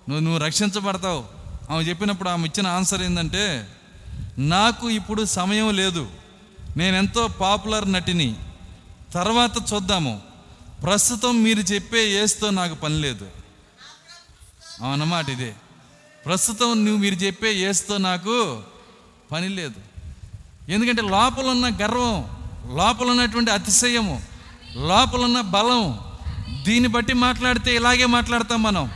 [0.08, 1.24] నువ్వు నువ్వు రక్షించబడతావు.
[1.70, 3.68] ఆమె చెప్పినప్పుడు ఆమె ఇచ్చిన ఆన్సర్ ఏంటంటే
[4.38, 6.08] నాకు ఇప్పుడు సమయం లేదు.
[6.76, 8.36] నేను ఎంతో పాపులర్ నటిని.
[9.14, 10.20] తర్వాత చూద్దాము.
[10.82, 13.26] ప్రస్తుతం మీరు చెప్పే ఏస్తో నాకు పని లేదు.
[14.84, 15.54] అన్నమాట ఇదే.
[16.26, 18.62] ప్రస్తుతం నువ్వు మీరు చెప్పే ఏస్తో నాకు
[19.32, 19.80] పని లేదు.
[20.68, 22.38] ఎందుకంటే లోపల ఉన్న గర్వం
[22.76, 24.22] లోపల ఉన్నటువంటి అతిశయము
[24.76, 25.98] లోపల ఉన్న బలం
[26.62, 28.90] దీన్ని బట్టి మాట్లాడితే ఇలాగే మాట్లాడతాం మనం.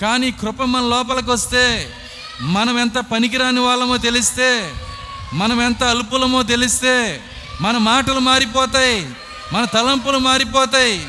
[0.00, 1.94] కానీ కృప మన లోపలికి వస్తే
[2.40, 4.74] మనం ఎంత పనికిరాని వాళ్ళమో తెలిస్తే
[5.32, 7.24] మనం ఎంత అల్పులమో తెలిస్తే
[7.60, 9.10] మన మాటలు మారిపోతాయి
[9.52, 11.06] మన తలంపులు మారిపోతాయి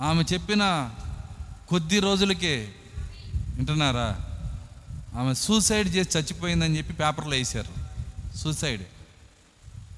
[0.00, 0.90] ఆమె చెప్పిన
[1.68, 2.72] కొద్ది రోజులకే
[3.56, 4.16] వింటున్నారా?
[5.20, 7.82] ఆమె సూసైడ్ చేసి చచ్చిపోయిందని చెప్పి పేపర్లో వేశారు.
[8.36, 8.82] సూసైడ్.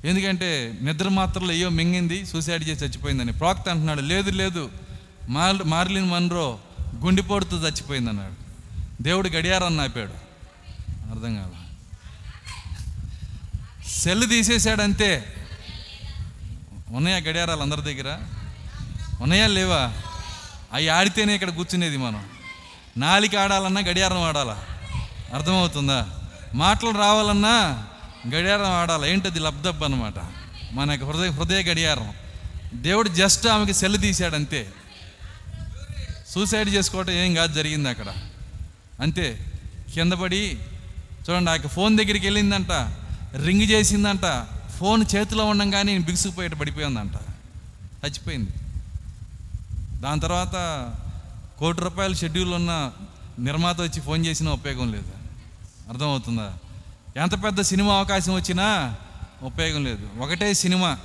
[0.05, 3.33] ఎందుకంటే నిద్ర మాత్రలు అయ్యో మింగింది సూసైడ్ చేసి చచ్చిపోయిందని.
[3.33, 4.71] ప్రాక్త అంటున్నాడు లేదు లేదు.
[5.29, 6.59] మార్ మార్లిన్ మన్రో
[6.97, 8.35] గుండెపోటుతో చచ్చిపోయింది అన్నాడు
[9.03, 10.25] దేవుడు గడియారం ఆపాడు.
[10.91, 11.53] అర్థం కాదు
[13.89, 15.35] సెల్ తీసేశాడంతే.
[16.89, 18.34] ఉన్నాయా గడియారాలు అందరి దగ్గర?
[19.21, 19.93] ఉన్నాయా లేవా?
[20.73, 22.25] అవి ఆడితేనే ఇక్కడ కూర్చునేది మనం.
[22.97, 24.65] నాలిక ఆడాలన్నా గడియారం ఆడాలా.
[25.35, 26.07] అర్థమవుతుందా?
[26.55, 27.87] మాటలు రావాలన్నా
[28.29, 29.13] గడియారం ఆడాలి.
[29.13, 30.15] ఏంటది లబ్ధబ్ అనమాట
[30.73, 32.15] మనకి హృదయ హృదయ గడియారం.
[32.75, 34.73] దేవుడు జస్ట్ ఆమెకి సెల్ తీశాడు అంతే.
[36.29, 38.07] సూసైడ్ చేసుకోవటం ఏం కాదు జరిగింది అక్కడ.
[39.01, 39.53] అంతే.
[39.95, 40.59] కింద పడి
[41.31, 42.71] చూడండి ఆ యొక్క ఫోన్ దగ్గరికి వెళ్ళిందంట.
[43.47, 44.47] రింగ్ చేసిందంట.
[44.79, 47.15] ఫోన్ చేతిలో ఉండంగానే బిగుసుకుపోయేట పడిపోయిందంట.
[48.07, 48.51] చచ్చిపోయింది.
[50.01, 50.55] దాని తర్వాత
[51.59, 52.93] కోటి రూపాయల షెడ్యూల్ ఉన్న
[53.39, 55.13] నిర్మాత వచ్చి ఫోన్ చేసినా ఉపయోగం లేదు.
[55.89, 56.53] అర్థమవుతుందా?
[57.17, 58.97] ఎంత పెద్ద సినిమా అవకాశం వచ్చినా
[59.43, 60.09] ఉపయోగం లేదు.
[60.19, 60.99] ఒకటే సినిమా.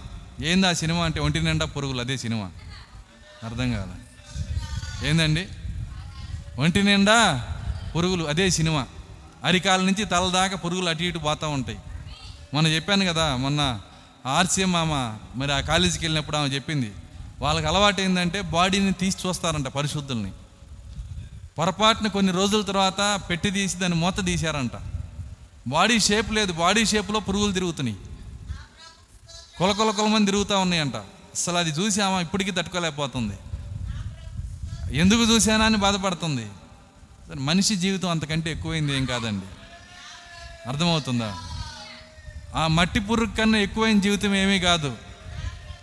[0.44, 2.52] ఏంది ఆ సినిమా అంటే ఒంటి నిండా పురుగులు అదే సినిమా.
[3.44, 3.94] అర్థం కాదు
[5.06, 5.48] ఏందండి?
[6.60, 7.48] ఒంటి నిండా
[7.96, 8.88] పురుగులు అదే సినిమా.
[9.44, 11.80] అరికాల నుంచి తల దాకా పురుగులు అటు ఇటు పోతూ ఉంటాయి.
[12.54, 13.80] మొన్న చెప్పాను కదా మొన్న
[14.26, 16.92] ఆర్సీఎం మామ మరి ఆ కాలేజీకి వెళ్ళినప్పుడు ఆమె చెప్పింది
[17.42, 20.32] వాళ్ళకి అలవాటు ఏంటంటే బాడీని తీసి చూస్తారంట పరిశుద్ధుల్ని.
[21.58, 24.72] పొరపాటున కొన్ని రోజుల తర్వాత పెట్టి తీసి దాన్ని మూత తీశారంట.
[25.68, 27.98] బాడీ షేప్ లేదు బాడీ షేప్లో పురుగులు తిరుగుతున్నాయి.
[29.58, 30.96] కొలకొల కొలమని తిరుగుతూ ఉన్నాయంట.
[30.96, 33.34] అసలు అది చూసి ఆమె ఇప్పటికీ తట్టుకోలేకపోతుంది.
[34.98, 36.52] ఎందుకు చూశానా అని బాధపడుతుంది.
[37.36, 39.46] మనిషి జీవితం అంతకంటే ఎక్కువైంది ఏం కాదండి.
[40.70, 41.36] అర్థమవుతుందా?
[42.56, 45.09] ఆ మట్టి పురుగు కన్నా ఎక్కువైన జీవితం ఏమీ కాదు.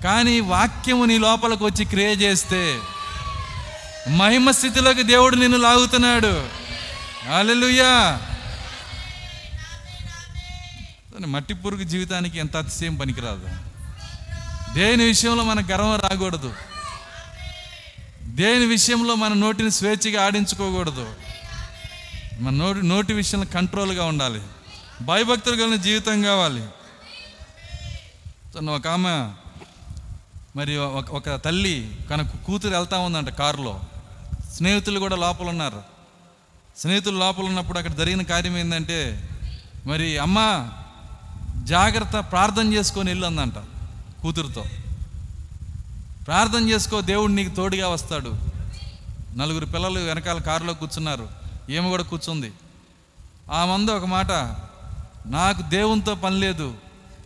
[0.05, 2.81] కానీ వాక్యము నీ లోపలికి వచ్చి క్రియ చేస్తే
[4.09, 6.49] మహిమ స్థితిలోకి దేవుడు నిన్ను లాగుతున్నాడు.
[7.37, 8.21] అలెలుయ్యా
[11.27, 13.49] మట్టి పురుగు జీవితానికి ఎంత అతిశయం పనికిరాదు.
[14.75, 16.55] దేని విషయంలో మన గర్వం రాకూడదు.
[18.23, 21.15] దేని విషయంలో మన నోటిని స్వేచ్ఛగా ఆడించుకోకూడదు.
[22.39, 24.43] మన నోటి నోటి విషయంలో కంట్రోల్గా ఉండాలి.
[25.01, 26.65] భయభక్తులు కలిగిన జీవితం కావాలి.
[28.71, 29.46] ఒక ఆమె
[30.57, 33.81] మరి ఒక ఒక తల్లి తన కూతురు వెళ్తా ఉందంట కారులో.
[34.55, 35.83] స్నేహితులు కూడా లోపల ఉన్నారు
[36.77, 38.99] స్నేహితులు లోపల ఉన్నప్పుడు అక్కడ జరిగిన కార్యం ఏంటంటే
[39.87, 40.39] మరి అమ్మ
[41.65, 43.59] జాగ్రత్త ప్రార్థన చేసుకొని వెళ్ళు అందంట
[44.23, 44.65] కూతురుతో.
[46.27, 48.33] ప్రార్థన చేసుకో దేవుడు నీకు తోడుగా వస్తాడు.
[49.37, 51.29] నలుగురు పిల్లలు వెనకాల కారులో కూర్చున్నారు.
[51.71, 52.53] ఏమి కూడా కూర్చుంది.
[53.53, 54.33] ఆ మందు ఒక మాట
[55.37, 56.75] నాకు దేవునితో పని లేదు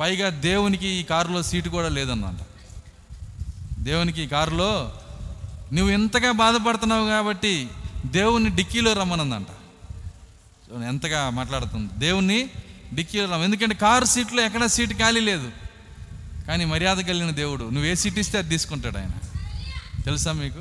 [0.01, 2.39] పైగా దేవునికి ఈ కారులో సీటు కూడా లేదన్నంట.
[3.81, 4.93] దేవునికి కారులో
[5.73, 7.69] నువ్వు ఎంతగా బాధపడుతున్నావు కాబట్టి
[8.07, 9.47] దేవుణ్ణి డిక్కీలో రమ్మనందంట.
[10.89, 11.91] ఎంతగా మాట్లాడుతుంది.
[11.99, 12.51] దేవుణ్ణి
[12.95, 15.51] డిక్కీలో రమ్మ ఎందుకంటే కారు సీట్లో ఎక్కడ సీటు ఖాళీ లేదు.
[16.47, 17.65] కానీ మర్యాద కలిగిన దేవుడు.
[17.65, 19.11] నువ్వు ఏ సీట్ ఇస్తే అది తీసుకుంటాడు ఆయన.
[20.03, 20.61] తెలుసా మీకు?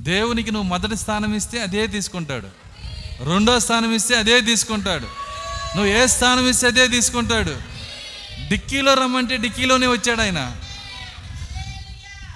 [0.00, 2.48] దేవునికి నువ్వు మొదటి స్థానం ఇస్తే అదే తీసుకుంటాడు.
[3.24, 5.06] రెండో స్థానం ఇస్తే అదే తీసుకుంటాడు.
[5.76, 7.56] నువ్వు ఏ స్థానం ఇస్తే అదే తీసుకుంటాడు.
[8.48, 10.56] డిక్కీలో రమ్మంటే డిక్కీలోనే వచ్చాడు ఆయన.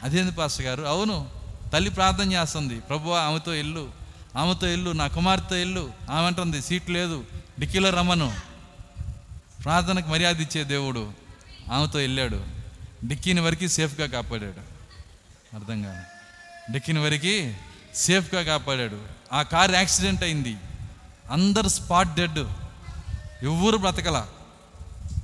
[0.05, 0.83] అదేంది పాస్టర్ గారు?
[0.83, 1.29] అవును
[1.73, 2.81] తల్లి ప్రార్థన చేస్తుంది.
[2.81, 3.91] ప్రభు ఆమెతో ఇల్లు
[4.37, 7.25] ఆమెతో ఇల్లు నా కుమార్తె ఇల్లు ఆమె అంటుంది సీట్ లేదు
[7.61, 8.37] డిక్కీలో రమ్మను.
[9.63, 11.13] ప్రార్థనకు మర్యాద ఇచ్చే దేవుడు
[11.73, 12.45] ఆమెతో వెళ్ళాడు
[13.07, 14.61] డిక్కీని వరకు సేఫ్గా కాపాడాడు.
[15.57, 16.03] అర్థం కాదు
[16.73, 17.53] డిక్కీని వరకు
[17.95, 19.01] సేఫ్గా కాపాడాడు.
[19.33, 20.57] ఆ కార్ యాక్సిడెంట్ అయింది.
[21.31, 22.39] అందరు స్పాట్ డెడ్.
[23.43, 24.27] ఎవ్వరు బ్రతకల.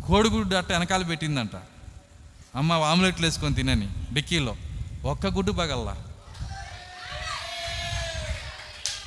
[0.06, 1.56] కోడిగుడ్డు అట్ట వెనకాల పెట్టిందంట.
[2.56, 4.56] అమ్మ ఆమ్లెట్లు వేసుకొని తినని డిక్కీలో.
[5.04, 5.96] ఒక్క గుడ్డు పగల్లా?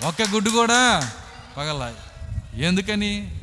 [0.07, 1.11] ఒక్క గుడ్డు కూడా
[1.57, 1.93] పగల్లా?
[2.55, 3.39] ఎందుకని?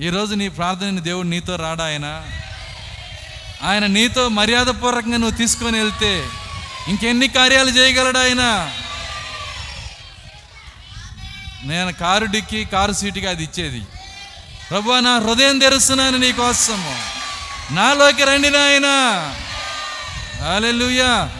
[0.00, 2.22] ఈరోజు నీ ప్రార్థనని దేవుడు నీతో రాడా ఆయన?
[3.62, 6.28] ఆయన నీతో మర్యాదపూర్వకంగా నువ్వు తీసుకొని వెళ్తే
[6.88, 8.72] ఇంకెన్ని కార్యాలు చేయగలడు ఆయన?
[11.64, 13.86] నేను కారు డిక్కి కారు సీటుగా అది ఇచ్చేది.
[14.70, 17.02] ప్రభు నా హృదయం తెరుస్తున్నాను నీకోసము.
[17.74, 19.34] నాలోకి రండి నాయనా.
[20.40, 21.30] హల్లెలూయా.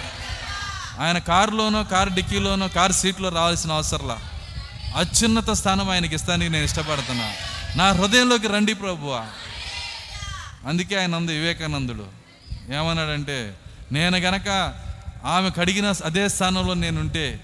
[1.01, 4.19] ఆయన కారులోనో కారు డిక్కీలోనో కారు సీట్లో రావాల్సిన అవసరంలా.
[4.97, 7.33] అత్యున్నత స్థానం ఆయనకి ఇస్తానికి నేను ఇష్టపడుతున్నా.
[7.77, 9.27] నా హృదయంలోకి రండి ప్రభువా.
[10.69, 12.07] అందుకే ఆయన అందు వివేకానందుడు.
[12.75, 13.57] ఏమన్నాడంటే
[13.93, 14.75] నేను గనక
[15.25, 17.41] ఆమె కడిగిన అదే స్థానంలో నేనుంటే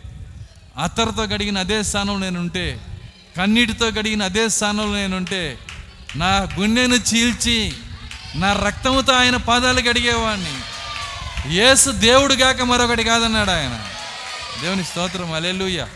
[0.82, 2.80] అత్తరుతో కడిగిన అదే స్థానంలో నేనుంటే
[3.36, 5.58] కన్నీటితో కడిగిన అదే స్థానంలో నేనుంటే
[6.16, 7.72] నా గుండెను చీల్చి
[8.34, 10.75] నా రక్తముతో ఆయన పాదాలు కడిగేవాడిని
[11.48, 13.88] యేసు దేవుడు గాక మరొకటి కాదన్నాడు ఆయన.
[14.62, 15.86] దేవుని స్తోత్రం అలెలుయ్య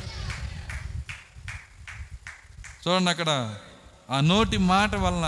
[2.89, 3.55] చూడండి అక్కడ
[4.11, 5.27] ఆ నోటి మాట వలన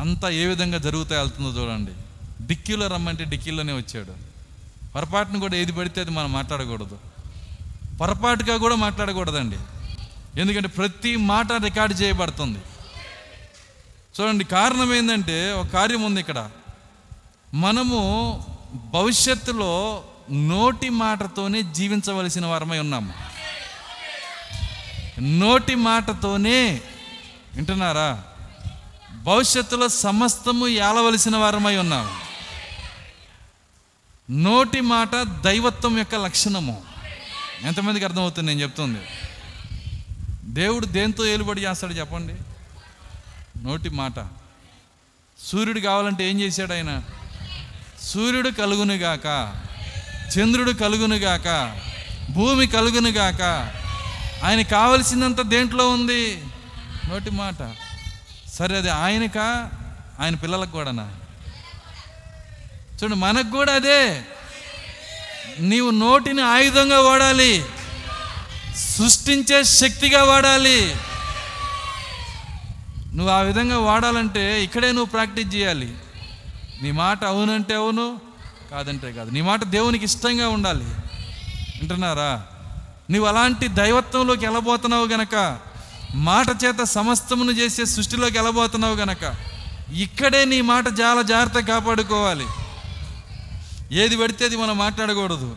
[0.00, 1.90] అంతా ఏ విధంగా జరుగుతా వెళ్తుందో చూడండి.
[2.46, 4.12] డిక్కీలో రమ్మంటే డిక్కీలోనే వచ్చాడు.
[4.94, 6.98] పొరపాటును కూడా ఏది పడితే అది మనం మాట్లాడకూడదు.
[8.00, 9.56] పొరపాటుగా కూడా మాట్లాడకూడదండి.
[10.40, 12.58] ఎందుకంటే ప్రతి మాట రికార్డు చేయబడుతుంది.
[14.20, 16.50] చూడండి కారణం ఏంటంటే ఒక కార్యం ఉంది ఇక్కడ.
[17.54, 23.14] మనము భవిష్యత్తులో నోటి మాటతోనే జీవించవలసిన వారమై ఉన్నాము.
[25.20, 26.80] నోటి మాటతోనే
[27.54, 28.24] వింటున్నారా?
[29.22, 32.10] భవిష్యత్తులో సమస్తము ఏలవలసిన వారమై ఉన్నాము.
[34.30, 36.82] నోటి మాట దైవత్వం యొక్క లక్షణము.
[37.62, 38.98] ఎంతమందికి అర్థమవుతుంది నేను చెప్తుంది?
[40.44, 42.34] దేవుడు దేంతో ఏలుబడి చేస్తాడు చెప్పండి?
[43.62, 44.28] నోటి మాట.
[45.46, 47.02] సూర్యుడు కావాలంటే ఏం చేశాడు ఆయన?
[48.04, 49.54] సూర్యుడు కలుగునుగాక
[50.38, 51.78] చంద్రుడు కలుగునుగాక
[52.30, 53.42] భూమి కలుగునుగాక
[54.44, 56.42] ఆయన కావలసినంత దేంట్లో ఉంది?
[57.08, 57.72] నోటి మాట.
[58.54, 59.70] సరే అది ఆయనకా?
[60.20, 61.12] ఆయన పిల్లలకు కూడానా?
[63.02, 64.22] చూడు మనకు కూడా అదే.
[65.60, 67.64] నీవు నోటిని ఆయుధంగా వాడాలి.
[68.76, 70.96] సృష్టించే శక్తిగా వాడాలి.
[73.14, 75.94] నువ్వు ఆ విధంగా వాడాలంటే ఇక్కడే నువ్వు ప్రాక్టీస్ చేయాలి.
[76.84, 78.20] నీ మాట అవునంటే అవును
[78.70, 79.30] కాదంటే కాదు.
[79.30, 80.84] నీ మాట దేవునికి ఇష్టంగా ఉండాలి.
[81.78, 82.46] వింటున్నారా?
[83.10, 85.58] నువ్వు అలాంటి దైవత్వంలోకి వెళ్ళబోతున్నావు గనక
[86.14, 89.34] మాట చేత సమస్తమును చేసే సృష్టిలోకి వెళ్ళబోతున్నావు గనక
[89.92, 92.46] ఇక్కడే నీ మాట చాలా జాగ్రత్తగా కాపాడుకోవాలి.
[93.92, 95.56] ఏది పడితే అది మనం మాట్లాడకూడదు.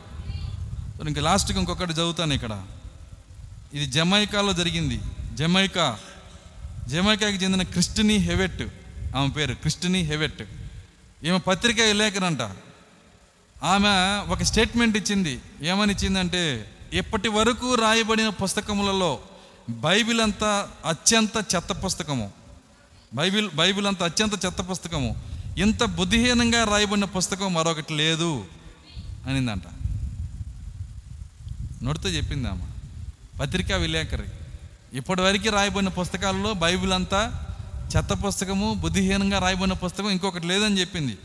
[1.07, 2.63] ఇంక లాస్ట్కి ఇంకొకటి చదువుతాను ఇక్కడ.
[3.73, 5.01] ఇది జమైకాలో జరిగింది.
[5.33, 5.99] జమైకా.
[6.87, 8.61] జమైకాకి చెందిన క్రిస్టినీ హెవెట్.
[9.15, 10.43] ఆమె పేరు క్రిస్టినీ హెవెట్.
[11.23, 12.41] ఈమె పత్రిక విలేకరంట
[13.63, 15.41] ఆమె ఒక స్టేట్మెంట్ ఇచ్చింది.
[15.61, 19.19] ఏమని ఇచ్చిందంటే ఇప్పటి వరకు రాయబడిన పుస్తకములలో
[19.69, 22.31] బైబిల్ అంతా అత్యంత చెత్త పుస్తకము.
[23.13, 25.15] బైబిల్ బైబిల్ అంతా అత్యంత చెత్త పుస్తకము.
[25.57, 28.45] ఇంత బుద్ధిహీనంగా రాయబడిన పుస్తకం మరొకటి లేదు.
[29.27, 29.63] అనిందంట.
[31.83, 32.63] నోటితో చెప్పింది ఆమె.
[33.39, 34.27] పత్రికా విలేకరి.
[34.93, 37.46] ఇప్పటివరకు రాయబడిన పుస్తకాల్లో బైబిల్ అంతా
[37.95, 41.17] చెత్త పుస్తకము బుద్ధిహీనంగా రాయబడిన పుస్తకం ఇంకొకటి లేదని చెప్పింది.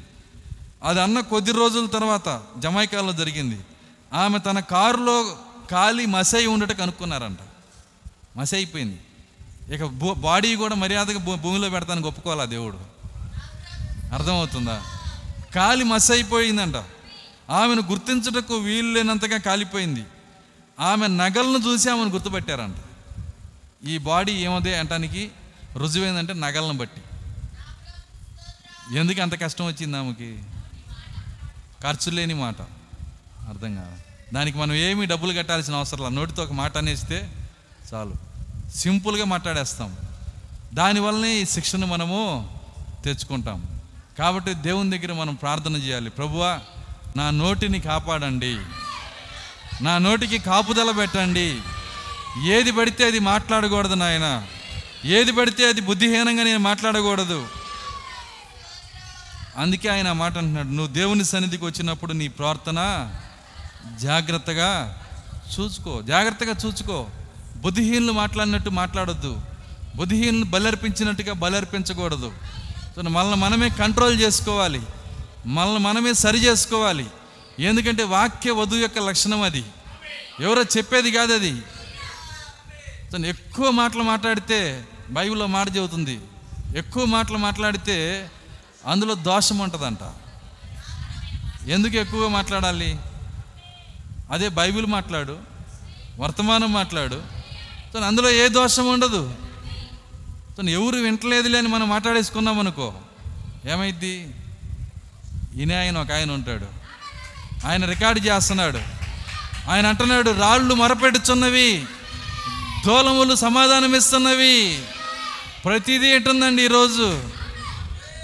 [0.84, 3.60] అది అన్న కొద్ది రోజుల తర్వాత జమైకాలో జరిగింది.
[4.12, 5.36] ఆమె తన కారులో
[5.70, 7.38] ఖాళీ మసై ఉండట కనుక్కున్నారంట.
[8.36, 9.00] మసై అయిపోయింది.
[9.74, 12.78] ఇక బాడీ కూడా మర్యాదగా భూ- భూమిలో పెడతానికి ఒప్పుకోవాలా దేవుడు?
[14.14, 14.82] అర్థమవుతుందా?
[15.54, 16.74] కాలి మస్ అయిపోయిందంట.
[17.50, 20.04] ఆమెను గుర్తించుటకు వీలు లేనంతగా కాలిపోయింది.
[20.80, 22.76] ఆమె నగలను చూసి ఆమెను గుర్తుపెట్టారంట.
[23.86, 25.30] ఈ బాడీ ఏమదే అంటానికి
[25.76, 27.00] రుజువైందంటే నగలను బట్టి.
[28.98, 30.38] ఎందుకు అంత కష్టం వచ్చింది ఆమెకి?
[31.82, 32.60] ఖర్చు లేని మాట.
[33.48, 33.96] అర్థం కాదు
[34.34, 36.14] దానికి మనం ఏమీ డబ్బులు కట్టాల్సిన అవసరం లేదు.
[36.14, 37.32] నోటితో ఒక మాట అనేస్తే
[37.94, 38.14] చాలు.
[38.74, 39.96] సింపుల్గా మాట్లాడేస్తాం.
[40.74, 42.50] దానివల్లనే ఈ శిక్షను మనము
[43.04, 43.80] తెచ్చుకుంటాం.
[44.18, 46.10] కాబట్టి దేవుని దగ్గర మనం ప్రార్థన చేయాలి.
[46.10, 46.60] ప్రభువా
[47.16, 48.58] నా నోటిని కాపాడండి.
[49.82, 51.60] నా నోటికి కాపుదల పెట్టండి.
[52.46, 54.46] ఏది పడితే అది మాట్లాడకూడదు నాయన.
[55.04, 57.48] ఏది పడితే అది బుద్ధిహీనంగా నేను మాట్లాడకూడదు.
[59.56, 63.10] అందుకే ఆయన మాట అంటున్నాడు నువ్వు దేవుని సన్నిధికి వచ్చినప్పుడు నీ ప్రార్థన
[64.00, 65.02] జాగ్రత్తగా
[65.60, 67.06] చూసుకో జాగ్రత్తగా చూసుకో.
[67.56, 69.40] బుద్ధిహీనులు మాట్లాడినట్టు మాట్లాడొద్దు.
[69.96, 72.32] బుద్ధిహీనులు బలర్పించినట్టుగా బలర్పించకూడదు.
[72.96, 74.82] సో మనల్ని మనమే కంట్రోల్ చేసుకోవాలి.
[75.46, 77.06] మనల్ని మనమే సరి చేసుకోవాలి.
[77.58, 79.64] ఎందుకంటే వాక్య వధువు యొక్క లక్షణం అది.
[80.40, 81.62] ఎవరో చెప్పేది కాదు అది
[83.28, 86.20] ఎక్కువ మాటలు మాట్లాడితే బైబిల్లో మాట చెబుతుంది.
[86.76, 88.30] ఎక్కువ మాటలు మాట్లాడితే
[88.86, 89.98] అందులో దోషం ఉంటుందంట.
[91.68, 92.98] ఎందుకు ఎక్కువగా మాట్లాడాలి?
[94.30, 95.38] అదే బైబిల్ మాట్లాడు
[96.18, 97.22] వర్తమానం మాట్లాడు.
[97.92, 99.34] సో అందులో ఏ దోషం ఉండదు.
[100.58, 102.94] తను ఎవరు వింటలేదులే అని మనం మాట్లాడేసుకున్నాం అనుకో.
[103.70, 104.30] ఏమైద్ది?
[105.56, 106.66] ఈయన ఆయన ఒక ఆయన ఉంటాడు.
[107.66, 108.78] ఆయన రికార్డు చేస్తున్నాడు.
[109.70, 111.86] ఆయన అంటున్నాడు రాళ్ళు మొరపెడుచున్నవి.
[112.84, 114.82] తోలములు సమాధానం ఇస్తున్నవి
[115.64, 117.22] ప్రతిదీ ఏంటుందండి ఈరోజు?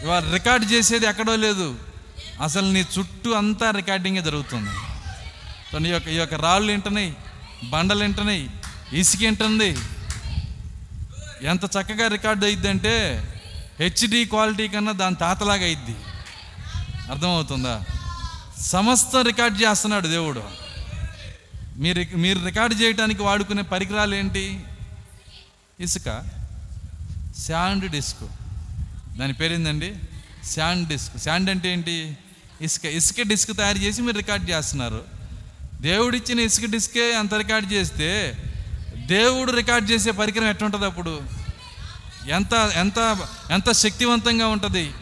[0.03, 1.77] ఇవాళ రికార్డ్ చేసేది ఎక్కడో లేదు.
[2.43, 4.71] అసలు నీ చుట్టూ అంతా రికార్డింగే జరుగుతుంది.
[5.73, 7.17] సో నీ యొక్క ఈ యొక్క రాళ్ళు వింటున్నాయి
[7.71, 8.51] బండలు వింటున్నాయి
[8.93, 9.79] ఇసుక వింటుంది
[11.43, 12.95] ఎంత చక్కగా రికార్డ్ అయ్యిద్ది అంటే
[13.81, 15.97] హెచ్డి క్వాలిటీ కన్నా దాని తాతలాగా అయింది
[17.11, 17.83] అర్థమవుతుందా?
[18.61, 20.68] సమస్తం రికార్డ్ చేస్తున్నాడు దేవుడు.
[21.79, 24.65] మీరు మీరు రికార్డ్ చేయడానికి వాడుకునే పరికరాలు ఏంటి
[25.81, 26.25] ఇసుక.
[27.49, 28.27] Sand disc.
[29.19, 29.95] దాని పేరేందండి?
[30.53, 31.19] Sand disc.
[31.19, 32.17] శాండ్ అంటే ఏంటి?
[32.61, 32.85] ఇసుక.
[32.85, 35.05] ఇసుక డిస్క్ తయారు చేసి మీరు రికార్డ్ చేస్తున్నారు.
[35.81, 38.35] దేవుడిచ్చిన ఇసుక డిస్కే అంత రికార్డ్ చేస్తే
[39.07, 41.21] దేవుడు రికార్డ్ చేసే పరికరం ఎట్లుంటుంది అప్పుడు?
[42.31, 44.93] ఎంత ఎంత ఎంత శక్తివంతంగా ఉంటుంది?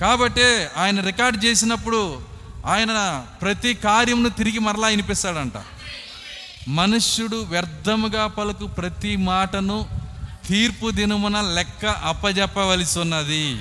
[0.00, 2.26] కాబట్టి ఆయన రికార్డ్ చేసినప్పుడు
[2.66, 5.52] ఆయన ప్రతి కార్యమును తిరిగి మరలా వినిపిస్తాడంట.
[6.68, 9.88] మనుష్యుడు వ్యర్థముగా పలుకు ప్రతి మాటను
[10.46, 13.60] తీర్పు దినమున లెక్క అప్పజెప్పవలసి ఉన్నది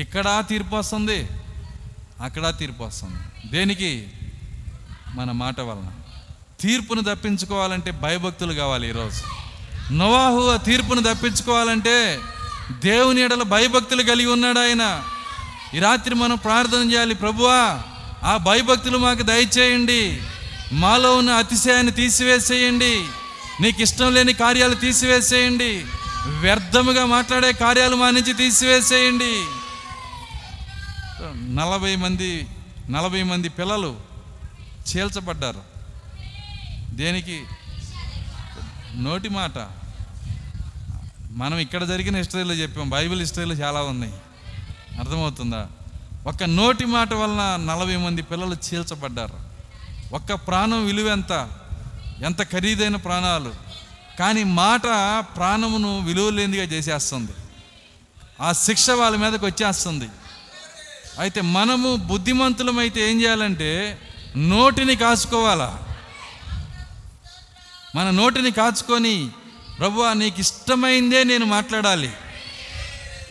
[0.00, 1.28] ఇక్కడ తీర్పు వస్తుంది?
[2.20, 3.48] అక్కడ తీర్పు వస్తుంది.
[3.50, 4.06] దేనికి?
[5.14, 5.90] మన మాట వలన.
[6.60, 9.22] తీర్పును తప్పించుకోవాలంటే భయభక్తులు కావాలి ఈరోజు.
[9.92, 12.20] నోవాహు ఆ తీర్పును తప్పించుకోవాలంటే
[12.72, 15.02] దేవుని ఎడల భయభక్తులు కలిగి ఉన్నాడు ఆయన.
[15.74, 17.82] ఈ రాత్రి మనం ప్రార్థన చేయాలి ప్రభువా
[18.26, 20.22] ఆ భయభక్తులు మాకు దయచేయండి.
[20.72, 23.04] మాలో ఉన్న అతిశయాన్ని తీసివేసేయండి.
[23.60, 25.86] నీకు ఇష్టం లేని కార్యాలు తీసివేసేయండి.
[26.40, 29.44] వ్యర్థముగా మాట్లాడే కార్యాలు మా నుంచి తీసివేసేయండి.
[31.54, 32.46] నలభై మంది
[32.90, 33.96] నలభై మంది పిల్లలు
[34.88, 35.60] చీల్చబడ్డారు.
[36.90, 37.44] దేనికి?
[38.96, 39.58] నోటి మాట.
[41.30, 42.90] మనం ఇక్కడ జరిగిన హిస్టరీలో చెప్పాం.
[42.90, 44.14] బైబిల్ హిస్టరీలో చాలా ఉన్నాయి.
[44.98, 45.66] అర్థమవుతుందా?
[46.26, 49.38] ఒక్క నోటి మాట వలన నలభై మంది పిల్లలు చీల్చబడ్డారు.
[50.14, 51.50] ఒక్క ప్రాణం విలువ ఎంత
[52.22, 53.54] ఎంత ఖరీదైన ప్రాణాలు?
[54.18, 54.82] కానీ మాట
[55.36, 57.32] ప్రాణమును విలువలేనిదిగా చేసేస్తుంది.
[58.40, 60.08] ఆ శిక్ష వాళ్ళ మీదకి వచ్చేస్తుంది.
[61.18, 63.98] అయితే మనము బుద్ధిమంతులమైతే ఏం చేయాలంటే
[64.36, 65.82] నోటిని కాచుకోవాలా?
[67.94, 69.28] మన నోటిని కాచుకొని
[69.78, 72.12] ప్రభు నీకు ఇష్టమైందే నేను మాట్లాడాలి.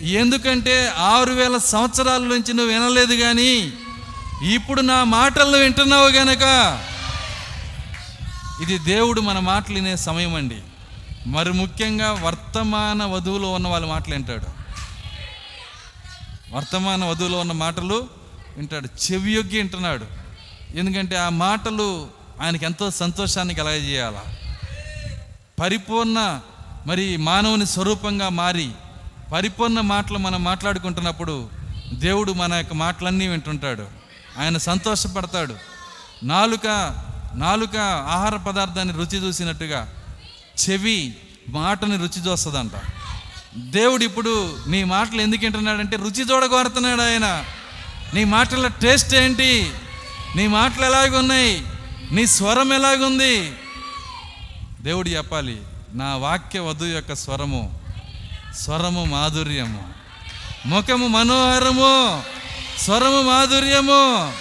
[0.01, 3.73] ఎందుకంటే ఆరు వేల సంవత్సరాల నుంచి నువ్వు వినలేదు కానీ
[4.53, 6.43] ఇప్పుడు నా మాటలను వింటున్నావు గనక.
[8.61, 10.61] ఇది దేవుడు మన మాటలు వినే సమయం అండి.
[11.27, 14.45] మరి ముఖ్యంగా వర్తమాన వధువులో ఉన్న వాళ్ళ మాటలు వింటాడు.
[16.55, 18.07] వర్తమాన వధువులో ఉన్న మాటలు
[18.57, 19.11] వింటాడు.
[19.11, 20.05] చెవియొగ్గి వింటున్నాడు.
[20.76, 22.07] ఎందుకంటే ఆ మాటలు
[22.41, 24.19] ఆయనకి ఎంతో సంతోషాన్ని కలగజేయాల.
[25.59, 26.41] పరిపూర్ణ
[26.85, 28.72] మరి మానవుని స్వరూపంగా మారి
[29.31, 31.49] పరిపూర్ణ మాటలు మనం మాట్లాడుకుంటున్నప్పుడు
[31.93, 33.88] దేవుడు మన యొక్క మాటలన్నీ వింటుంటాడు.
[34.39, 35.56] ఆయన సంతోషపడతాడు.
[36.23, 36.68] నాలుక
[37.34, 37.77] నాలుక
[38.07, 39.93] ఆహార పదార్థాన్ని రుచి చూసినట్టుగా
[40.69, 41.15] చెవి
[41.49, 42.72] మాటని రుచి చూస్తుందంట.
[43.57, 47.45] దేవుడు ఇప్పుడు నీ మాటలు ఎందుకు వింటున్నాడంటే రుచి చూడగోరుతున్నాడు ఆయన.
[48.14, 49.72] నీ మాటల టేస్ట్ ఏంటి?
[50.35, 51.68] నీ మాటలు ఎలాగున్నాయి?
[52.11, 53.56] నీ స్వరం ఎలాగుంది?
[54.81, 55.61] దేవుడు చెప్పాలి
[55.93, 57.80] నా వాక్య వధు యొక్క స్వరము
[58.56, 59.94] స్వరము మాధుర్యము.
[60.65, 62.23] ముఖము మనోహరము.
[62.80, 64.34] స్వరము మాధుర్యము.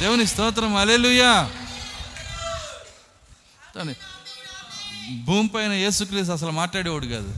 [0.00, 1.50] దేవుని స్తోత్రం అలెలుయా
[5.24, 7.34] భూమిపైన యేసుక్రీస్తు అసలు మాట్లాడేవాడు కాదు.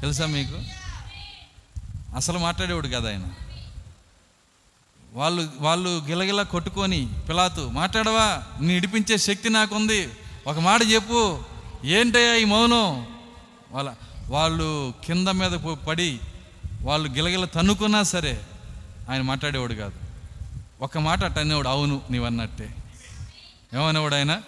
[0.00, 0.62] తెలుసా మీకు?
[2.16, 3.22] అసలు మాట్లాడేవాడు కాదు ఆయన.
[5.12, 8.42] వాళ్ళు వాళ్ళు గిలగిల కొట్టుకొని పిలాతు మాట్లాడవా?
[8.60, 10.08] నీ ఇడిపించే శక్తి నాకుంది.
[10.46, 11.42] ఒక మాట చెప్పు.
[11.84, 13.06] ఏంటయ్యా ఈ మౌనం?
[13.70, 13.94] వాళ్ళ
[14.30, 16.20] వాళ్ళు కింద మీద పడి
[16.82, 18.40] వాళ్ళు గిలగిల తన్నుకున్నా సరే
[19.10, 19.92] ఆయన మాట్లాడేవాడు కాదు.
[20.80, 22.74] ఒక మాట అట్ట అనేవాడు అవును నీవన్నట్టే.
[23.74, 24.40] ఏమనేవాడు ఆయన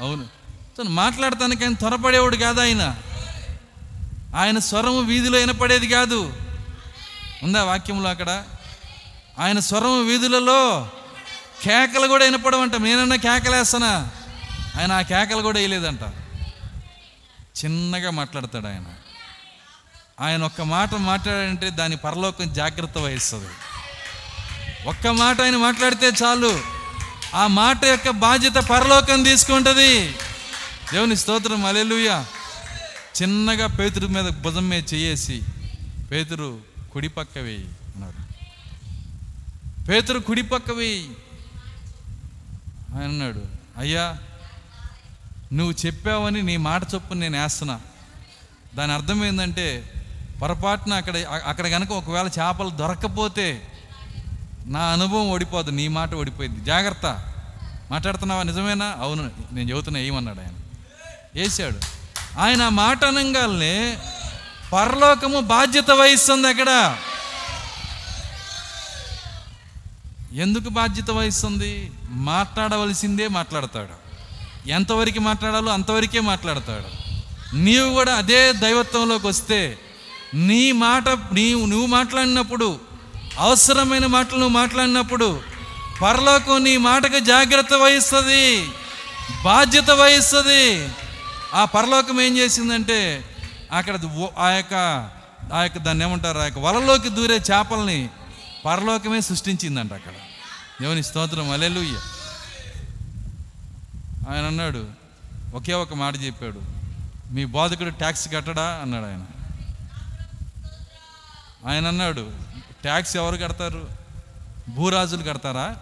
[0.00, 0.24] అవును.
[0.78, 2.96] తను మాట్లాడటానికి ఆయన త్వరపడేవాడు కాదు ఆయన.
[4.36, 6.32] ఆయన స్వరము వీధిలో వినపడేది కాదు.
[7.42, 8.44] ఉందా వాక్యంలో అక్కడ?
[9.38, 10.88] ఆయన స్వరము వీధులలో
[11.62, 14.10] కేకలు కూడా వినపడమంట నేనన్నా కేకలేస్తానా?
[14.80, 16.00] ఆయన ఆ కేకలు కూడా వేయలేదంట.
[17.54, 18.84] చిన్నగా మాట్లాడతాడు ఆయన.
[20.20, 23.48] ఆయన ఒక్క మాట మాట్లాడంటే దాని పరలోకం జాగ్రత్త వహిస్తుంది.
[24.88, 26.60] ఒక్క మాట ఆయన మాట్లాడితే చాలు.
[27.34, 30.10] ఆ మాట యొక్క బాధ్యత పరలోకం తీసుకుంటుంది.
[30.92, 32.24] దేవుని స్తోత్రం అలెలుయ
[33.22, 35.42] చిన్నగా పేతురు మీద భుజం మీద చేయేసి
[36.10, 36.60] పేతురు
[36.92, 38.20] కుడి పక్క వేయి అన్నాడు
[39.86, 41.10] పేతురు కుడి పక్క వేయి.
[42.94, 43.42] ఆయన అన్నాడు
[43.78, 44.18] అయ్యా
[45.52, 47.80] నువ్వు చెప్పావని నీ మాట చొప్పున నేను వేస్తున్నా.
[48.74, 49.90] దాని అర్థం ఏంటంటే
[50.42, 53.68] పొరపాటున అక్కడ అక్కడ కనుక ఒకవేళ చేపలు దొరకకపోతే
[54.66, 56.64] నా అనుభవం ఓడిపోదు నీ మాట ఓడిపోయింది.
[56.64, 57.30] జాగ్రత్త.
[57.90, 58.42] మాట్లాడుతున్నావా?
[58.42, 58.96] నిజమేనా?
[59.00, 59.30] అవును.
[59.52, 60.52] నేను చెబుతున్నా ఏమన్నాడు ఆయన?
[61.34, 61.78] వేసాడు
[62.38, 63.98] ఆయన మాట అనగానే
[64.72, 66.98] పరలోకము బాధ్యత వహిస్తుంది అక్కడ.
[70.32, 71.92] ఎందుకు బాధ్యత వహిస్తుంది?
[72.08, 74.03] మాట్లాడవలసిందే మాట్లాడతాడు.
[74.66, 77.04] ఎంతవరకు మాట్లాడాలో అంతవరకే మాట్లాడతాడు.
[77.56, 79.78] నీవు కూడా అదే దైవత్వంలోకి వస్తే
[80.34, 82.80] నీ మాట నీవు నువ్వు మాట్లాడినప్పుడు
[83.38, 85.42] అవసరమైన మాటలు నువ్వు మాట్లాడినప్పుడు
[86.02, 88.68] పరలోకం నీ మాటకు జాగ్రత్త వహిస్తుంది
[89.44, 90.88] బాధ్యత వహిస్తుంది.
[91.54, 93.24] ఆ పరలోకం ఏం చేసిందంటే
[93.72, 93.98] అక్కడ
[94.38, 94.74] ఆ యొక్క
[95.52, 98.08] ఆ యొక్క దాన్ని ఏమంటారు ఆ యొక్క వలలోకి దూరే చేపల్ని
[98.66, 100.12] పరలోకమే సృష్టించిందంట అక్కడ.
[100.80, 101.50] దేవుని స్తోత్రం.
[101.50, 101.94] అలెలుయ్య
[104.28, 104.86] ఆయన అన్నాడు
[105.54, 106.62] ఒకే ఒక మాట చెప్పాడు
[107.30, 108.78] మీ బోధకుడు ట్యాక్స్ కట్టడా?
[108.82, 109.24] అన్నాడు ఆయన.
[111.66, 112.30] ఆయన అన్నాడు
[112.82, 113.88] ట్యాక్స్ ఎవరు కడతారు?
[114.68, 115.76] భూరాజులు కడతారా?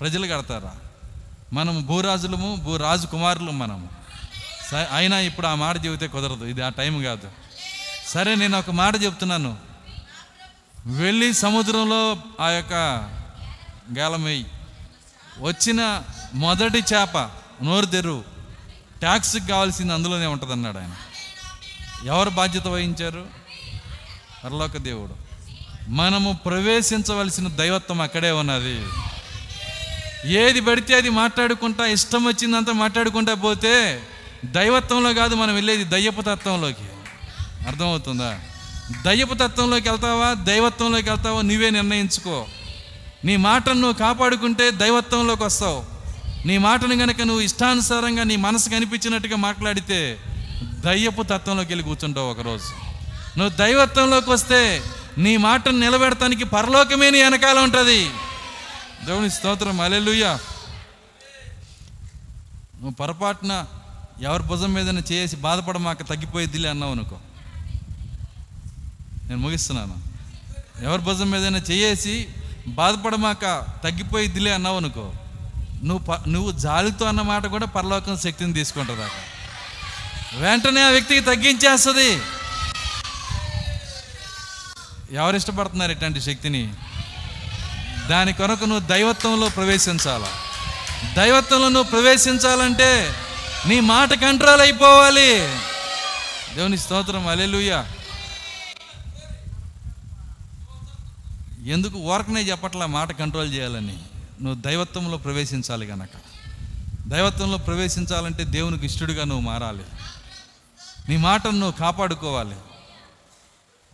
[0.00, 0.76] ప్రజలు కడతారా?
[1.52, 3.88] మనము భూరాజులము భూరాజు కుమారులు మనము.
[4.92, 7.30] అయినా ఇప్పుడు ఆ మాట చెబితే కుదరదు ఇది ఆ టైం కాదు.
[8.06, 9.56] సరే నేను ఒక మాట చెప్తున్నాను.
[10.86, 12.72] వెళ్ళి సముద్రంలో ఆ యొక్క
[13.98, 14.46] గేలమేయి.
[15.40, 16.02] వచ్చిన
[16.34, 17.30] మొదటి చేప
[17.62, 18.24] నోరు తెరువు
[18.98, 20.94] ట్యాక్స్కి కావాల్సింది అందులోనే ఉంటుంది అన్నాడు ఆయన.
[22.06, 23.26] ఎవరు బాధ్యత వహించారు?
[24.44, 25.28] పరలోక దేవుడు.
[25.90, 28.86] మనము ప్రవేశించవలసిన దైవత్వం అక్కడే ఉన్నది.
[30.24, 34.02] ఏది పడితే అది మాట్లాడుకుంటా ఇష్టం వచ్చిందంతా మాట్లాడుకుంటా పోతే
[34.44, 36.84] దైవత్వంలో కాదు మనం వెళ్ళేది దయ్యపు తత్వంలోకి.
[37.66, 38.40] అర్థమవుతుందా?
[39.06, 40.34] దయ్యపు తత్వంలోకి వెళ్తావా?
[40.34, 41.42] దైవత్వంలోకి వెళ్తావా?
[41.42, 42.46] నువ్వే నిర్ణయించుకో.
[43.24, 45.97] నీ మాటను నువ్వు కాపాడుకుంటే దైవత్వంలోకి వస్తావు.
[46.46, 50.18] నీ మాటను గనక నువ్వు ఇష్టానుసారంగా నీ మనసుకు అనిపించినట్టుగా మాట్లాడితే
[50.60, 52.64] దయ్యపు తత్వంలోకి వెళ్ళి కూర్చుంటావు ఒకరోజు.
[53.38, 54.82] నువ్వు దైవత్వంలోకి వస్తే
[55.18, 58.10] నీ మాటను నిలబెడటానికి పరలోకమే నీ వెనకాల ఉంటుంది.
[59.06, 59.80] దేవుని స్తోత్రం.
[59.80, 60.32] అలెలుయ్యా
[62.74, 63.64] నువ్వు పొరపాటున
[64.22, 67.16] ఎవరి భుజం మీదన చేసి బాధపడమాక తగ్గిపోయిద్దిలే అన్నావు అనుకో.
[69.24, 69.96] నేను ముగిస్తున్నాను.
[70.84, 72.28] ఎవరి భుజం మీదైనా చేసి
[72.68, 73.44] బాధపడమాక
[73.84, 75.12] తగ్గిపోయిద్దిలే అన్నావు అనుకో.
[75.84, 79.24] నువ్వు ప నువ్వు జాలితో అన్న మాట కూడా పరలోకం శక్తిని తీసుకుంటుంది అక్కడ
[80.38, 82.10] వెంటనే ఆ వ్యక్తికి తగ్గించేస్తుంది.
[85.16, 86.74] ఎవరు ఇష్టపడుతున్నారు ఇట్లాంటి శక్తిని?
[88.08, 90.30] దాని కొరకు నువ్వు దైవత్వంలో ప్రవేశించాలి?
[91.14, 93.14] దైవత్వంలో నువ్వు ప్రవేశించాలంటే
[93.66, 95.30] నీ మాట కంట్రోల్ అయిపోవాలి.
[96.54, 97.86] దేవుని స్తోత్రం అలెలుయ్యా
[101.66, 103.98] ఎందుకు ఓరకనే చెప్పట్లా మాట కంట్రోల్ చేయాలని?
[104.42, 106.08] నువ్వు దైవత్వంలో ప్రవేశించాలి గనక.
[107.06, 109.82] దైవత్వంలో ప్రవేశించాలంటే దేవునికి ఇష్టడుగా నువ్వు మారాలి.
[111.08, 112.56] నీ మాటను నువ్వు కాపాడుకోవాలి.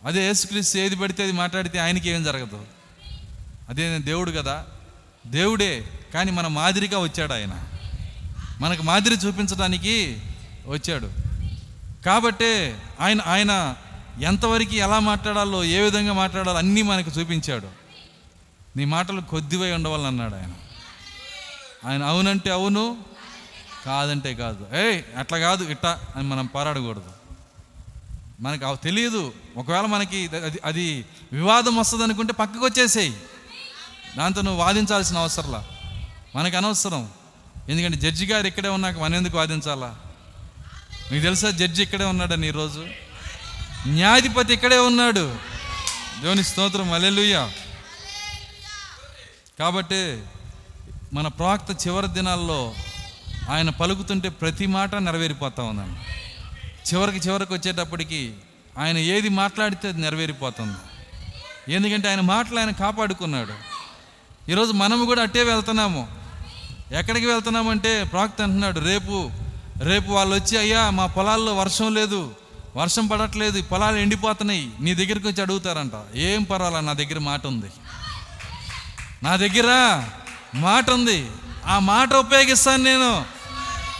[0.04, 2.64] అదే యేసుక్రీస్తు ఏది పడితే అది మాట్లాడితే ఆయనకి ఏం జరగదు.
[3.68, 4.66] అదే దేవుడు కదా.
[5.26, 7.68] దేవుడే కానీ మన మాదిరిగా వచ్చాడు ఆయన.
[8.60, 10.22] మనకు మాదిరి చూపించడానికి
[10.66, 11.10] వచ్చాడు.
[12.06, 13.74] కాబట్టే ఆయన ఆయన
[14.22, 17.83] ఎంతవరకు ఎలా మాట్లాడాలో ఏ విధంగా మాట్లాడాలో అన్నీ మనకు చూపించాడు.
[18.76, 20.52] నీ మాటలు కొద్దివై ఉండవాలని అన్నాడు ఆయన.
[21.88, 22.96] ఆయన అవునంటే అవును
[23.86, 24.76] కాదంటే కాదు.
[24.76, 27.10] ఏయ్ అట్లా కాదు ఇట్టా అని మనం పోరాడకూడదు.
[28.40, 29.34] మనకు అవి తెలియదు.
[29.56, 33.16] ఒకవేళ మనకి అది అది వివాదం వస్తుంది అనుకుంటే పక్కకు వచ్చేసేయి
[34.16, 35.66] దాంతో నువ్వు వాదించాల్సిన అవసరంలా.
[36.36, 37.08] మనకు అనవసరం.
[37.68, 39.96] ఎందుకంటే జడ్జి గారు ఇక్కడే ఉన్నాక మనం ఎందుకు వాదించాలా?
[41.12, 42.86] మీకు తెలుసా జడ్జి ఇక్కడే ఉన్నాడని ఈరోజు?
[43.86, 45.36] న్యాయాధిపతి ఇక్కడే ఉన్నాడు.
[46.22, 46.92] దేవుని స్తోత్రం.
[46.92, 47.50] అల్లెలుయ్యా
[49.58, 50.22] కాబట్టి
[51.12, 52.74] మన ప్రవక్త చివరి దినాల్లో
[53.50, 56.00] ఆయన పలుకుతుంటే ప్రతి మాట నెరవేరిపోతా ఉందండి.
[56.88, 58.34] చివరికి చివరికి వచ్చేటప్పటికి
[58.78, 60.78] ఆయన ఏది మాట్లాడితే అది నెరవేరిపోతుంది.
[61.72, 63.52] ఎందుకంటే ఆయన మాటలు ఆయన కాపాడుకున్నాడు.
[64.50, 66.08] ఈరోజు మనము కూడా అట్టే వెళ్తున్నాము.
[66.92, 69.30] ఎక్కడికి వెళ్తున్నామంటే ప్రవక్త అంటున్నాడు రేపు
[69.82, 72.34] రేపు వాళ్ళు వచ్చి అయ్యా మా పొలాల్లో వర్షం లేదు
[72.76, 75.92] వర్షం పడట్లేదు పొలాలు ఎండిపోతున్నాయి నీ దగ్గరికి వచ్చి అడుగుతారంట.
[76.14, 77.66] ఏం పర్వాలా నా దగ్గర మాట ఉంది.
[79.24, 80.02] నా దగ్గర
[80.54, 81.30] మాట ఉంది.
[81.66, 83.24] ఆ మాట ఉపయోగిస్తాను నేను.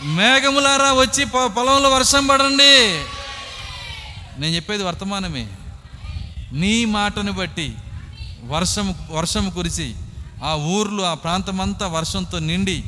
[0.03, 3.03] మేఘములారా వచ్చి పొ- పొలంలో వర్షం పడండి.
[4.41, 5.49] నేను చెప్పేది వర్తమానమే.
[6.51, 7.75] నీ మాటను బట్టి
[8.43, 9.95] వర్షం వర్షం కురిసి
[10.43, 12.83] ఆ ఊర్లు ఆ ప్రాంతమంతా వర్షంతో నిండి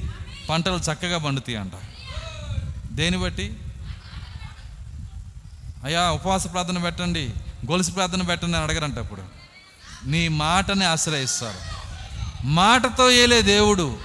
[0.50, 1.72] పంటలు చక్కగా పండుతాయి అంట
[2.92, 3.58] దేని బట్టి?
[5.84, 7.30] అయ్యా ఉపవాస ప్రార్థన పెట్టండి.
[7.72, 9.22] గొలుసు ప్రార్థన పెట్టండి అని అడగరంట అప్పుడు.
[10.06, 11.78] నీ మాటని ఆశ్రయిస్తారు.
[12.48, 13.98] మాటతో ఏలే దేవుడు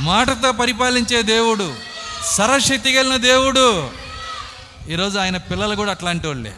[0.00, 1.74] మాటతో పరిపాలించే దేవుడు
[2.36, 3.90] సరశక్తి కలిగిన దేవుడు.
[4.88, 6.54] ఈరోజు ఆయన పిల్లలు కూడా అట్లాంటి వాళ్ళే.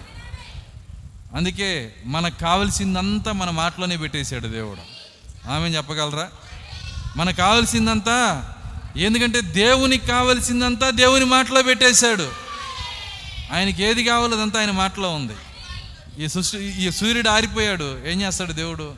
[1.36, 4.80] అందుకే మనకు కావలసిందంతా మన మాటలోనే పెట్టేశాడు దేవుడు.
[5.50, 6.28] ఆమె చెప్పగలరా?
[7.16, 8.52] మనకు కావలసిందంతా
[8.96, 12.32] ఎందుకంటే దేవునికి కావలసిందంతా దేవుని మాటలో పెట్టేశాడు.
[13.52, 15.32] ఆయనకి ఏది కావాలో అదంతా ఆయన మాటలో ఉంది.
[16.18, 17.98] ఈ సృష్టి ఈ సూర్యుడు ఆరిపోయాడు.
[18.06, 18.94] ఏం చేస్తాడు దేవుడు?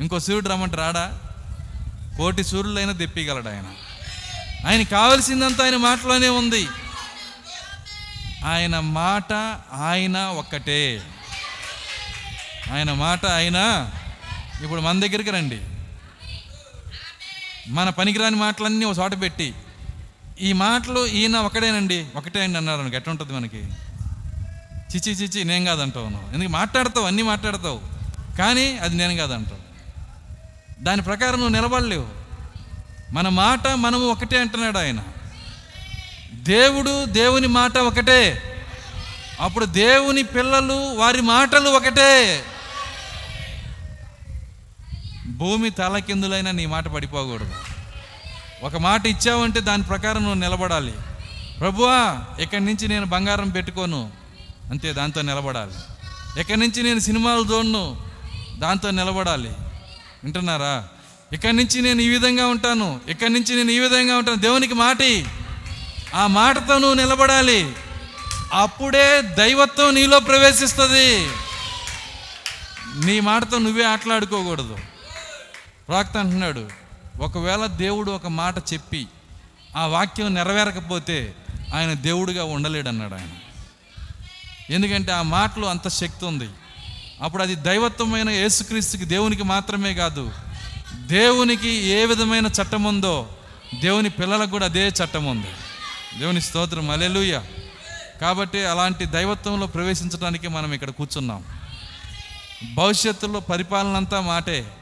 [0.00, 1.18] ఇంకో సూర్యుడు రమ్మంటే రాడా?
[2.16, 3.64] కోటి సూర్యులైనా తెప్పిగలడు ఆయన.
[4.66, 6.68] ఆయన కావలసిందంతా ఆయన మాటలోనే ఉంది.
[8.44, 9.32] ఆయన మాట
[9.72, 11.02] ఆయన ఒక్కటే.
[12.72, 13.90] ఆయన మాట ఆయన.
[14.64, 15.60] ఇప్పుడు మన దగ్గరికి రండి.
[17.68, 19.54] మన పనికిరాని మాటలన్నీ ఒక చోట పెట్టి
[20.40, 23.58] ఈ మాటలు ఈయన ఒకటేనండి ఒకటే అండి అన్నారు అనుకో ఎట్లా ఉంటుంది మనకి?
[24.94, 26.34] చిచి చిచి నేను కాదంటావు నువ్వు.
[26.34, 27.06] ఎందుకు మాట్లాడతావు?
[27.06, 27.80] అన్నీ మాట్లాడతావు.
[28.38, 29.63] కానీ అది నేను కాదంటావు.
[30.84, 32.08] దాని ప్రకారం నువ్వు నిలబడలేవు.
[33.12, 35.00] మన మాట మనము ఒకటే అంటున్నాడు ఆయన.
[36.32, 38.42] దేవుడు దేవుని మాట ఒకటే.
[39.40, 42.42] అప్పుడు దేవుని పిల్లలు వారి మాటలు ఒకటే.
[45.26, 47.54] భూమి తలకిందులైనా నీ మాట పడిపోకూడదు.
[48.62, 50.94] ఒక మాట ఇచ్చావంటే దాని ప్రకారం నువ్వు నిలబడాలి.
[51.60, 54.10] ప్రభువా ఇక్కడి నుంచి నేను బంగారం పెట్టుకోను.
[54.70, 55.72] అంతే దాంతో నిలబడాలి.
[56.40, 58.02] ఇక్కడి నుంచి నేను సినిమాలు చూడను.
[58.58, 59.50] దాంతో నిలబడాలి.
[60.24, 60.88] వింటున్నారా?
[61.32, 63.00] ఇక్కడి నుంచి నేను ఈ విధంగా ఉంటాను.
[63.08, 64.36] ఇక్కడి నుంచి నేను ఈ విధంగా ఉంటాను.
[64.36, 65.26] దేవునికి మాటి.
[66.14, 67.72] ఆ మాటతో నువ్వు నిలబడాలి.
[68.52, 71.28] అప్పుడే దైవత్వం నీలో ప్రవేశిస్తుంది.
[73.04, 74.78] నీ మాటతో నువ్వే ఆటలాడుకోకూడదు.
[75.88, 76.68] ప్రాక్త అంటున్నాడు
[77.20, 79.06] ఒకవేళ దేవుడు ఒక మాట చెప్పి
[79.76, 81.34] ఆ వాక్యం నెరవేరకపోతే
[81.74, 83.28] ఆయన దేవుడిగా ఉండలేడన్నాడు ఆయన.
[84.70, 86.48] ఎందుకంటే ఆ మాటలో అంత శక్తి ఉంది.
[87.22, 90.32] అప్పుడు అది దైవత్వమైన యేసుక్రీస్తుకి దేవునికి మాత్రమే కాదు.
[90.94, 93.28] దేవునికి ఏ విధమైన చట్టం ఉందో
[93.80, 95.46] దేవుని పిల్లలకు కూడా అదే చట్టం ఉంది
[96.18, 96.90] దేవుని స్తోత్రం.
[96.90, 97.40] అలెలుయ
[98.20, 101.44] కాబట్టి అలాంటి దైవత్వంలో ప్రవేశించడానికి మనం ఇక్కడ కూర్చున్నాం.
[102.74, 104.72] భవిష్యత్తులో పరిపాలన అంతా మాటే.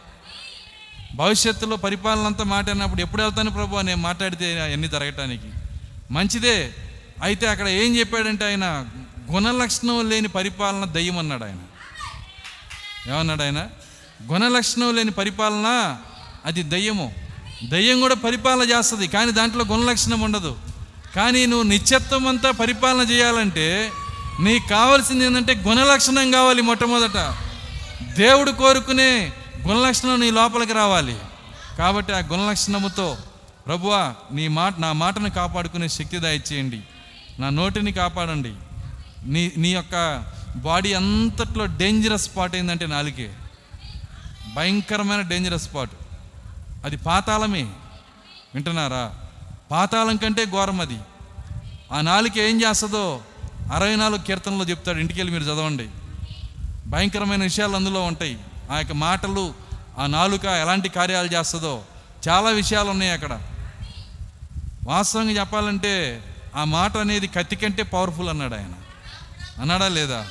[1.15, 5.49] భవిష్యత్తులో పరిపాలన అంతా మాట అన్నప్పుడు ఎప్పుడు వెళ్తాను ప్రభు నేను మాట్లాడితే అన్నీ జరగటానికి.
[6.11, 6.75] మంచిదే.
[7.23, 8.87] అయితే అక్కడ ఏం చెప్పాడంటే ఆయన
[9.33, 11.59] గుణలక్షణం లేని పరిపాలన దయ్యం అన్నాడు ఆయన.
[13.09, 13.67] ఏమన్నాడు ఆయన
[14.33, 15.99] గుణలక్షణం లేని పరిపాలన
[16.45, 17.15] అది దయ్యము.
[17.69, 20.59] దయ్యం కూడా పరిపాలన చేస్తుంది కానీ దాంట్లో గుణలక్షణం ఉండదు.
[21.17, 23.93] కానీ నువ్వు నిత్యత్వం అంతా పరిపాలన చేయాలంటే
[24.41, 27.35] నీకు కావాల్సింది ఏంటంటే గుణలక్షణం కావాలి మొట్టమొదట.
[28.03, 29.33] దేవుడు కోరుకునే
[29.69, 31.17] గుణలక్షణం నీ లోపలికి రావాలి.
[31.79, 33.17] కాబట్టి ఆ గుణలక్షణముతో
[33.67, 36.81] ప్రభువా నీ మాట నా మాటను కాపాడుకునే శక్తి దయచేయండి
[37.39, 38.53] నా నోటిని కాపాడండి.
[39.25, 40.25] నీ నీ యొక్క
[40.57, 43.35] బాడీ అంతట్లో డేంజరస్ స్పాట్ ఏంటంటే నాలుకే
[44.55, 45.91] భయంకరమైన డేంజరస్ స్పాట్
[46.85, 47.63] అది పాతాళమే.
[48.55, 49.15] వింటున్నారా?
[49.71, 50.99] పాతాళం కంటే ఘోరం అది.
[51.93, 53.23] ఆ నాలుక ఏం చేస్తుందో
[53.73, 54.99] అరవై నాలుగు కీర్తనలో చెప్తాడు.
[54.99, 55.89] ఇంటికెళ్ళి మీరు చదవండి.
[56.87, 58.39] భయంకరమైన విషయాలు అందులో ఉంటాయి.
[58.71, 59.55] ఆ యొక్క మాటలు
[59.99, 61.83] ఆ నాలుక ఎలాంటి కార్యాలు చేస్తుందో
[62.29, 63.41] చాలా విషయాలు ఉన్నాయి అక్కడ.
[64.85, 66.25] వాస్తవంగా చెప్పాలంటే
[66.57, 68.73] ఆ మాట అనేది కత్తి కంటే పవర్ఫుల్ అన్నాడు ఆయన.
[69.61, 70.27] అన్నాడా లేదా?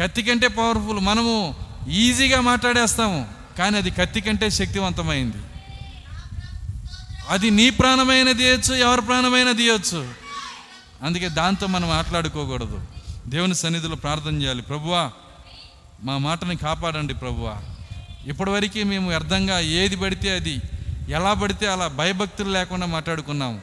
[0.00, 1.54] కత్తి కంటే పవర్ఫుల్ మనము
[1.88, 3.28] ఈజీగా మాట్లాడేస్తాము
[3.58, 5.36] కానీ అది కత్తి కంటే శక్తివంతమైంది.
[7.28, 10.08] అది నీ ప్రాణమైన తీయచ్చు ఎవరి ప్రాణమైన తీయచ్చు.
[11.02, 12.80] అందుకే దాంతో మనం మాట్లాడుకోకూడదు
[13.26, 14.62] దేవుని సన్నిధిలో ప్రార్థన చేయాలి.
[14.62, 15.10] ప్రభువా
[16.02, 17.56] మా మాటని కాపాడండి ప్రభువా.
[18.26, 20.60] ఇప్పటివరకు మేము వ్యర్థంగా ఏది పడితే అది
[21.08, 23.60] ఎలా పడితే అలా భయభక్తులు లేకుండా మాట్లాడుకున్నాము.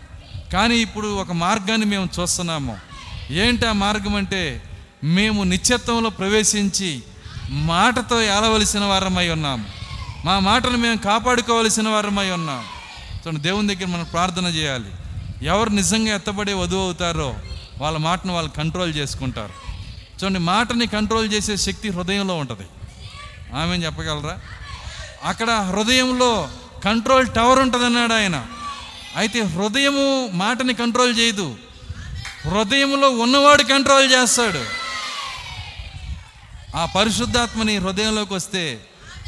[0.53, 2.77] కానీ ఇప్పుడు ఒక మార్గాన్ని మేము చూస్తున్నాము.
[3.29, 4.63] ఏంటి ఆ మార్గం అంటే
[5.03, 7.03] మేము నిత్యత్వంలో ప్రవేశించి
[7.49, 9.67] మాటతో ఏలవలసిన వారమై ఉన్నాం.
[10.25, 12.63] మా మాటను మేము కాపాడుకోవలసిన వారమై ఉన్నాం.
[13.27, 14.91] చూడండి దేవుని దగ్గర మనం ప్రార్థన చేయాలి.
[15.45, 17.35] ఎవరు నిజంగా ఎత్తబడే వధువు అవుతారో
[17.77, 19.67] వాళ్ళ మాటను వాళ్ళు కంట్రోల్ చేసుకుంటారు.
[20.23, 22.67] చూడండి మాటని కంట్రోల్ చేసే శక్తి హృదయంలో ఉంటుంది.
[23.55, 24.37] ఆమె చెప్పగలరా?
[25.23, 26.49] అక్కడ హృదయంలో
[26.85, 28.45] కంట్రోల్ టవర్ ఉంటుంది అన్నాడు ఆయన.
[29.15, 31.55] అయితే హృదయము మాటని కంట్రోల్ చేయదు.
[32.45, 34.86] హృదయంలో ఉన్నవాడు కంట్రోల్ చేస్తాడు.
[36.77, 38.85] ఆ పరిశుద్ధాత్మ నీ హృదయంలోకి వస్తే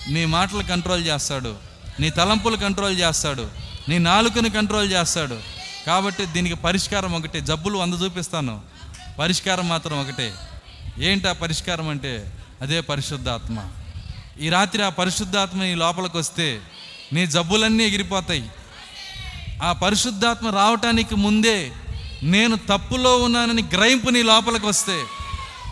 [0.09, 1.55] నీ మాటలు కంట్రోల్ చేస్తాడు.
[1.99, 3.49] నీ తలంపులు కంట్రోల్ చేస్తాడు.
[3.89, 5.39] నీ నాలుకను కంట్రోల్ చేస్తాడు.
[5.87, 7.41] కాబట్టి దీనికి పరిష్కారం ఒకటే.
[7.41, 8.61] జబ్బులు వంద చూపిస్తాను.
[9.19, 10.33] పరిష్కారం మాత్రం ఒకటే.
[10.97, 12.31] ఏంటి ఆ పరిష్కారం అంటే?
[12.61, 13.59] అదే పరిశుద్ధాత్మ.
[14.41, 16.61] ఈ రాత్రి ఆ పరిశుద్ధాత్మ నీ లోపలికి వస్తే
[17.13, 18.49] నీ జబ్బులన్నీ ఎగిరిపోతాయి.
[19.63, 21.71] ఆ పరిశుద్ధాత్మ రావటానికి ముందే
[22.23, 25.03] నేను తప్పులో ఉన్నానని గ్రహింపు నీ లోపలికి వస్తే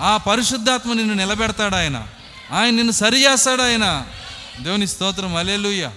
[0.01, 2.07] ఆ పరిశుద్ధాత్మ నిన్ను నిలబెడతాడు ఆయన.
[2.51, 4.07] ఆయన నిన్ను సరి చేస్తాడు ఆయన.
[4.59, 5.91] దేవుని స్తోత్రం అలేలుయ్య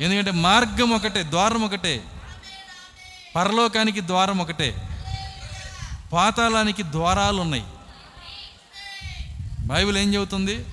[0.00, 2.02] ఎందుకంటే మార్గం ఒకటే ద్వారం ఒకటే.
[3.36, 4.88] పరలోకానికి ద్వారం ఒకటే.
[6.12, 7.64] పాతాళానికి ద్వారాలు ఉన్నాయి.
[9.58, 10.64] బైబిల్ ఏం చెబుతుంది?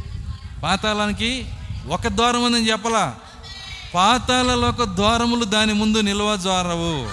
[0.64, 1.54] పాతాళానికి
[1.88, 3.16] ఒక ద్వారం ఉందని చెప్పలా?
[3.96, 7.10] పాతాళలోక ద్వారములు దాని ముందు నిల్వ ద్వారవు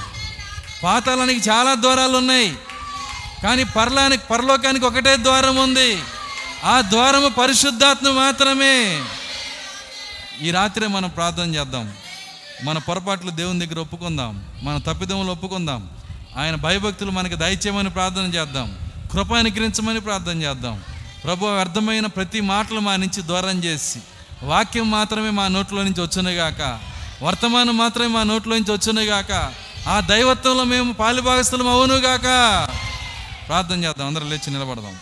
[0.83, 2.59] పాతాళానికి చాలా ద్వారాలు ఉన్నాయి.
[3.47, 5.99] కానీ పరలానికి పరలోకానికి ఒకటే ద్వారం ఉంది.
[6.65, 9.03] ఆ ద్వారము పరిశుద్ధాత్మ మాత్రమే.
[10.43, 11.93] ఈ రాత్రి మనం ప్రార్థన చేద్దాం.
[12.65, 14.45] మన పొరపాట్లు దేవుని దగ్గర ఒప్పుకుందాం.
[14.63, 15.91] మన తప్పిదములు ఒప్పుకుందాం.
[16.39, 18.79] ఆయన భయభక్తులు మనకి దయచేయమని ప్రార్థన చేద్దాం.
[19.13, 20.83] కృప అనుగ్రహించమని ప్రార్థన చేద్దాం.
[21.25, 23.99] ప్రభు అర్థమైన ప్రతి మాటలు మా నుంచి దూరం చేసి
[24.43, 26.79] వాక్యం మాత్రమే మా నోట్లో నుంచి వచ్చునుగాక
[27.23, 29.53] వర్తమానం మాత్రమే మా నోట్లో నుంచి వచ్చునుగాక
[29.89, 32.27] ఆ దైవత్వంలో మేము పాలిభాగస్థలం అవునుగాక
[33.47, 34.97] ప్రార్థన చేద్దాం అందరూ లేచి నిలబడదాం.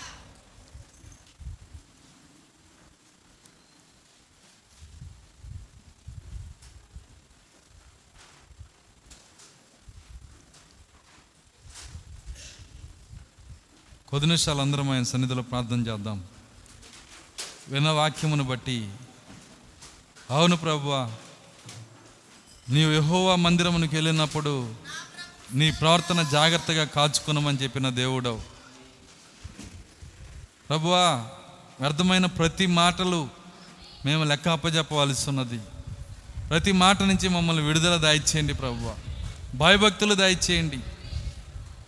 [14.09, 16.19] కొద్ది నిమిషాలు అందరం ఆయన సన్నిధిలో ప్రార్థన చేద్దాం.
[17.69, 18.79] విన్న వాక్యమును బట్టి
[20.31, 20.95] అవును ప్రభువ
[22.71, 24.53] నీవు యహోవా మందిరమునికి వెళ్ళినప్పుడు
[25.53, 28.41] నీ ప్రవర్తన జాగ్రత్తగా కాచుకున్నామని చెప్పిన దేవుడవు.
[30.69, 31.25] ప్రభువా
[31.81, 33.29] వ్యర్థమైన ప్రతి మాటలు
[34.05, 35.59] మేము లెక్క అప్పజెప్పవలసి ఉన్నది
[36.49, 38.95] ప్రతి మాట నుంచి మమ్మల్ని విడుదల దాయిచ్చేయండి ప్రభువ.
[39.55, 40.79] భయభక్తులు దాయిచ్చేయండి.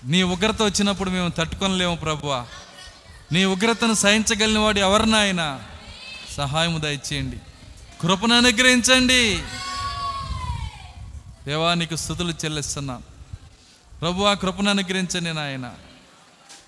[0.04, 2.46] నీ ఉగ్రత వచ్చినప్పుడు మేము తట్టుకొనలేము ప్రభువ.
[3.32, 5.60] నీ ఉగ్రతను సహించగలిగిన వాడు ఎవరినైనా
[6.36, 7.38] సహాయము దయచేయండి
[8.00, 9.42] కృపను అనుగ్రహించండి.
[11.44, 13.15] దేవానికి స్థుతులు చెల్లిస్తున్నాను
[14.00, 15.72] ప్రభు ఆ కృపను అనుగ్రహించండి నాయన.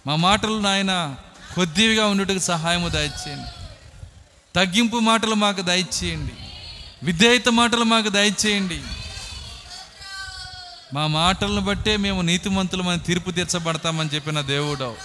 [0.06, 1.16] మా మాటలు నాయన
[1.54, 3.66] కొద్దిగా ఉండేటకు సహాయము దయచేయండి.
[4.56, 6.32] తగ్గింపు మాటలు మాకు దయచేయండి.
[7.02, 8.82] విధేయత మాటలు మాకు దయచేయండి.
[10.94, 14.96] మా మాటలను బట్టే మేము నీతిమంతులమని తీర్పు తీర్చబడతామని చెప్పిన దేవుడు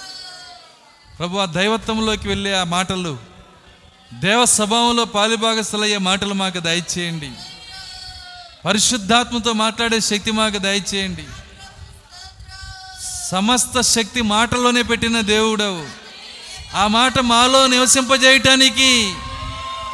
[1.20, 3.20] ప్రభు ఆ దైవత్వంలోకి వెళ్ళే ఆ మాటలు
[4.14, 7.32] దేవ స్వభావంలో పాలిభాగస్థులయ్యే మాటలు మాకు దయచేయండి.
[8.66, 11.26] పరిశుద్ధాత్మతో మాట్లాడే శక్తి మాకు దయచేయండి.
[13.32, 15.88] సమస్త శక్తి మాటలోనే పెట్టిన దేవుడవు.
[16.76, 19.16] ఆ మాట మాలో నివసింపజేయటానికి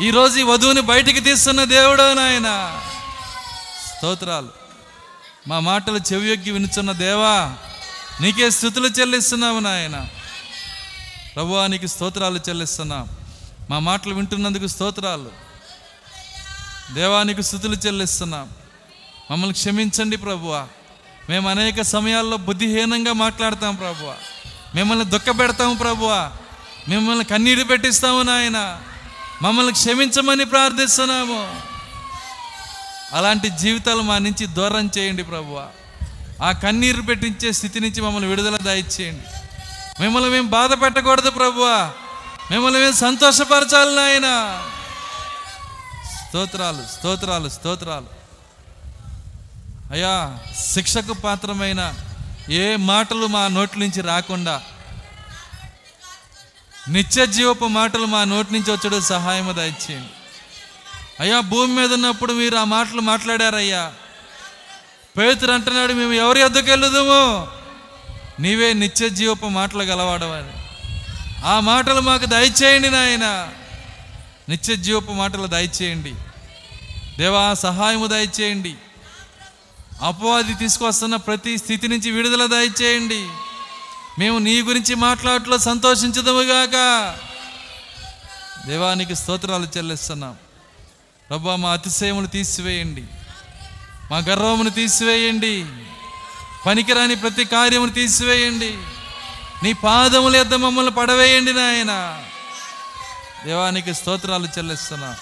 [0.01, 2.80] ఈరోజు ఈ వధువుని బయటికి తీస్తున్న దేవుడవు నాయన.
[3.97, 4.49] స్తోత్రాలు.
[5.47, 7.56] మా మాటలు చెవియొగ్గి వినుచున్న దేవా
[8.22, 10.07] నీకే స్థుతులు చెల్లిస్తున్నావు నాయన.
[11.35, 13.10] ప్రభువా నీకు స్తోత్రాలు చెల్లిస్తున్నాం.
[13.69, 15.31] మా మాటలు వింటున్నందుకు స్తోత్రాలు.
[16.93, 18.49] దేవానికి స్థుతులు చెల్లిస్తున్నాం.
[19.31, 20.68] మమ్మల్ని క్షమించండి ప్రభువా.
[21.30, 24.15] మేము అనేక సమయాల్లో బుద్ధిహీనంగా మాట్లాడతాం ప్రభువ.
[24.76, 26.31] మిమ్మల్ని దుఃఖపెడతాము ప్రభువ.
[26.89, 28.81] మిమ్మల్ని కన్నీరు పెట్టిస్తాము నాయన.
[29.41, 31.61] మమ్మల్ని క్షమించమని ప్రార్థిస్తున్నాము.
[33.14, 35.68] అలాంటి జీవితాలు మా నుంచి దూరం చేయండి ప్రభువ.
[36.43, 39.23] ఆ కన్నీరు పెట్టించే స్థితి నుంచి మమ్మల్ని విడుదల దాయిచ్చేయండి.
[40.01, 41.93] మిమ్మల్ని మేము బాధ పెట్టకూడదు ప్రభువ.
[42.51, 44.61] మిమ్మల్ని మేము సంతోషపరచాలి నాయన.
[46.27, 48.18] స్తోత్రాలు స్తోత్రాలు స్తోత్రాలు.
[49.91, 51.93] అయ్యా శిక్షకు పాత్రమైన
[52.49, 54.61] ఏ మాటలు మా నోటి నుంచి రాకుండా
[56.89, 60.09] నిత్య జీవపు మాటలు మా నోటి నుంచి వచ్చాడు సహాయము దయచేయండి.
[61.19, 63.93] అయ్యా భూమి మీద ఉన్నప్పుడు మీరు ఆ మాటలు మాట్లాడారయ్యా.
[65.17, 67.47] పేతురు అంటున్నాడు మేము ఎవరి వద్దకు వెళ్ళదుము?
[68.41, 70.53] నీవే నిత్య జీవపు మాటలు గలవాడవని.
[71.45, 73.49] ఆ మాటలు మాకు దయచేయండి నాయన.
[74.49, 76.15] నిత్య జీవపు మాటలు దయచేయండి.
[77.17, 78.75] దేవా సహాయము దయచేయండి.
[80.01, 83.30] అపవాది తీసుకొస్తున్న ప్రతి స్థితి నుంచి విడుదల దయచేయండి.
[84.19, 86.71] మేము నీ గురించి మాట్లాడట్లో సంతోషించదముగాక
[88.67, 90.35] దేవానికి స్తోత్రాలు చెల్లిస్తున్నాం.
[91.30, 93.03] ప్రభా మా అతిశయములు తీసివేయండి.
[94.11, 95.65] మా గర్వమును తీసివేయండి.
[96.65, 98.77] పనికిరాని ప్రతి కార్యమును తీసివేయండి.
[99.63, 102.23] నీ పాదముల యొద్ద మమ్మల్ని పడవేయండి నాయన.
[103.45, 105.15] దేవానికి స్తోత్రాలు చెల్లిస్తున్నా.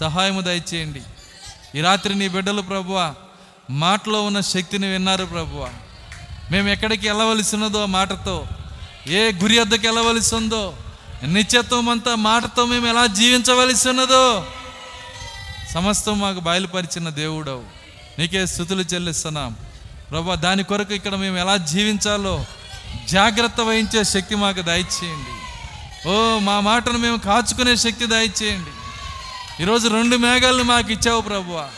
[0.00, 1.02] సహాయము దయచేయండి.
[1.74, 3.14] ఈ రాత్రి నీ బిడ్డలు ప్రభువా
[3.70, 5.68] మాటలో ఉన్న శక్తిని విన్నారు ప్రభువ.
[6.50, 8.46] మేము ఎక్కడికి వెళ్ళవలసి ఉన్నదో ఆ మాటతో
[9.06, 10.76] ఏ గురి వద్దకు వెళ్ళవలసి ఉందో
[11.22, 14.46] నిత్యత్వం అంతా మాటతో మేము ఎలా జీవించవలసి ఉన్నదో
[15.74, 17.62] సమస్తం మాకు బయలుపరిచిన దేవుడవు.
[18.18, 19.56] నీకే స్థుతులు చెల్లిస్తున్నాం.
[20.10, 22.44] ప్రభా దాని కొరకు ఇక్కడ మేము ఎలా జీవించాలో
[23.08, 25.32] జాగ్రత్త వహించే శక్తి మాకు దయచేయండి.
[26.08, 28.70] ఓ మా మాటను మేము కాచుకునే శక్తి దయచేయండి.
[29.62, 31.68] ఈరోజు రెండు మేఘాలను మాకు ఇచ్చావు ప్రభువా.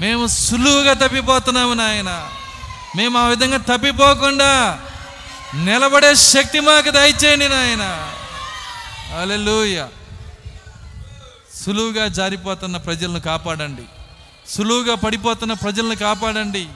[0.00, 2.30] మేము సులువుగా తప్పిపోతున్నాము నాయన.
[2.96, 4.80] మేము ఆ విధంగా తప్పిపోకుండా
[5.54, 8.12] నిలబడే శక్తి మాకు దయచేయండి నాయన.
[9.20, 9.86] అలెలుయ
[11.64, 13.82] సులువుగా జారిపోతున్న ప్రజలను కాపాడండి.
[14.48, 16.68] సులువుగా పడిపోతున్న ప్రజలను కాపాడండి.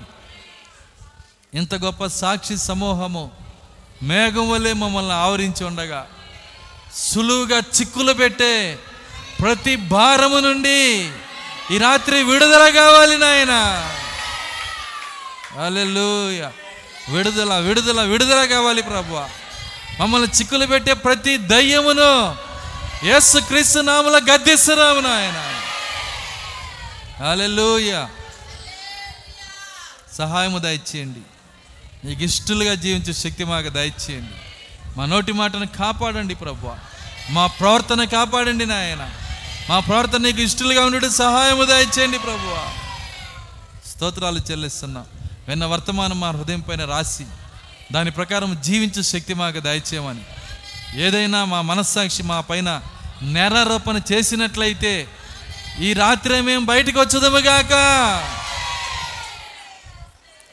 [1.55, 3.31] ఇంత గొప్ప సాక్షి సమూహము
[4.03, 6.07] మేఘం వల్లే మమ్మల్ని ఆవరించి ఉండగా
[6.95, 8.79] సులువుగా చిక్కులు పెట్టే
[9.41, 11.11] ప్రతి భారము నుండి
[11.73, 13.51] ఈ రాత్రి విడుదల కావాలి నాయన.
[15.61, 16.53] హల్లెలూయా.
[17.09, 19.25] విడుదల విడుదల విడుదల కావాలి ప్రభు
[20.03, 22.37] మమ్మల్ని చిక్కులు పెట్టే ప్రతి దయ్యమును
[23.05, 25.65] యేసు క్రీస్తు నామల గద్దిస్తున్నాము నాయన.
[27.25, 28.09] హల్లెలూయా.
[30.19, 31.21] సహాయము దయచేయండి.
[32.07, 34.35] నీకు ఇష్టలుగా జీవించే శక్తి మాకు దయచేయండి.
[34.97, 36.73] మా నోటి మాటను కాపాడండి ప్రభు
[37.31, 39.11] మా ప్రవర్తన కాపాడండి నాయన.
[39.73, 42.49] మా ప్రవర్తన నీకు ఇష్టలుగా ఉండేది సహాయము దయచేయండి ప్రభు
[43.89, 45.07] స్తోత్రాలు చెల్లిస్తున్నాం.
[45.49, 47.27] విన్న వర్తమానం మా హృదయం పైన రాసి
[47.93, 50.25] దాని ప్రకారం జీవించే శక్తి మాకు దయచేయమని.
[51.03, 52.83] ఏదైనా మా మనస్సాక్షి మా పైన
[53.23, 55.09] నేరారోపణ చేసినట్లయితే
[55.81, 57.73] ఈ రాత్రి మేము బయటకు వచ్చదముగాక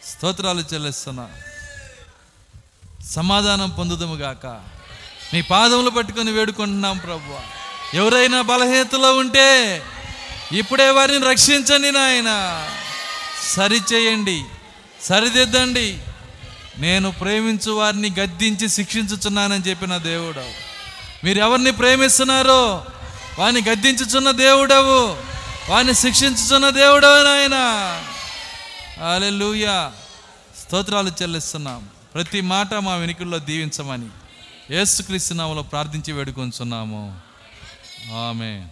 [0.10, 1.30] స్తోత్రాలు చెల్లిస్తున్నా.
[3.12, 4.46] సమాధానం పొందుదముగాక
[5.34, 7.42] మీ పాదములు పట్టుకొని వేడుకుంటున్నాం ప్రభువా.
[7.94, 9.82] ఎవరైనా బలహీనతలో ఉంటే
[10.52, 12.30] ఇప్పుడే వారిని రక్షించండి నాయన.
[13.56, 14.44] సరిచేయండి
[15.02, 16.00] సరిదిద్దండి.
[16.78, 20.44] నేను ప్రేమించు వారిని గద్దించి శిక్షించుచున్నానని చెప్పిన దేవుడు
[21.26, 22.86] మీరు ఎవరిని ప్రేమిస్తున్నారో
[23.40, 25.18] వాని గద్దించుచున్న దేవుడవు
[25.72, 27.56] వాని శిక్షించుచున్న దేవుడవు నాయన.
[29.16, 29.92] అలెలుయా
[30.66, 31.90] స్తోత్రాలు చెల్లిస్తున్నాం.
[32.14, 34.10] ప్రతి మాట మా వెనుకల్లో దీవించమని
[34.76, 37.29] ఏసుక్రీస్తు నామములో ప్రార్థించి వేడుకొంచున్నాము.
[38.04, 38.68] ఆమె